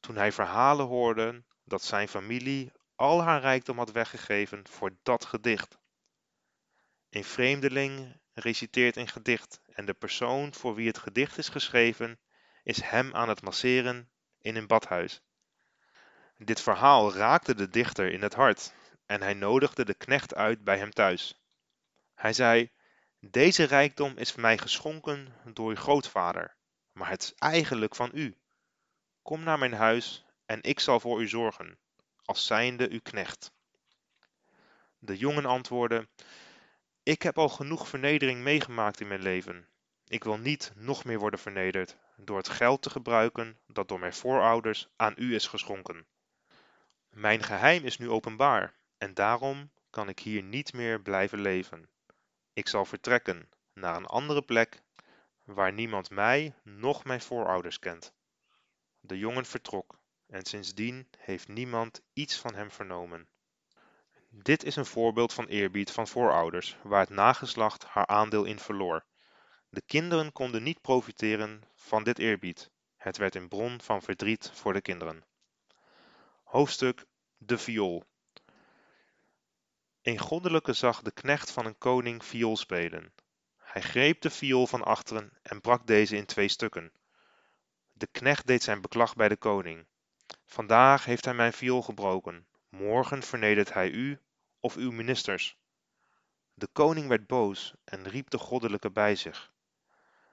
toen 0.00 0.16
hij 0.16 0.32
verhalen 0.32 0.86
hoorde 0.86 1.44
dat 1.64 1.82
zijn 1.82 2.08
familie 2.08 2.72
al 2.94 3.22
haar 3.22 3.40
rijkdom 3.40 3.78
had 3.78 3.92
weggegeven 3.92 4.68
voor 4.68 4.96
dat 5.02 5.24
gedicht. 5.24 5.78
Een 7.10 7.24
vreemdeling 7.24 8.20
reciteert 8.32 8.96
een 8.96 9.08
gedicht 9.08 9.60
en 9.66 9.84
de 9.84 9.94
persoon 9.94 10.54
voor 10.54 10.74
wie 10.74 10.86
het 10.86 10.98
gedicht 10.98 11.38
is 11.38 11.48
geschreven 11.48 12.20
is 12.62 12.82
hem 12.82 13.14
aan 13.14 13.28
het 13.28 13.42
masseren 13.42 14.10
in 14.38 14.56
een 14.56 14.66
badhuis. 14.66 15.22
Dit 16.44 16.60
verhaal 16.60 17.14
raakte 17.14 17.54
de 17.54 17.68
dichter 17.68 18.12
in 18.12 18.22
het 18.22 18.34
hart 18.34 18.74
en 19.06 19.22
hij 19.22 19.34
nodigde 19.34 19.84
de 19.84 19.94
knecht 19.94 20.34
uit 20.34 20.64
bij 20.64 20.78
hem 20.78 20.90
thuis. 20.90 21.40
Hij 22.14 22.32
zei: 22.32 22.70
Deze 23.20 23.64
rijkdom 23.64 24.16
is 24.16 24.34
mij 24.34 24.58
geschonken 24.58 25.34
door 25.44 25.68
uw 25.68 25.76
grootvader, 25.76 26.56
maar 26.92 27.08
het 27.08 27.22
is 27.22 27.34
eigenlijk 27.34 27.94
van 27.94 28.10
u. 28.14 28.36
Kom 29.22 29.42
naar 29.42 29.58
mijn 29.58 29.72
huis 29.72 30.24
en 30.46 30.62
ik 30.62 30.80
zal 30.80 31.00
voor 31.00 31.20
u 31.22 31.28
zorgen, 31.28 31.78
als 32.24 32.46
zijnde 32.46 32.90
uw 32.90 33.00
knecht. 33.02 33.52
De 34.98 35.16
jongen 35.16 35.46
antwoordde: 35.46 36.08
Ik 37.02 37.22
heb 37.22 37.38
al 37.38 37.48
genoeg 37.48 37.88
vernedering 37.88 38.40
meegemaakt 38.40 39.00
in 39.00 39.08
mijn 39.08 39.22
leven. 39.22 39.68
Ik 40.06 40.24
wil 40.24 40.38
niet 40.38 40.72
nog 40.74 41.04
meer 41.04 41.18
worden 41.18 41.40
vernederd 41.40 41.96
door 42.16 42.36
het 42.36 42.48
geld 42.48 42.82
te 42.82 42.90
gebruiken 42.90 43.58
dat 43.66 43.88
door 43.88 43.98
mijn 43.98 44.14
voorouders 44.14 44.88
aan 44.96 45.14
u 45.16 45.34
is 45.34 45.46
geschonken. 45.46 46.06
Mijn 47.14 47.42
geheim 47.42 47.84
is 47.84 47.98
nu 47.98 48.10
openbaar 48.10 48.74
en 48.98 49.14
daarom 49.14 49.70
kan 49.90 50.08
ik 50.08 50.18
hier 50.18 50.42
niet 50.42 50.72
meer 50.72 51.00
blijven 51.00 51.40
leven. 51.40 51.88
Ik 52.52 52.68
zal 52.68 52.84
vertrekken 52.84 53.48
naar 53.72 53.96
een 53.96 54.06
andere 54.06 54.42
plek 54.42 54.82
waar 55.44 55.72
niemand 55.72 56.10
mij 56.10 56.54
noch 56.62 57.04
mijn 57.04 57.20
voorouders 57.20 57.78
kent. 57.78 58.12
De 59.00 59.18
jongen 59.18 59.44
vertrok 59.44 59.98
en 60.26 60.44
sindsdien 60.44 61.08
heeft 61.18 61.48
niemand 61.48 62.00
iets 62.12 62.38
van 62.38 62.54
hem 62.54 62.70
vernomen. 62.70 63.28
Dit 64.28 64.64
is 64.64 64.76
een 64.76 64.86
voorbeeld 64.86 65.32
van 65.32 65.46
eerbied 65.46 65.90
van 65.90 66.08
voorouders, 66.08 66.76
waar 66.82 67.00
het 67.00 67.10
nageslacht 67.10 67.84
haar 67.84 68.06
aandeel 68.06 68.44
in 68.44 68.58
verloor. 68.58 69.04
De 69.68 69.82
kinderen 69.86 70.32
konden 70.32 70.62
niet 70.62 70.80
profiteren 70.80 71.62
van 71.74 72.02
dit 72.02 72.18
eerbied. 72.18 72.70
Het 72.96 73.16
werd 73.16 73.34
een 73.34 73.48
bron 73.48 73.80
van 73.80 74.02
verdriet 74.02 74.50
voor 74.54 74.72
de 74.72 74.80
kinderen. 74.80 75.24
Hoofdstuk 76.52 77.04
De 77.36 77.58
viool. 77.58 78.04
Een 80.02 80.18
goddelijke 80.18 80.72
zag 80.72 81.02
de 81.02 81.10
knecht 81.10 81.50
van 81.50 81.66
een 81.66 81.78
koning 81.78 82.24
viool 82.24 82.56
spelen. 82.56 83.12
Hij 83.56 83.82
greep 83.82 84.20
de 84.20 84.30
viool 84.30 84.66
van 84.66 84.82
achteren 84.82 85.32
en 85.42 85.60
brak 85.60 85.86
deze 85.86 86.16
in 86.16 86.26
twee 86.26 86.48
stukken. 86.48 86.92
De 87.92 88.06
knecht 88.06 88.46
deed 88.46 88.62
zijn 88.62 88.80
beklag 88.80 89.14
bij 89.14 89.28
de 89.28 89.36
koning. 89.36 89.86
Vandaag 90.46 91.04
heeft 91.04 91.24
hij 91.24 91.34
mijn 91.34 91.52
viool 91.52 91.82
gebroken, 91.82 92.46
morgen 92.68 93.22
vernedert 93.22 93.72
hij 93.72 93.90
u 93.90 94.20
of 94.60 94.76
uw 94.76 94.90
ministers. 94.90 95.58
De 96.54 96.68
koning 96.72 97.08
werd 97.08 97.26
boos 97.26 97.74
en 97.84 98.08
riep 98.08 98.30
de 98.30 98.38
goddelijke 98.38 98.90
bij 98.90 99.16
zich. 99.16 99.52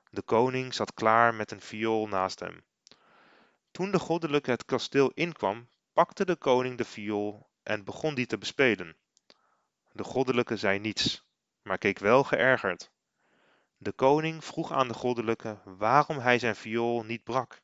De 0.09 0.21
koning 0.21 0.73
zat 0.73 0.93
klaar 0.93 1.35
met 1.35 1.51
een 1.51 1.61
viool 1.61 2.07
naast 2.07 2.39
hem. 2.39 2.63
Toen 3.71 3.91
de 3.91 3.99
goddelijke 3.99 4.51
het 4.51 4.65
kasteel 4.65 5.11
inkwam, 5.13 5.67
pakte 5.99 6.25
de 6.25 6.35
koning 6.35 6.77
de 6.77 6.85
viool 6.85 7.49
en 7.63 7.83
begon 7.83 8.15
die 8.15 8.25
te 8.25 8.37
bespelen. 8.37 8.95
De 9.91 10.03
goddelijke 10.03 10.57
zei 10.57 10.79
niets, 10.79 11.23
maar 11.61 11.77
keek 11.77 11.99
wel 11.99 12.23
geërgerd. 12.23 12.91
De 13.77 13.91
koning 13.91 14.43
vroeg 14.43 14.71
aan 14.71 14.87
de 14.87 14.93
goddelijke 14.93 15.57
waarom 15.65 16.19
hij 16.19 16.39
zijn 16.39 16.55
viool 16.55 17.03
niet 17.03 17.23
brak, 17.23 17.59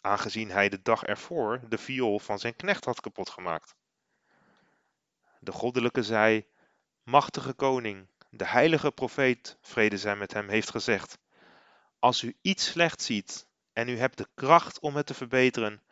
aangezien 0.00 0.50
hij 0.50 0.68
de 0.68 0.82
dag 0.82 1.02
ervoor 1.02 1.60
de 1.68 1.78
viool 1.78 2.18
van 2.18 2.38
zijn 2.38 2.56
knecht 2.56 2.84
had 2.84 3.00
kapotgemaakt. 3.00 3.74
De 5.40 5.52
goddelijke 5.52 6.02
zei: 6.02 6.46
Machtige 7.02 7.52
koning, 7.52 8.06
de 8.30 8.46
heilige 8.46 8.90
profeet, 8.90 9.56
vrede 9.60 9.98
zij 9.98 10.16
met 10.16 10.32
hem, 10.32 10.48
heeft 10.48 10.70
gezegd: 10.70 11.18
Als 11.98 12.22
u 12.22 12.36
iets 12.42 12.66
slecht 12.66 13.02
ziet 13.02 13.46
en 13.72 13.88
u 13.88 13.98
hebt 13.98 14.18
de 14.18 14.28
kracht 14.34 14.80
om 14.80 14.96
het 14.96 15.06
te 15.06 15.14
verbeteren, 15.14 15.82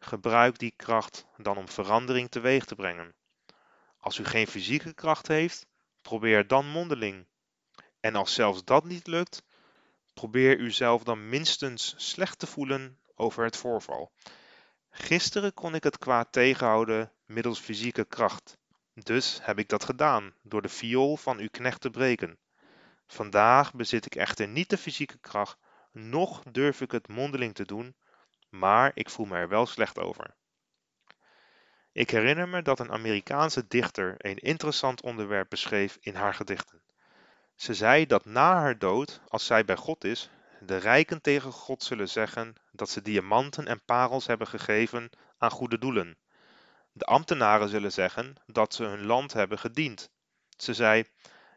gebruik 0.00 0.58
die 0.58 0.72
kracht 0.76 1.26
dan 1.36 1.56
om 1.56 1.68
verandering 1.68 2.30
teweeg 2.30 2.64
te 2.64 2.74
brengen. 2.74 3.14
Als 3.98 4.18
u 4.18 4.24
geen 4.24 4.46
fysieke 4.46 4.94
kracht 4.94 5.28
heeft, 5.28 5.66
probeer 6.02 6.46
dan 6.46 6.66
mondeling. 6.66 7.26
En 8.00 8.14
als 8.14 8.34
zelfs 8.34 8.64
dat 8.64 8.84
niet 8.84 9.06
lukt, 9.06 9.42
probeer 10.14 10.58
uzelf 10.58 11.02
dan 11.02 11.28
minstens 11.28 11.94
slecht 11.96 12.38
te 12.38 12.46
voelen 12.46 12.98
over 13.14 13.44
het 13.44 13.56
voorval. 13.56 14.12
Gisteren 14.90 15.54
kon 15.54 15.74
ik 15.74 15.84
het 15.84 15.98
kwaad 15.98 16.32
tegenhouden 16.32 17.12
middels 17.26 17.58
fysieke 17.58 18.04
kracht. 18.04 18.56
Dus 18.94 19.38
heb 19.42 19.58
ik 19.58 19.68
dat 19.68 19.84
gedaan 19.84 20.34
door 20.42 20.62
de 20.62 20.68
viool 20.68 21.16
van 21.16 21.38
uw 21.38 21.48
knecht 21.50 21.80
te 21.80 21.90
breken. 21.90 22.38
Vandaag 23.06 23.74
bezit 23.74 24.06
ik 24.06 24.14
echter 24.14 24.48
niet 24.48 24.70
de 24.70 24.78
fysieke 24.78 25.18
kracht, 25.18 25.58
noch 25.92 26.42
durf 26.42 26.80
ik 26.80 26.90
het 26.90 27.08
mondeling 27.08 27.54
te 27.54 27.64
doen, 27.64 27.94
maar 28.50 28.90
ik 28.94 29.10
voel 29.10 29.26
me 29.26 29.36
er 29.36 29.48
wel 29.48 29.66
slecht 29.66 29.98
over. 29.98 30.34
Ik 31.92 32.10
herinner 32.10 32.48
me 32.48 32.62
dat 32.62 32.78
een 32.78 32.92
Amerikaanse 32.92 33.66
dichter 33.66 34.14
een 34.18 34.36
interessant 34.36 35.02
onderwerp 35.02 35.48
beschreef 35.48 35.98
in 36.00 36.14
haar 36.14 36.34
gedichten. 36.34 36.82
Ze 37.54 37.74
zei 37.74 38.06
dat 38.06 38.24
na 38.24 38.54
haar 38.54 38.78
dood, 38.78 39.20
als 39.28 39.46
zij 39.46 39.64
bij 39.64 39.76
God 39.76 40.04
is, 40.04 40.30
de 40.60 40.76
rijken 40.76 41.20
tegen 41.20 41.52
God 41.52 41.82
zullen 41.82 42.08
zeggen 42.08 42.54
dat 42.72 42.90
ze 42.90 43.02
diamanten 43.02 43.66
en 43.66 43.84
parels 43.84 44.26
hebben 44.26 44.46
gegeven 44.46 45.10
aan 45.38 45.50
goede 45.50 45.78
doelen. 45.78 46.18
De 46.92 47.04
ambtenaren 47.04 47.68
zullen 47.68 47.92
zeggen 47.92 48.34
dat 48.46 48.74
ze 48.74 48.84
hun 48.84 49.06
land 49.06 49.32
hebben 49.32 49.58
gediend. 49.58 50.10
Ze 50.56 50.74
zei: 50.74 51.04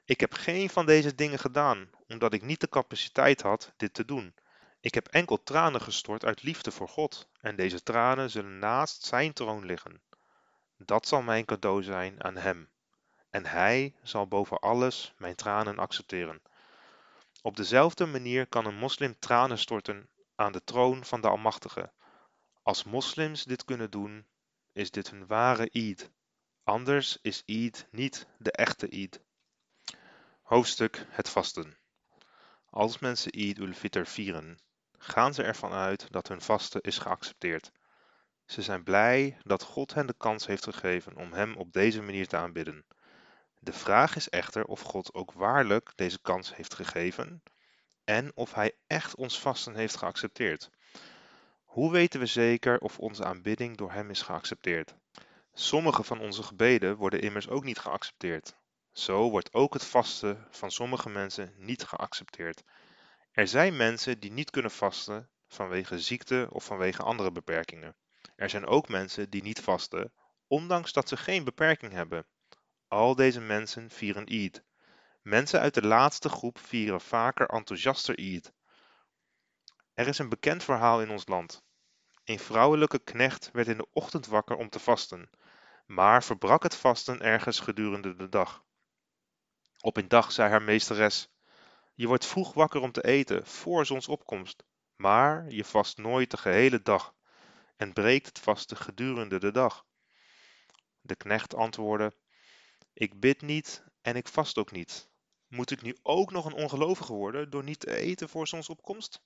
Ik 0.05 0.19
heb 0.19 0.33
geen 0.33 0.69
van 0.69 0.85
deze 0.85 1.15
dingen 1.15 1.39
gedaan, 1.39 1.89
omdat 2.07 2.33
ik 2.33 2.41
niet 2.41 2.59
de 2.59 2.69
capaciteit 2.69 3.41
had 3.41 3.73
dit 3.77 3.93
te 3.93 4.05
doen. 4.05 4.33
Ik 4.83 4.93
heb 4.93 5.07
enkel 5.07 5.43
tranen 5.43 5.81
gestort 5.81 6.25
uit 6.25 6.43
liefde 6.43 6.71
voor 6.71 6.89
God, 6.89 7.27
en 7.41 7.55
deze 7.55 7.83
tranen 7.83 8.29
zullen 8.29 8.59
naast 8.59 9.03
zijn 9.03 9.33
troon 9.33 9.65
liggen. 9.65 10.01
Dat 10.77 11.07
zal 11.07 11.21
mijn 11.21 11.45
cadeau 11.45 11.83
zijn 11.83 12.23
aan 12.23 12.35
Hem, 12.35 12.69
en 13.29 13.45
Hij 13.45 13.95
zal 14.01 14.27
boven 14.27 14.59
alles 14.59 15.13
mijn 15.17 15.35
tranen 15.35 15.79
accepteren. 15.79 16.41
Op 17.41 17.55
dezelfde 17.55 18.05
manier 18.05 18.47
kan 18.47 18.65
een 18.65 18.75
moslim 18.75 19.19
tranen 19.19 19.57
storten 19.57 20.09
aan 20.35 20.51
de 20.51 20.63
troon 20.63 21.05
van 21.05 21.21
de 21.21 21.27
Almachtige. 21.27 21.91
Als 22.63 22.83
moslims 22.83 23.43
dit 23.43 23.65
kunnen 23.65 23.91
doen, 23.91 24.25
is 24.73 24.91
dit 24.91 25.09
hun 25.09 25.27
ware 25.27 25.69
Eid. 25.71 26.09
Anders 26.63 27.17
is 27.21 27.43
Eid 27.45 27.87
niet 27.91 28.27
de 28.37 28.51
echte 28.51 28.89
Eid. 28.89 29.21
Hoofdstuk 30.41 31.05
Het 31.09 31.29
vasten. 31.29 31.77
Als 32.69 32.99
mensen 32.99 33.31
Eid 33.31 33.57
ul-Fitr 33.57 34.03
vieren, 34.03 34.59
gaan 35.05 35.33
ze 35.33 35.43
ervan 35.43 35.71
uit 35.71 36.11
dat 36.11 36.27
hun 36.27 36.41
vasten 36.41 36.81
is 36.81 36.97
geaccepteerd. 36.97 37.71
Ze 38.45 38.61
zijn 38.61 38.83
blij 38.83 39.37
dat 39.41 39.63
God 39.63 39.93
hen 39.93 40.07
de 40.07 40.15
kans 40.17 40.45
heeft 40.45 40.63
gegeven 40.63 41.15
om 41.15 41.33
Hem 41.33 41.55
op 41.55 41.73
deze 41.73 42.01
manier 42.01 42.27
te 42.27 42.37
aanbidden. 42.37 42.85
De 43.59 43.73
vraag 43.73 44.15
is 44.15 44.29
echter 44.29 44.65
of 44.65 44.81
God 44.81 45.13
ook 45.13 45.31
waarlijk 45.31 45.91
deze 45.95 46.21
kans 46.21 46.55
heeft 46.55 46.73
gegeven 46.73 47.43
en 48.03 48.31
of 48.35 48.53
Hij 48.53 48.71
echt 48.87 49.15
ons 49.15 49.39
vasten 49.39 49.75
heeft 49.75 49.95
geaccepteerd. 49.95 50.69
Hoe 51.63 51.91
weten 51.91 52.19
we 52.19 52.25
zeker 52.25 52.79
of 52.79 52.99
onze 52.99 53.23
aanbidding 53.23 53.77
door 53.77 53.91
Hem 53.91 54.09
is 54.09 54.21
geaccepteerd? 54.21 54.95
Sommige 55.53 56.03
van 56.03 56.19
onze 56.19 56.43
gebeden 56.43 56.95
worden 56.95 57.21
immers 57.21 57.49
ook 57.49 57.63
niet 57.63 57.79
geaccepteerd. 57.79 58.55
Zo 58.91 59.29
wordt 59.29 59.53
ook 59.53 59.73
het 59.73 59.85
vasten 59.85 60.47
van 60.49 60.71
sommige 60.71 61.09
mensen 61.09 61.53
niet 61.57 61.83
geaccepteerd. 61.83 62.63
Er 63.33 63.47
zijn 63.47 63.77
mensen 63.77 64.19
die 64.19 64.31
niet 64.31 64.49
kunnen 64.49 64.71
vasten 64.71 65.29
vanwege 65.47 65.99
ziekte 65.99 66.47
of 66.51 66.65
vanwege 66.65 67.03
andere 67.03 67.31
beperkingen. 67.31 67.95
Er 68.35 68.49
zijn 68.49 68.65
ook 68.65 68.87
mensen 68.87 69.29
die 69.29 69.43
niet 69.43 69.59
vasten, 69.59 70.13
ondanks 70.47 70.93
dat 70.93 71.09
ze 71.09 71.17
geen 71.17 71.43
beperking 71.43 71.91
hebben. 71.91 72.25
Al 72.87 73.15
deze 73.15 73.39
mensen 73.39 73.89
vieren 73.89 74.25
Eid. 74.25 74.63
Mensen 75.21 75.59
uit 75.59 75.73
de 75.73 75.85
laatste 75.85 76.29
groep 76.29 76.59
vieren 76.59 77.01
vaker 77.01 77.47
enthousiaster 77.47 78.17
Eid. 78.17 78.53
Er 79.93 80.07
is 80.07 80.17
een 80.17 80.29
bekend 80.29 80.63
verhaal 80.63 81.01
in 81.01 81.09
ons 81.09 81.27
land. 81.27 81.63
Een 82.23 82.39
vrouwelijke 82.39 82.99
knecht 82.99 83.49
werd 83.53 83.67
in 83.67 83.77
de 83.77 83.87
ochtend 83.91 84.27
wakker 84.27 84.55
om 84.55 84.69
te 84.69 84.79
vasten, 84.79 85.29
maar 85.85 86.23
verbrak 86.23 86.63
het 86.63 86.75
vasten 86.75 87.21
ergens 87.21 87.59
gedurende 87.59 88.15
de 88.15 88.29
dag. 88.29 88.63
Op 89.79 89.97
een 89.97 90.07
dag 90.07 90.31
zei 90.31 90.49
haar 90.49 90.61
meesteres: 90.61 91.32
Je 91.95 92.07
wordt 92.07 92.25
vroeg 92.25 92.53
wakker 92.53 92.81
om 92.81 92.91
te 92.91 93.03
eten, 93.03 93.45
voor 93.45 93.85
zonsopkomst, 93.85 94.63
maar 94.95 95.49
je 95.49 95.65
vast 95.65 95.97
nooit 95.97 96.31
de 96.31 96.37
gehele 96.37 96.81
dag 96.81 97.15
en 97.75 97.93
breekt 97.93 98.25
het 98.25 98.39
vasten 98.39 98.77
gedurende 98.77 99.39
de 99.39 99.51
dag. 99.51 99.85
De 101.01 101.15
knecht 101.15 101.55
antwoordde: 101.55 102.15
Ik 102.93 103.19
bid 103.19 103.41
niet 103.41 103.83
en 104.01 104.15
ik 104.15 104.27
vast 104.27 104.57
ook 104.57 104.71
niet. 104.71 105.09
Moet 105.47 105.71
ik 105.71 105.81
nu 105.81 105.97
ook 106.01 106.31
nog 106.31 106.45
een 106.45 106.53
ongelovige 106.53 107.13
worden 107.13 107.49
door 107.49 107.63
niet 107.63 107.79
te 107.79 107.95
eten 107.95 108.29
voor 108.29 108.47
zonsopkomst? 108.47 109.21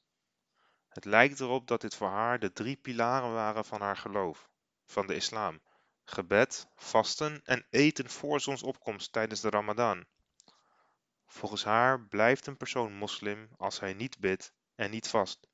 Het 0.90 1.06
lijkt 1.06 1.40
erop 1.40 1.68
dat 1.68 1.82
dit 1.82 1.96
voor 1.96 2.10
haar 2.10 2.40
de 2.40 2.54
drie 2.54 2.76
pilaren 2.76 3.34
waren 3.34 3.66
van 3.66 3.82
haar 3.82 3.98
geloof, 3.98 4.50
van 4.86 5.08
de 5.08 5.16
islam: 5.16 5.62
gebed, 6.04 6.68
vasten 6.76 7.42
en 7.44 7.66
eten 7.70 8.10
voor 8.10 8.40
zonsopkomst 8.40 9.12
tijdens 9.12 9.42
de 9.42 9.50
Ramadan. 9.50 10.06
Volgens 11.28 11.64
haar 11.64 12.02
blijft 12.02 12.48
een 12.48 12.58
persoon 12.58 12.94
moslim 12.94 13.50
als 13.58 13.80
hij 13.80 13.94
niet 13.94 14.20
bidt 14.20 14.54
en 14.76 14.90
niet 14.90 15.08
vast. 15.08 15.48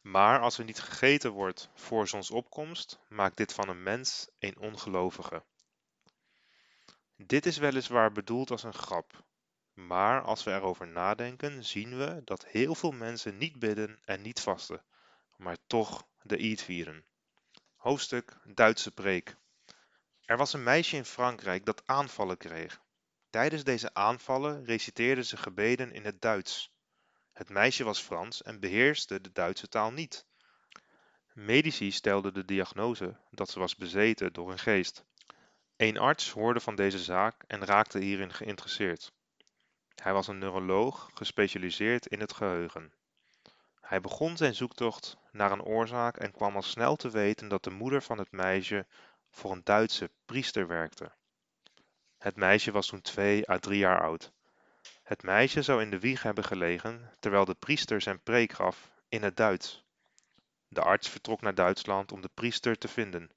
Maar 0.00 0.40
als 0.40 0.58
er 0.58 0.64
niet 0.64 0.80
gegeten 0.80 1.30
wordt 1.30 1.70
voor 1.74 2.08
zonsopkomst, 2.08 3.00
maakt 3.08 3.36
dit 3.36 3.52
van 3.52 3.68
een 3.68 3.82
mens 3.82 4.28
een 4.38 4.58
ongelovige. 4.58 5.44
Dit 7.16 7.46
is 7.46 7.56
weliswaar 7.56 8.12
bedoeld 8.12 8.50
als 8.50 8.62
een 8.62 8.74
grap, 8.74 9.24
maar 9.72 10.22
als 10.22 10.44
we 10.44 10.50
erover 10.50 10.86
nadenken, 10.88 11.64
zien 11.64 11.96
we 11.98 12.20
dat 12.24 12.46
heel 12.46 12.74
veel 12.74 12.92
mensen 12.92 13.38
niet 13.38 13.58
bidden 13.58 14.00
en 14.04 14.22
niet 14.22 14.40
vasten, 14.40 14.84
maar 15.36 15.56
toch 15.66 16.06
de 16.22 16.36
Eid 16.36 16.62
vieren. 16.62 17.04
Hoofdstuk 17.76 18.36
Duitse 18.44 18.90
preek. 18.90 19.36
Er 20.24 20.36
was 20.36 20.52
een 20.52 20.62
meisje 20.62 20.96
in 20.96 21.04
Frankrijk 21.04 21.64
dat 21.64 21.82
aanvallen 21.86 22.36
kreeg. 22.36 22.82
Tijdens 23.34 23.64
deze 23.64 23.94
aanvallen 23.94 24.64
reciteerde 24.64 25.24
ze 25.24 25.36
gebeden 25.36 25.92
in 25.92 26.04
het 26.04 26.20
Duits. 26.20 26.70
Het 27.32 27.48
meisje 27.48 27.84
was 27.84 28.00
Frans 28.00 28.42
en 28.42 28.60
beheerste 28.60 29.20
de 29.20 29.32
Duitse 29.32 29.68
taal 29.68 29.92
niet. 29.92 30.26
Medici 31.32 31.90
stelden 31.90 32.34
de 32.34 32.44
diagnose 32.44 33.16
dat 33.30 33.50
ze 33.50 33.58
was 33.58 33.76
bezeten 33.76 34.32
door 34.32 34.50
een 34.50 34.58
geest. 34.58 35.04
Een 35.76 35.98
arts 35.98 36.30
hoorde 36.30 36.60
van 36.60 36.74
deze 36.74 36.98
zaak 36.98 37.44
en 37.46 37.64
raakte 37.64 37.98
hierin 37.98 38.32
geïnteresseerd. 38.32 39.12
Hij 39.94 40.12
was 40.12 40.28
een 40.28 40.38
neuroloog 40.38 41.10
gespecialiseerd 41.14 42.06
in 42.06 42.20
het 42.20 42.32
geheugen. 42.32 42.92
Hij 43.80 44.00
begon 44.00 44.36
zijn 44.36 44.54
zoektocht 44.54 45.16
naar 45.32 45.52
een 45.52 45.64
oorzaak 45.64 46.16
en 46.16 46.32
kwam 46.32 46.54
al 46.54 46.62
snel 46.62 46.96
te 46.96 47.10
weten 47.10 47.48
dat 47.48 47.64
de 47.64 47.70
moeder 47.70 48.02
van 48.02 48.18
het 48.18 48.32
meisje 48.32 48.86
voor 49.30 49.52
een 49.52 49.64
Duitse 49.64 50.10
priester 50.24 50.66
werkte. 50.66 51.12
Het 52.24 52.36
meisje 52.36 52.72
was 52.72 52.86
toen 52.86 53.00
twee 53.00 53.50
à 53.50 53.58
drie 53.58 53.78
jaar 53.78 54.02
oud. 54.02 54.32
Het 55.02 55.22
meisje 55.22 55.62
zou 55.62 55.82
in 55.82 55.90
de 55.90 55.98
wieg 55.98 56.22
hebben 56.22 56.44
gelegen 56.44 57.10
terwijl 57.20 57.44
de 57.44 57.54
priester 57.54 58.00
zijn 58.00 58.22
preek 58.22 58.52
gaf 58.52 58.90
in 59.08 59.22
het 59.22 59.36
Duits. 59.36 59.84
De 60.68 60.80
arts 60.80 61.08
vertrok 61.08 61.40
naar 61.40 61.54
Duitsland 61.54 62.12
om 62.12 62.20
de 62.20 62.30
priester 62.34 62.78
te 62.78 62.88
vinden. 62.88 63.30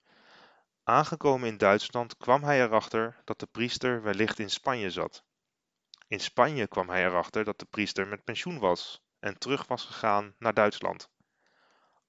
Aangekomen 0.84 1.48
in 1.48 1.58
Duitsland 1.58 2.18
kwam 2.18 2.44
hij 2.44 2.64
erachter 2.64 3.22
dat 3.24 3.40
de 3.40 3.46
priester 3.46 4.02
wellicht 4.02 4.40
in 4.40 4.50
Spanje 4.50 4.90
zat. 4.90 5.24
In 6.08 6.20
Spanje 6.20 6.68
kwam 6.68 6.90
hij 6.90 7.06
erachter 7.06 7.44
dat 7.44 7.60
de 7.60 7.66
priester 7.66 8.08
met 8.08 8.24
pensioen 8.24 8.60
was 8.60 9.02
en 9.20 9.38
terug 9.38 9.68
was 9.68 9.86
gegaan 9.86 10.36
naar 10.38 10.54
Duitsland. 10.54 11.10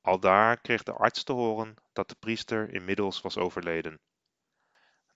Aldaar 0.00 0.60
kreeg 0.60 0.82
de 0.82 0.92
arts 0.92 1.22
te 1.22 1.32
horen 1.32 1.74
dat 1.92 2.08
de 2.08 2.16
priester 2.18 2.74
inmiddels 2.74 3.20
was 3.20 3.36
overleden. 3.36 4.00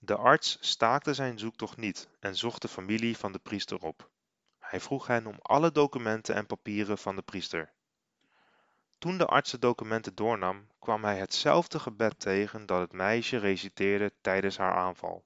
De 0.05 0.15
arts 0.15 0.57
staakte 0.59 1.13
zijn 1.13 1.39
zoektocht 1.39 1.77
niet 1.77 2.09
en 2.19 2.35
zocht 2.35 2.61
de 2.61 2.67
familie 2.67 3.17
van 3.17 3.31
de 3.31 3.39
priester 3.39 3.81
op. 3.81 4.09
Hij 4.59 4.79
vroeg 4.79 5.07
hen 5.07 5.25
om 5.25 5.37
alle 5.41 5.71
documenten 5.71 6.35
en 6.35 6.45
papieren 6.45 6.97
van 6.97 7.15
de 7.15 7.21
priester. 7.21 7.71
Toen 8.97 9.17
de 9.17 9.25
arts 9.25 9.51
de 9.51 9.59
documenten 9.59 10.15
doornam, 10.15 10.67
kwam 10.79 11.03
hij 11.03 11.17
hetzelfde 11.17 11.79
gebed 11.79 12.19
tegen 12.19 12.65
dat 12.65 12.79
het 12.79 12.91
meisje 12.91 13.37
reciteerde 13.37 14.13
tijdens 14.21 14.57
haar 14.57 14.73
aanval. 14.73 15.25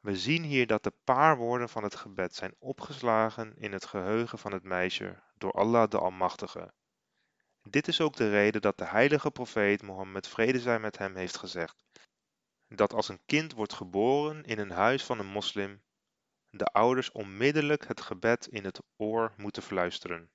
We 0.00 0.16
zien 0.16 0.42
hier 0.42 0.66
dat 0.66 0.82
de 0.82 0.92
paar 1.04 1.36
woorden 1.36 1.68
van 1.68 1.82
het 1.82 1.94
gebed 1.94 2.34
zijn 2.34 2.54
opgeslagen 2.58 3.56
in 3.56 3.72
het 3.72 3.84
geheugen 3.84 4.38
van 4.38 4.52
het 4.52 4.62
meisje 4.62 5.22
door 5.34 5.52
Allah 5.52 5.90
de 5.90 5.98
Almachtige. 5.98 6.72
Dit 7.62 7.88
is 7.88 8.00
ook 8.00 8.16
de 8.16 8.30
reden 8.30 8.60
dat 8.60 8.78
de 8.78 8.86
heilige 8.86 9.30
profeet 9.30 9.82
Mohammed 9.82 10.28
vrede 10.28 10.60
zij 10.60 10.78
met 10.78 10.98
hem 10.98 11.16
heeft 11.16 11.36
gezegd 11.36 11.84
dat 12.76 12.92
als 12.92 13.08
een 13.08 13.20
kind 13.26 13.52
wordt 13.52 13.72
geboren 13.72 14.44
in 14.44 14.58
een 14.58 14.70
huis 14.70 15.04
van 15.04 15.18
een 15.18 15.26
moslim, 15.26 15.82
de 16.50 16.64
ouders 16.64 17.12
onmiddellijk 17.12 17.88
het 17.88 18.00
gebed 18.00 18.46
in 18.46 18.64
het 18.64 18.80
oor 18.96 19.32
moeten 19.36 19.62
fluisteren. 19.62 20.30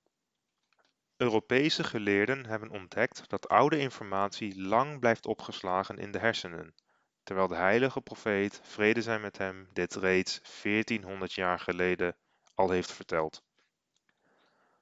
Europese 1.18 1.84
geleerden 1.84 2.46
hebben 2.46 2.70
ontdekt 2.70 3.30
dat 3.30 3.48
oude 3.48 3.80
informatie 3.80 4.62
lang 4.62 5.00
blijft 5.00 5.26
opgeslagen 5.26 5.98
in 5.98 6.12
de 6.12 6.20
hersenen, 6.20 6.76
terwijl 7.24 7.48
de 7.48 7.56
heilige 7.56 8.02
profeet, 8.02 8.60
vrede 8.64 9.02
zij 9.02 9.20
met 9.20 9.38
hem, 9.38 9.70
dit 9.74 9.96
reeds 9.96 10.42
1400 10.62 11.34
jaar 11.34 11.60
geleden 11.60 12.16
al 12.54 12.70
heeft 12.70 12.92
verteld. 12.92 13.44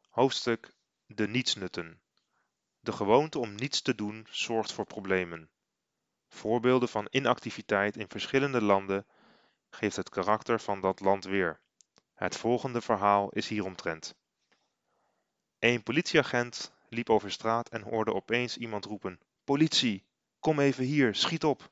Hoofdstuk 0.10 0.74
De 1.06 1.28
nietsnutten. 1.28 2.02
De 2.80 2.92
gewoonte 2.92 3.40
om 3.40 3.56
niets 3.56 3.82
te 3.82 3.96
doen 3.96 4.28
zorgt 4.30 4.74
voor 4.74 4.86
problemen. 4.86 5.50
Voorbeelden 6.36 6.90
van 6.90 7.08
inactiviteit 7.10 7.98
in 7.98 8.10
verschillende 8.10 8.62
landen 8.62 9.06
geeft 9.70 9.96
het 9.96 10.10
karakter 10.10 10.60
van 10.60 10.82
dat 10.82 11.00
land 11.00 11.24
weer. 11.24 11.60
Het 12.14 12.38
volgende 12.38 12.82
verhaal 12.82 13.30
is 13.30 13.48
hieromtrent. 13.48 14.16
Een 15.60 15.84
politieagent 15.84 16.74
liep 16.90 17.10
over 17.10 17.32
straat 17.32 17.70
en 17.70 17.82
hoorde 17.82 18.14
opeens 18.14 18.58
iemand 18.58 18.86
roepen: 18.86 19.20
Politie, 19.44 20.06
kom 20.40 20.60
even 20.60 20.84
hier, 20.84 21.16
schiet 21.16 21.44
op. 21.44 21.72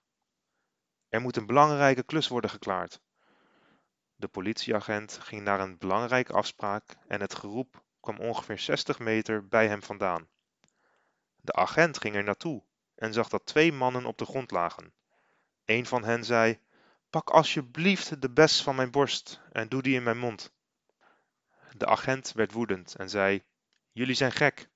Er 1.09 1.22
moet 1.22 1.38
een 1.38 1.45
belangrijke 1.45 2.03
klus 2.03 2.28
worden 2.28 2.49
geklaard. 2.49 3.01
De 4.16 4.28
politieagent 4.28 5.18
ging 5.18 5.41
naar 5.41 5.59
een 5.59 5.78
belangrijke 5.78 6.34
afspraak 6.34 6.97
en 7.07 7.22
het 7.22 7.36
geroep 7.36 7.84
kwam 7.99 8.20
ongeveer 8.20 8.59
60 8.59 8.99
meter 8.99 9.47
bij 9.47 9.68
hem 9.68 9.84
vandaan. 9.84 10.28
De 11.36 11.53
agent 11.53 11.97
ging 11.97 12.16
er 12.16 12.24
naartoe 12.24 12.64
en 13.04 13.14
zag 13.14 13.30
dat 13.30 13.45
twee 13.45 13.74
mannen 13.74 14.06
op 14.06 14.18
de 14.18 14.26
grond 14.26 14.51
lagen. 14.51 14.93
Een 15.66 15.86
van 15.86 16.04
hen 16.04 16.24
zei: 16.24 16.60
Pak 17.10 17.30
alsjeblieft 17.30 18.22
de 18.22 18.30
bes 18.30 18.64
van 18.64 18.76
mijn 18.76 18.91
borst 18.91 19.39
en 19.51 19.70
doe 19.70 19.82
die 19.82 19.95
in 19.95 20.04
mijn 20.04 20.18
mond. 20.18 20.54
De 21.78 21.86
agent 21.86 22.32
werd 22.36 22.51
woedend 22.51 22.95
en 22.95 23.10
zei: 23.10 23.43
Jullie 23.91 24.16
zijn 24.16 24.32
gek. 24.32 24.70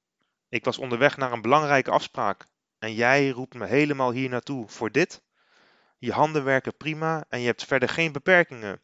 Ik 0.50 0.66
was 0.66 0.78
onderweg 0.78 1.18
naar 1.18 1.32
een 1.32 1.42
belangrijke 1.42 1.92
afspraak 1.92 2.46
en 2.80 2.94
jij 2.94 3.30
roept 3.30 3.54
me 3.54 3.66
helemaal 3.66 4.12
hier 4.12 4.30
naartoe 4.30 4.68
voor 4.68 4.92
dit? 4.92 5.22
Je 5.98 6.12
handen 6.12 6.44
werken 6.44 6.78
prima 6.78 7.26
en 7.30 7.40
je 7.40 7.46
hebt 7.46 7.66
verder 7.66 7.90
geen 7.90 8.12
beperkingen. 8.12 8.82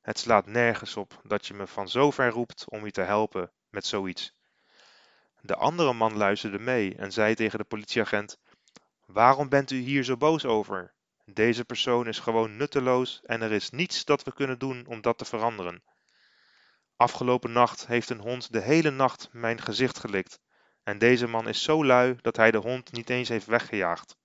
Het 0.00 0.18
slaat 0.18 0.46
nergens 0.46 0.96
op 0.96 1.20
dat 1.22 1.46
je 1.46 1.54
me 1.54 1.66
van 1.66 1.88
zo 1.88 2.10
ver 2.10 2.30
roept 2.30 2.64
om 2.68 2.84
je 2.84 2.90
te 2.90 3.00
helpen 3.00 3.50
met 3.70 3.86
zoiets. 3.86 4.34
De 5.40 5.56
andere 5.56 5.92
man 5.92 6.16
luisterde 6.16 6.58
mee 6.58 6.94
en 6.96 7.12
zei 7.12 7.34
tegen 7.34 7.58
de 7.58 7.64
politieagent: 7.64 8.38
Waarom 9.06 9.48
bent 9.48 9.70
u 9.70 9.76
hier 9.76 10.04
zo 10.04 10.16
boos 10.16 10.44
over? 10.44 10.94
Deze 11.24 11.64
persoon 11.64 12.06
is 12.06 12.18
gewoon 12.18 12.56
nutteloos 12.56 13.20
en 13.24 13.42
er 13.42 13.52
is 13.52 13.70
niets 13.70 14.04
dat 14.04 14.22
we 14.22 14.32
kunnen 14.32 14.58
doen 14.58 14.86
om 14.86 15.00
dat 15.00 15.18
te 15.18 15.24
veranderen. 15.24 15.82
Afgelopen 16.96 17.52
nacht 17.52 17.86
heeft 17.86 18.10
een 18.10 18.20
hond 18.20 18.52
de 18.52 18.60
hele 18.60 18.90
nacht 18.90 19.28
mijn 19.32 19.60
gezicht 19.60 19.98
gelikt 19.98 20.40
en 20.82 20.98
deze 20.98 21.26
man 21.26 21.48
is 21.48 21.62
zo 21.62 21.84
lui 21.84 22.16
dat 22.20 22.36
hij 22.36 22.50
de 22.50 22.58
hond 22.58 22.92
niet 22.92 23.10
eens 23.10 23.28
heeft 23.28 23.46
weggejaagd. 23.46 24.16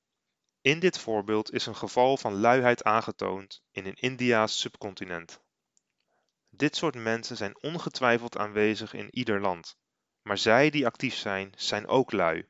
In 0.61 0.80
dit 0.80 0.99
voorbeeld 0.99 1.53
is 1.53 1.65
een 1.65 1.75
geval 1.75 2.17
van 2.17 2.39
luiheid 2.39 2.84
aangetoond 2.84 3.61
in 3.71 3.86
een 3.86 3.95
Indiaas 3.95 4.59
subcontinent. 4.59 5.41
Dit 6.49 6.75
soort 6.75 6.95
mensen 6.95 7.38
zijn 7.38 7.63
ongetwijfeld 7.63 8.38
aanwezig 8.38 8.93
in 8.93 9.07
ieder 9.15 9.41
land, 9.41 9.78
maar 10.21 10.38
zij 10.38 10.69
die 10.69 10.86
actief 10.86 11.15
zijn, 11.15 11.53
zijn 11.55 11.88
ook 11.88 12.11
lui. 12.11 12.47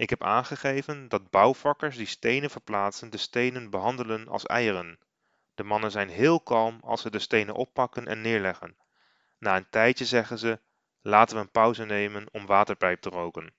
Ik 0.00 0.10
heb 0.10 0.22
aangegeven 0.22 1.08
dat 1.08 1.30
bouwvakkers 1.30 1.96
die 1.96 2.06
stenen 2.06 2.50
verplaatsen 2.50 3.10
de 3.10 3.16
stenen 3.16 3.70
behandelen 3.70 4.28
als 4.28 4.46
eieren. 4.46 4.98
De 5.54 5.62
mannen 5.62 5.90
zijn 5.90 6.08
heel 6.08 6.40
kalm 6.40 6.78
als 6.82 7.02
ze 7.02 7.10
de 7.10 7.18
stenen 7.18 7.54
oppakken 7.54 8.06
en 8.06 8.20
neerleggen. 8.20 8.76
Na 9.38 9.56
een 9.56 9.68
tijdje 9.70 10.04
zeggen 10.04 10.38
ze: 10.38 10.60
laten 11.00 11.36
we 11.36 11.42
een 11.42 11.50
pauze 11.50 11.84
nemen 11.84 12.26
om 12.32 12.46
waterpijp 12.46 13.00
te 13.00 13.08
roken. 13.08 13.54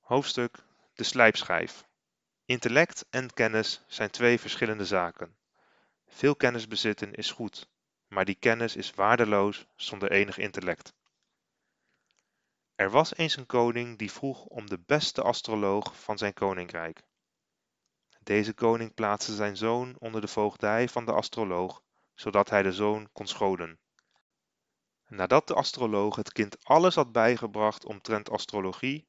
Hoofdstuk 0.00 0.58
De 0.94 1.04
slijpschijf. 1.04 1.86
Intellect 2.44 3.06
en 3.10 3.32
kennis 3.32 3.84
zijn 3.86 4.10
twee 4.10 4.40
verschillende 4.40 4.84
zaken. 4.84 5.36
Veel 6.06 6.36
kennis 6.36 6.68
bezitten 6.68 7.14
is 7.14 7.30
goed, 7.30 7.68
maar 8.08 8.24
die 8.24 8.38
kennis 8.38 8.76
is 8.76 8.94
waardeloos 8.94 9.66
zonder 9.76 10.10
enig 10.10 10.38
intellect. 10.38 10.94
Er 12.76 12.90
was 12.90 13.16
eens 13.16 13.36
een 13.36 13.46
koning 13.46 13.98
die 13.98 14.12
vroeg 14.12 14.44
om 14.44 14.68
de 14.68 14.78
beste 14.78 15.22
astroloog 15.22 16.00
van 16.00 16.18
zijn 16.18 16.32
koninkrijk. 16.32 17.02
Deze 18.20 18.54
koning 18.54 18.94
plaatste 18.94 19.34
zijn 19.34 19.56
zoon 19.56 19.96
onder 19.98 20.20
de 20.20 20.28
voogdij 20.28 20.88
van 20.88 21.04
de 21.04 21.12
astroloog, 21.12 21.82
zodat 22.14 22.50
hij 22.50 22.62
de 22.62 22.72
zoon 22.72 23.08
kon 23.12 23.26
scholen. 23.26 23.78
Nadat 25.08 25.46
de 25.46 25.54
astroloog 25.54 26.16
het 26.16 26.32
kind 26.32 26.64
alles 26.64 26.94
had 26.94 27.12
bijgebracht 27.12 27.84
omtrent 27.84 28.30
astrologie, 28.30 29.08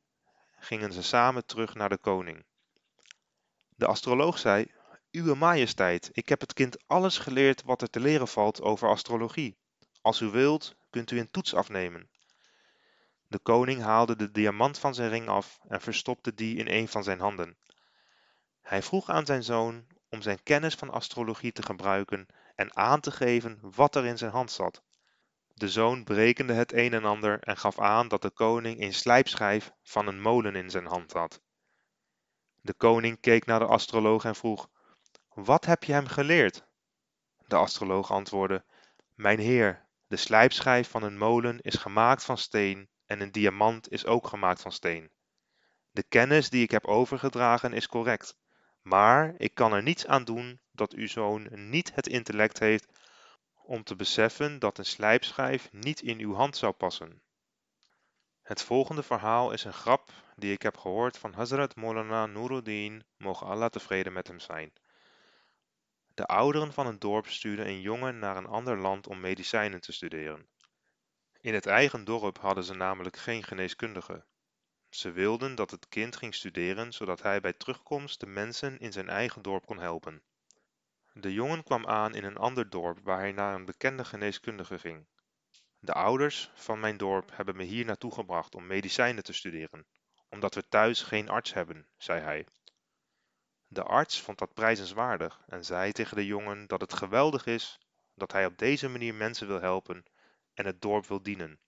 gingen 0.59 0.93
ze 0.93 1.03
samen 1.03 1.45
terug 1.45 1.74
naar 1.74 1.89
de 1.89 1.97
koning. 1.97 2.45
De 3.70 3.86
astroloog 3.86 4.39
zei: 4.39 4.72
Uwe 5.11 5.36
majesteit, 5.36 6.09
ik 6.11 6.30
heb 6.30 6.39
het 6.39 6.53
kind 6.53 6.88
alles 6.88 7.18
geleerd 7.18 7.63
wat 7.63 7.82
er 7.82 7.89
te 7.89 7.99
leren 7.99 8.28
valt 8.28 8.61
over 8.61 8.89
astrologie. 8.89 9.57
Als 10.01 10.20
u 10.20 10.26
wilt, 10.26 10.76
kunt 10.89 11.11
u 11.11 11.20
een 11.20 11.32
toets 11.32 11.53
afnemen. 11.53 12.09
De 13.30 13.39
koning 13.39 13.82
haalde 13.82 14.15
de 14.15 14.32
diamant 14.32 14.80
van 14.80 14.93
zijn 14.95 15.09
ring 15.09 15.28
af 15.28 15.59
en 15.67 15.82
verstopte 15.82 16.34
die 16.34 16.57
in 16.57 16.67
een 16.67 16.88
van 16.88 17.03
zijn 17.03 17.19
handen. 17.19 17.57
Hij 18.61 18.82
vroeg 18.82 19.09
aan 19.09 19.25
zijn 19.25 19.43
zoon 19.43 19.88
om 20.09 20.21
zijn 20.21 20.43
kennis 20.43 20.75
van 20.75 20.89
astrologie 20.89 21.51
te 21.51 21.63
gebruiken 21.63 22.28
en 22.55 22.75
aan 22.75 22.99
te 22.99 23.11
geven 23.11 23.59
wat 23.61 23.95
er 23.95 24.05
in 24.05 24.17
zijn 24.17 24.32
hand 24.32 24.51
zat. 24.51 24.84
De 25.53 25.69
zoon 25.69 26.03
berekende 26.03 26.53
het 26.53 26.73
een 26.73 26.93
en 26.93 27.05
ander 27.05 27.39
en 27.39 27.57
gaf 27.57 27.80
aan 27.80 28.07
dat 28.07 28.21
de 28.21 28.30
koning 28.30 28.82
een 28.82 28.93
slijpschijf 28.93 29.71
van 29.84 30.07
een 30.07 30.21
molen 30.21 30.55
in 30.55 30.69
zijn 30.69 30.86
hand 30.86 31.13
had. 31.13 31.41
De 32.61 32.73
koning 32.73 33.19
keek 33.19 33.45
naar 33.45 33.59
de 33.59 33.65
astroloog 33.65 34.25
en 34.25 34.36
vroeg: 34.36 34.69
Wat 35.34 35.65
heb 35.65 35.84
je 35.84 35.93
hem 35.93 36.07
geleerd? 36.07 36.65
De 37.47 37.55
astroloog 37.55 38.11
antwoordde: 38.11 38.65
Mijn 39.15 39.39
heer, 39.39 39.88
de 40.07 40.17
slijpschijf 40.17 40.89
van 40.89 41.03
een 41.03 41.17
molen 41.17 41.61
is 41.61 41.75
gemaakt 41.75 42.23
van 42.23 42.38
steen 42.38 42.89
en 43.08 43.22
een 43.22 43.32
diamant 43.32 43.91
is 43.91 44.05
ook 44.05 44.28
gemaakt 44.28 44.62
van 44.62 44.72
steen. 44.72 45.12
De 45.91 46.03
kennis 46.03 46.49
die 46.49 46.64
ik 46.64 46.72
heb 46.72 46.86
overgedragen 46.86 47.74
is 47.74 47.88
correct, 47.88 48.38
maar 48.82 49.34
ik 49.38 49.53
kan 49.53 49.74
er 49.74 49.84
niets 49.84 50.05
aan 50.05 50.24
doen 50.24 50.60
dat 50.72 50.93
uw 50.93 51.08
zoon 51.08 51.47
niet 51.70 51.95
het 51.95 52.08
intellect 52.08 52.60
heeft 52.60 52.88
om 53.64 53.84
te 53.84 53.95
beseffen 53.95 54.60
dat 54.60 54.78
een 54.78 54.86
slijpschijf 54.86 55.72
niet 55.72 56.01
in 56.01 56.20
uw 56.20 56.34
hand 56.34 56.58
zou 56.58 56.74
passen. 56.74 57.22
Het 58.41 58.62
volgende 58.64 59.03
verhaal 59.03 59.51
is 59.51 59.64
een 59.64 59.74
grap 59.74 60.12
die 60.36 60.53
ik 60.53 60.62
heb 60.62 60.78
gehoord 60.78 61.18
van 61.18 61.34
Hazrat 61.34 61.76
Molana 61.76 62.26
Nuruddin, 62.26 63.03
mogen 63.18 63.47
Allah 63.47 63.70
tevreden 63.70 64.14
met 64.14 64.28
hem 64.28 64.39
zijn. 64.39 64.74
De 66.14 66.26
ouderen 66.26 66.74
van 66.74 66.88
een 66.88 66.99
dorp 66.99 67.28
stuurden 67.28 67.68
een 67.68 67.82
jongen 67.82 68.20
naar 68.20 68.38
een 68.38 68.47
ander 68.47 68.78
land 68.78 69.08
om 69.08 69.20
medicijnen 69.20 69.82
te 69.82 69.91
studeren. 69.91 70.47
In 71.41 71.53
het 71.53 71.65
eigen 71.65 72.03
dorp 72.03 72.38
hadden 72.38 72.63
ze 72.63 72.73
namelijk 72.73 73.17
geen 73.17 73.43
geneeskundige. 73.43 74.25
Ze 74.89 75.11
wilden 75.11 75.55
dat 75.55 75.71
het 75.71 75.89
kind 75.89 76.15
ging 76.15 76.35
studeren 76.35 76.93
zodat 76.93 77.21
hij 77.21 77.41
bij 77.41 77.53
terugkomst 77.53 78.19
de 78.19 78.25
mensen 78.25 78.79
in 78.79 78.91
zijn 78.91 79.09
eigen 79.09 79.41
dorp 79.41 79.65
kon 79.65 79.79
helpen. 79.79 80.21
De 81.13 81.33
jongen 81.33 81.63
kwam 81.63 81.88
aan 81.88 82.15
in 82.15 82.23
een 82.23 82.38
ander 82.38 82.69
dorp 82.69 82.99
waar 83.03 83.19
hij 83.19 83.31
naar 83.31 83.55
een 83.55 83.65
bekende 83.65 84.05
geneeskundige 84.05 84.79
ging. 84.79 85.05
De 85.79 85.93
ouders 85.93 86.51
van 86.53 86.79
mijn 86.79 86.97
dorp 86.97 87.31
hebben 87.35 87.55
me 87.55 87.63
hier 87.63 87.85
naartoe 87.85 88.13
gebracht 88.13 88.55
om 88.55 88.67
medicijnen 88.67 89.23
te 89.23 89.33
studeren, 89.33 89.85
omdat 90.29 90.55
we 90.55 90.67
thuis 90.67 91.01
geen 91.01 91.29
arts 91.29 91.53
hebben, 91.53 91.88
zei 91.97 92.21
hij. 92.21 92.45
De 93.67 93.83
arts 93.83 94.21
vond 94.21 94.38
dat 94.38 94.53
prijzenswaardig 94.53 95.41
en 95.47 95.65
zei 95.65 95.91
tegen 95.91 96.15
de 96.15 96.25
jongen 96.25 96.67
dat 96.67 96.81
het 96.81 96.93
geweldig 96.93 97.45
is 97.45 97.79
dat 98.13 98.31
hij 98.31 98.45
op 98.45 98.57
deze 98.57 98.89
manier 98.89 99.15
mensen 99.15 99.47
wil 99.47 99.61
helpen 99.61 100.05
en 100.58 100.66
het 100.66 100.82
dorp 100.82 101.05
wil 101.05 101.22
dienen. 101.22 101.60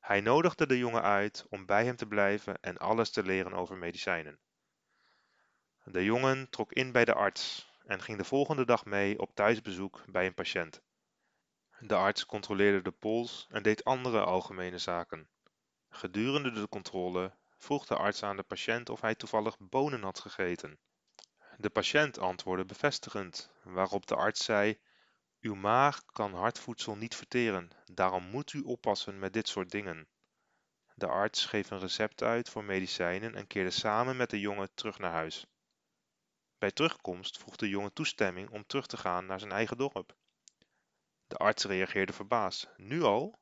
Hij 0.00 0.20
nodigde 0.20 0.66
de 0.66 0.78
jongen 0.78 1.02
uit 1.02 1.46
om 1.48 1.66
bij 1.66 1.84
hem 1.84 1.96
te 1.96 2.06
blijven 2.06 2.60
en 2.60 2.78
alles 2.78 3.10
te 3.10 3.22
leren 3.22 3.52
over 3.52 3.76
medicijnen. 3.76 4.38
De 5.84 6.04
jongen 6.04 6.48
trok 6.48 6.72
in 6.72 6.92
bij 6.92 7.04
de 7.04 7.14
arts 7.14 7.70
en 7.84 8.02
ging 8.02 8.18
de 8.18 8.24
volgende 8.24 8.64
dag 8.64 8.84
mee 8.84 9.18
op 9.18 9.34
thuisbezoek 9.34 10.04
bij 10.06 10.26
een 10.26 10.34
patiënt. 10.34 10.82
De 11.78 11.94
arts 11.94 12.26
controleerde 12.26 12.82
de 12.82 12.90
pols 12.90 13.46
en 13.50 13.62
deed 13.62 13.84
andere 13.84 14.24
algemene 14.24 14.78
zaken. 14.78 15.28
Gedurende 15.88 16.52
de 16.52 16.68
controle 16.68 17.36
vroeg 17.58 17.86
de 17.86 17.96
arts 17.96 18.22
aan 18.22 18.36
de 18.36 18.42
patiënt 18.42 18.88
of 18.88 19.00
hij 19.00 19.14
toevallig 19.14 19.56
bonen 19.58 20.02
had 20.02 20.18
gegeten. 20.18 20.78
De 21.56 21.70
patiënt 21.70 22.18
antwoordde 22.18 22.64
bevestigend, 22.64 23.50
waarop 23.62 24.06
de 24.06 24.14
arts 24.14 24.44
zei: 24.44 24.78
Uw 25.40 25.54
maag 25.54 26.04
kan 26.04 26.34
hardvoedsel 26.34 26.96
niet 26.96 27.14
verteren, 27.14 27.70
daarom 27.92 28.24
moet 28.24 28.52
u 28.52 28.60
oppassen 28.60 29.18
met 29.18 29.32
dit 29.32 29.48
soort 29.48 29.70
dingen. 29.70 30.08
De 30.94 31.06
arts 31.06 31.46
geef 31.46 31.70
een 31.70 31.78
recept 31.78 32.22
uit 32.22 32.48
voor 32.48 32.64
medicijnen 32.64 33.34
en 33.34 33.46
keerde 33.46 33.70
samen 33.70 34.16
met 34.16 34.30
de 34.30 34.40
jongen 34.40 34.74
terug 34.74 34.98
naar 34.98 35.12
huis. 35.12 35.46
Bij 36.58 36.70
terugkomst 36.70 37.38
vroeg 37.38 37.56
de 37.56 37.68
jongen 37.68 37.92
toestemming 37.92 38.50
om 38.50 38.66
terug 38.66 38.86
te 38.86 38.96
gaan 38.96 39.26
naar 39.26 39.38
zijn 39.38 39.52
eigen 39.52 39.76
dorp. 39.76 40.16
De 41.26 41.36
arts 41.36 41.64
reageerde 41.64 42.12
verbaasd. 42.12 42.68
Nu 42.76 43.02
al? 43.02 43.38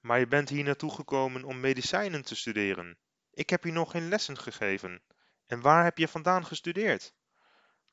Maar 0.00 0.18
je 0.18 0.26
bent 0.26 0.48
hier 0.48 0.64
naartoe 0.64 0.94
gekomen 0.94 1.44
om 1.44 1.60
medicijnen 1.60 2.24
te 2.24 2.36
studeren. 2.36 2.98
Ik 3.30 3.50
heb 3.50 3.64
je 3.64 3.72
nog 3.72 3.90
geen 3.90 4.08
lessen 4.08 4.38
gegeven. 4.38 5.02
En 5.46 5.60
waar 5.60 5.84
heb 5.84 5.98
je 5.98 6.08
vandaan 6.08 6.46
gestudeerd? 6.46 7.14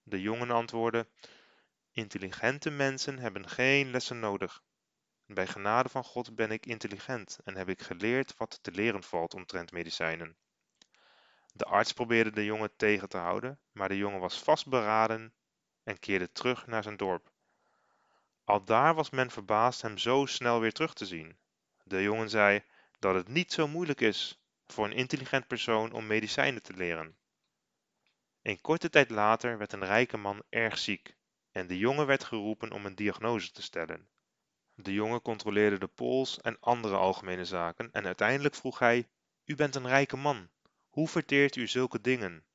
De 0.03 0.21
jongen 0.21 0.51
antwoordde: 0.51 1.07
Intelligente 1.97 2.69
mensen 2.69 3.19
hebben 3.19 3.49
geen 3.49 3.91
lessen 3.91 4.19
nodig. 4.19 4.63
Bij 5.25 5.47
genade 5.47 5.89
van 5.89 6.03
God 6.03 6.35
ben 6.35 6.51
ik 6.51 6.65
intelligent 6.65 7.39
en 7.43 7.55
heb 7.55 7.69
ik 7.69 7.81
geleerd 7.81 8.37
wat 8.37 8.59
te 8.61 8.71
leren 8.71 9.03
valt 9.03 9.33
omtrent 9.33 9.71
medicijnen. 9.71 10.37
De 11.53 11.65
arts 11.65 11.93
probeerde 11.93 12.31
de 12.31 12.45
jongen 12.45 12.75
tegen 12.75 13.09
te 13.09 13.17
houden, 13.17 13.59
maar 13.71 13.89
de 13.89 13.97
jongen 13.97 14.19
was 14.19 14.39
vastberaden 14.39 15.33
en 15.83 15.99
keerde 15.99 16.31
terug 16.31 16.67
naar 16.67 16.83
zijn 16.83 16.97
dorp. 16.97 17.31
Aldaar 18.43 18.95
was 18.95 19.09
men 19.09 19.31
verbaasd 19.31 19.81
hem 19.81 19.97
zo 19.97 20.25
snel 20.25 20.59
weer 20.59 20.73
terug 20.73 20.93
te 20.93 21.05
zien. 21.05 21.37
De 21.83 22.01
jongen 22.01 22.29
zei 22.29 22.63
dat 22.99 23.15
het 23.15 23.27
niet 23.27 23.53
zo 23.53 23.67
moeilijk 23.67 24.01
is 24.01 24.41
voor 24.65 24.85
een 24.85 24.93
intelligent 24.93 25.47
persoon 25.47 25.91
om 25.91 26.07
medicijnen 26.07 26.61
te 26.61 26.73
leren. 26.73 27.17
Een 28.41 28.61
korte 28.61 28.89
tijd 28.89 29.09
later 29.09 29.57
werd 29.57 29.73
een 29.73 29.85
rijke 29.85 30.17
man 30.17 30.43
erg 30.49 30.77
ziek 30.77 31.16
en 31.57 31.67
de 31.67 31.77
jongen 31.77 32.05
werd 32.05 32.23
geroepen 32.23 32.71
om 32.71 32.85
een 32.85 32.95
diagnose 32.95 33.51
te 33.51 33.61
stellen. 33.61 34.09
De 34.73 34.93
jongen 34.93 35.21
controleerde 35.21 35.77
de 35.79 35.87
pols 35.87 36.41
en 36.41 36.59
andere 36.59 36.95
algemene 36.95 37.45
zaken 37.45 37.89
en 37.91 38.05
uiteindelijk 38.05 38.55
vroeg 38.55 38.79
hij: 38.79 39.09
U 39.45 39.55
bent 39.55 39.75
een 39.75 39.87
rijke 39.87 40.17
man. 40.17 40.49
Hoe 40.89 41.07
verteert 41.07 41.55
u 41.55 41.67
zulke 41.67 42.01
dingen? 42.01 42.45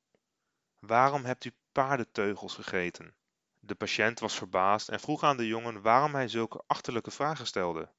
Waarom 0.78 1.24
hebt 1.24 1.44
u 1.44 1.52
paardenteugels 1.72 2.54
gegeten? 2.54 3.14
De 3.58 3.74
patiënt 3.74 4.20
was 4.20 4.36
verbaasd 4.36 4.88
en 4.88 5.00
vroeg 5.00 5.22
aan 5.22 5.36
de 5.36 5.46
jongen 5.46 5.82
waarom 5.82 6.14
hij 6.14 6.28
zulke 6.28 6.62
achterlijke 6.66 7.10
vragen 7.10 7.46
stelde. 7.46 7.92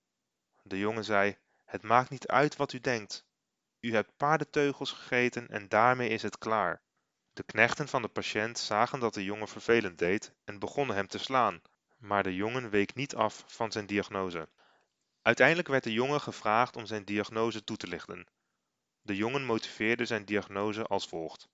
De 0.61 0.77
jongen 0.77 1.03
zei: 1.03 1.37
Het 1.65 1.81
maakt 1.81 2.09
niet 2.09 2.27
uit 2.27 2.55
wat 2.55 2.73
u 2.73 2.79
denkt. 2.79 3.25
U 3.79 3.93
hebt 3.93 4.17
paardenteugels 4.17 4.91
gegeten 4.91 5.47
en 5.47 5.69
daarmee 5.69 6.09
is 6.09 6.21
het 6.21 6.37
klaar. 6.37 6.82
De 7.33 7.43
knechten 7.43 7.87
van 7.87 8.01
de 8.01 8.07
patiënt 8.07 8.59
zagen 8.59 8.99
dat 8.99 9.13
de 9.13 9.23
jongen 9.23 9.47
vervelend 9.47 9.97
deed 9.97 10.33
en 10.43 10.59
begonnen 10.59 10.95
hem 10.95 11.07
te 11.07 11.17
slaan, 11.17 11.61
maar 11.97 12.23
de 12.23 12.35
jongen 12.35 12.69
week 12.69 12.95
niet 12.95 13.15
af 13.15 13.43
van 13.47 13.71
zijn 13.71 13.85
diagnose. 13.85 14.49
Uiteindelijk 15.21 15.67
werd 15.67 15.83
de 15.83 15.93
jongen 15.93 16.21
gevraagd 16.21 16.75
om 16.75 16.85
zijn 16.85 17.05
diagnose 17.05 17.63
toe 17.63 17.77
te 17.77 17.87
lichten. 17.87 18.27
De 19.01 19.15
jongen 19.15 19.45
motiveerde 19.45 20.05
zijn 20.05 20.25
diagnose 20.25 20.83
als 20.83 21.07
volgt: 21.07 21.49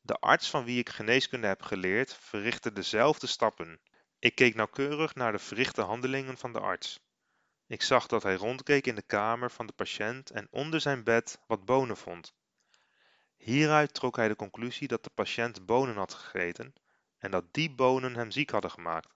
De 0.00 0.14
arts 0.14 0.50
van 0.50 0.64
wie 0.64 0.78
ik 0.78 0.88
geneeskunde 0.88 1.46
heb 1.46 1.62
geleerd 1.62 2.14
verrichtte 2.14 2.72
dezelfde 2.72 3.26
stappen. 3.26 3.80
Ik 4.18 4.34
keek 4.34 4.54
nauwkeurig 4.54 5.14
naar 5.14 5.32
de 5.32 5.38
verrichte 5.38 5.82
handelingen 5.82 6.38
van 6.38 6.52
de 6.52 6.60
arts. 6.60 7.00
Ik 7.66 7.82
zag 7.82 8.06
dat 8.06 8.22
hij 8.22 8.34
rondkeek 8.34 8.86
in 8.86 8.94
de 8.94 9.02
kamer 9.02 9.50
van 9.50 9.66
de 9.66 9.72
patiënt 9.72 10.30
en 10.30 10.48
onder 10.50 10.80
zijn 10.80 11.04
bed 11.04 11.40
wat 11.46 11.64
bonen 11.64 11.96
vond. 11.96 12.34
Hieruit 13.36 13.94
trok 13.94 14.16
hij 14.16 14.28
de 14.28 14.36
conclusie 14.36 14.88
dat 14.88 15.04
de 15.04 15.10
patiënt 15.10 15.66
bonen 15.66 15.96
had 15.96 16.14
gegeten 16.14 16.74
en 17.18 17.30
dat 17.30 17.44
die 17.50 17.70
bonen 17.70 18.14
hem 18.14 18.30
ziek 18.30 18.50
hadden 18.50 18.70
gemaakt. 18.70 19.14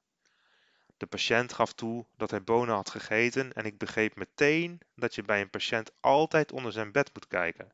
De 0.96 1.06
patiënt 1.06 1.52
gaf 1.52 1.72
toe 1.72 2.06
dat 2.16 2.30
hij 2.30 2.44
bonen 2.44 2.74
had 2.74 2.90
gegeten 2.90 3.52
en 3.52 3.64
ik 3.64 3.78
begreep 3.78 4.16
meteen 4.16 4.80
dat 4.94 5.14
je 5.14 5.22
bij 5.22 5.40
een 5.40 5.50
patiënt 5.50 5.90
altijd 6.00 6.52
onder 6.52 6.72
zijn 6.72 6.92
bed 6.92 7.10
moet 7.14 7.26
kijken. 7.26 7.72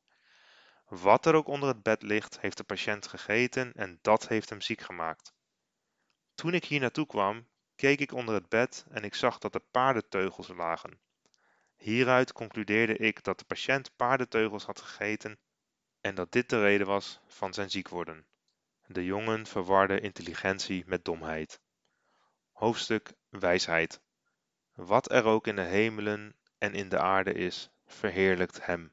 Wat 0.88 1.26
er 1.26 1.34
ook 1.34 1.46
onder 1.46 1.68
het 1.68 1.82
bed 1.82 2.02
ligt, 2.02 2.40
heeft 2.40 2.56
de 2.56 2.64
patiënt 2.64 3.06
gegeten 3.06 3.72
en 3.72 3.98
dat 4.02 4.28
heeft 4.28 4.50
hem 4.50 4.60
ziek 4.60 4.80
gemaakt. 4.80 5.32
Toen 6.34 6.54
ik 6.54 6.64
hier 6.64 6.80
naartoe 6.80 7.06
kwam, 7.06 7.46
keek 7.74 8.00
ik 8.00 8.12
onder 8.12 8.34
het 8.34 8.48
bed 8.48 8.86
en 8.90 9.04
ik 9.04 9.14
zag 9.14 9.38
dat 9.38 9.54
er 9.54 9.62
paardenteugels 9.70 10.48
lagen. 10.48 11.00
Hieruit 11.76 12.32
concludeerde 12.32 12.96
ik 12.96 13.22
dat 13.24 13.38
de 13.38 13.44
patiënt 13.44 13.96
paardenteugels 13.96 14.64
had 14.64 14.80
gegeten 14.80 15.38
en 16.06 16.14
dat 16.14 16.32
dit 16.32 16.50
de 16.50 16.60
reden 16.60 16.86
was 16.86 17.20
van 17.26 17.54
zijn 17.54 17.70
ziek 17.70 17.88
worden. 17.88 18.26
De 18.86 19.04
jongen 19.04 19.46
verwarde 19.46 20.00
intelligentie 20.00 20.84
met 20.86 21.04
domheid. 21.04 21.60
Hoofdstuk 22.52 23.12
Wijsheid. 23.28 24.00
Wat 24.74 25.10
er 25.10 25.24
ook 25.24 25.46
in 25.46 25.56
de 25.56 25.62
hemelen 25.62 26.36
en 26.58 26.74
in 26.74 26.88
de 26.88 26.98
aarde 26.98 27.32
is, 27.32 27.70
verheerlijkt 27.86 28.66
hem. 28.66 28.92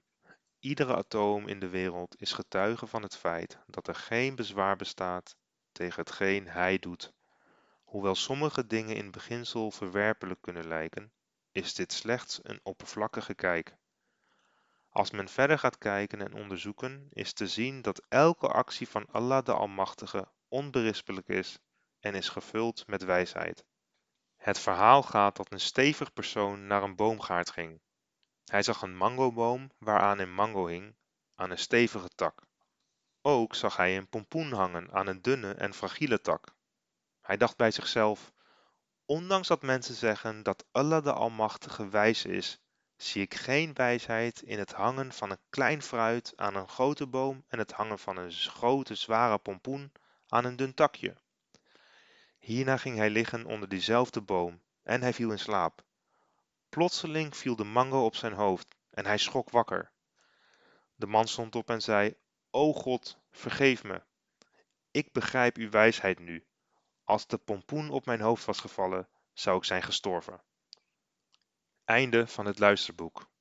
Iedere 0.59 0.95
atoom 0.95 1.47
in 1.47 1.59
de 1.59 1.69
wereld 1.69 2.21
is 2.21 2.31
getuige 2.31 2.87
van 2.87 3.01
het 3.01 3.17
feit 3.17 3.57
dat 3.67 3.87
er 3.87 3.95
geen 3.95 4.35
bezwaar 4.35 4.75
bestaat 4.75 5.35
tegen 5.71 5.99
hetgeen 5.99 6.47
hij 6.47 6.79
doet. 6.79 7.13
Hoewel 7.83 8.15
sommige 8.15 8.67
dingen 8.67 8.95
in 8.95 9.11
beginsel 9.11 9.71
verwerpelijk 9.71 10.41
kunnen 10.41 10.67
lijken, 10.67 11.11
is 11.51 11.73
dit 11.73 11.93
slechts 11.93 12.39
een 12.43 12.59
oppervlakkige 12.63 13.33
kijk. 13.33 13.75
Als 14.93 15.11
men 15.11 15.29
verder 15.29 15.59
gaat 15.59 15.77
kijken 15.77 16.21
en 16.21 16.33
onderzoeken, 16.33 17.07
is 17.13 17.33
te 17.33 17.47
zien 17.47 17.81
dat 17.81 18.05
elke 18.09 18.47
actie 18.47 18.89
van 18.89 19.05
Allah 19.11 19.45
de 19.45 19.53
Almachtige 19.53 20.31
onberispelijk 20.47 21.27
is 21.27 21.59
en 21.99 22.15
is 22.15 22.29
gevuld 22.29 22.87
met 22.87 23.03
wijsheid. 23.03 23.65
Het 24.35 24.59
verhaal 24.59 25.03
gaat 25.03 25.35
dat 25.35 25.51
een 25.51 25.59
stevig 25.59 26.13
persoon 26.13 26.67
naar 26.67 26.83
een 26.83 26.95
boomgaard 26.95 27.49
ging. 27.51 27.81
Hij 28.45 28.63
zag 28.63 28.81
een 28.81 28.97
mangoboom 28.97 29.71
waaraan 29.77 30.19
een 30.19 30.33
mango 30.33 30.65
hing, 30.65 30.95
aan 31.35 31.51
een 31.51 31.57
stevige 31.57 32.09
tak. 32.09 32.41
Ook 33.21 33.55
zag 33.55 33.77
hij 33.77 33.97
een 33.97 34.09
pompoen 34.09 34.51
hangen 34.51 34.91
aan 34.91 35.07
een 35.07 35.21
dunne 35.21 35.53
en 35.53 35.73
fragiele 35.73 36.21
tak. 36.21 36.55
Hij 37.21 37.37
dacht 37.37 37.57
bij 37.57 37.71
zichzelf: 37.71 38.33
Ondanks 39.05 39.47
dat 39.47 39.61
mensen 39.61 39.95
zeggen 39.95 40.43
dat 40.43 40.65
Allah 40.71 41.03
de 41.03 41.13
Almachtige 41.13 41.89
wijs 41.89 42.25
is, 42.25 42.62
zie 43.03 43.21
ik 43.21 43.33
geen 43.33 43.73
wijsheid 43.73 44.41
in 44.41 44.59
het 44.59 44.71
hangen 44.71 45.13
van 45.13 45.31
een 45.31 45.39
klein 45.49 45.81
fruit 45.81 46.33
aan 46.35 46.55
een 46.55 46.67
grote 46.67 47.07
boom 47.07 47.43
en 47.47 47.59
het 47.59 47.71
hangen 47.71 47.99
van 47.99 48.17
een 48.17 48.31
grote 48.31 48.95
zware 48.95 49.37
pompoen 49.37 49.91
aan 50.27 50.45
een 50.45 50.55
dun 50.55 50.73
takje. 50.73 51.15
Hierna 52.39 52.77
ging 52.77 52.97
hij 52.97 53.09
liggen 53.09 53.45
onder 53.45 53.69
diezelfde 53.69 54.21
boom 54.21 54.61
en 54.83 55.01
hij 55.01 55.13
viel 55.13 55.31
in 55.31 55.39
slaap. 55.39 55.83
Plotseling 56.69 57.37
viel 57.37 57.55
de 57.55 57.63
mango 57.63 58.05
op 58.05 58.15
zijn 58.15 58.33
hoofd 58.33 58.75
en 58.89 59.05
hij 59.05 59.17
schrok 59.17 59.49
wakker. 59.49 59.91
De 60.95 61.05
man 61.05 61.27
stond 61.27 61.55
op 61.55 61.69
en 61.69 61.81
zei: 61.81 62.15
O 62.51 62.73
God, 62.73 63.17
vergeef 63.31 63.83
me. 63.83 64.01
Ik 64.91 65.11
begrijp 65.11 65.55
uw 65.57 65.69
wijsheid 65.69 66.19
nu. 66.19 66.45
Als 67.03 67.27
de 67.27 67.37
pompoen 67.37 67.89
op 67.89 68.05
mijn 68.05 68.21
hoofd 68.21 68.45
was 68.45 68.59
gevallen, 68.59 69.07
zou 69.33 69.57
ik 69.57 69.63
zijn 69.63 69.83
gestorven. 69.83 70.41
Einde 71.85 72.27
van 72.27 72.45
het 72.45 72.59
luisterboek. 72.59 73.32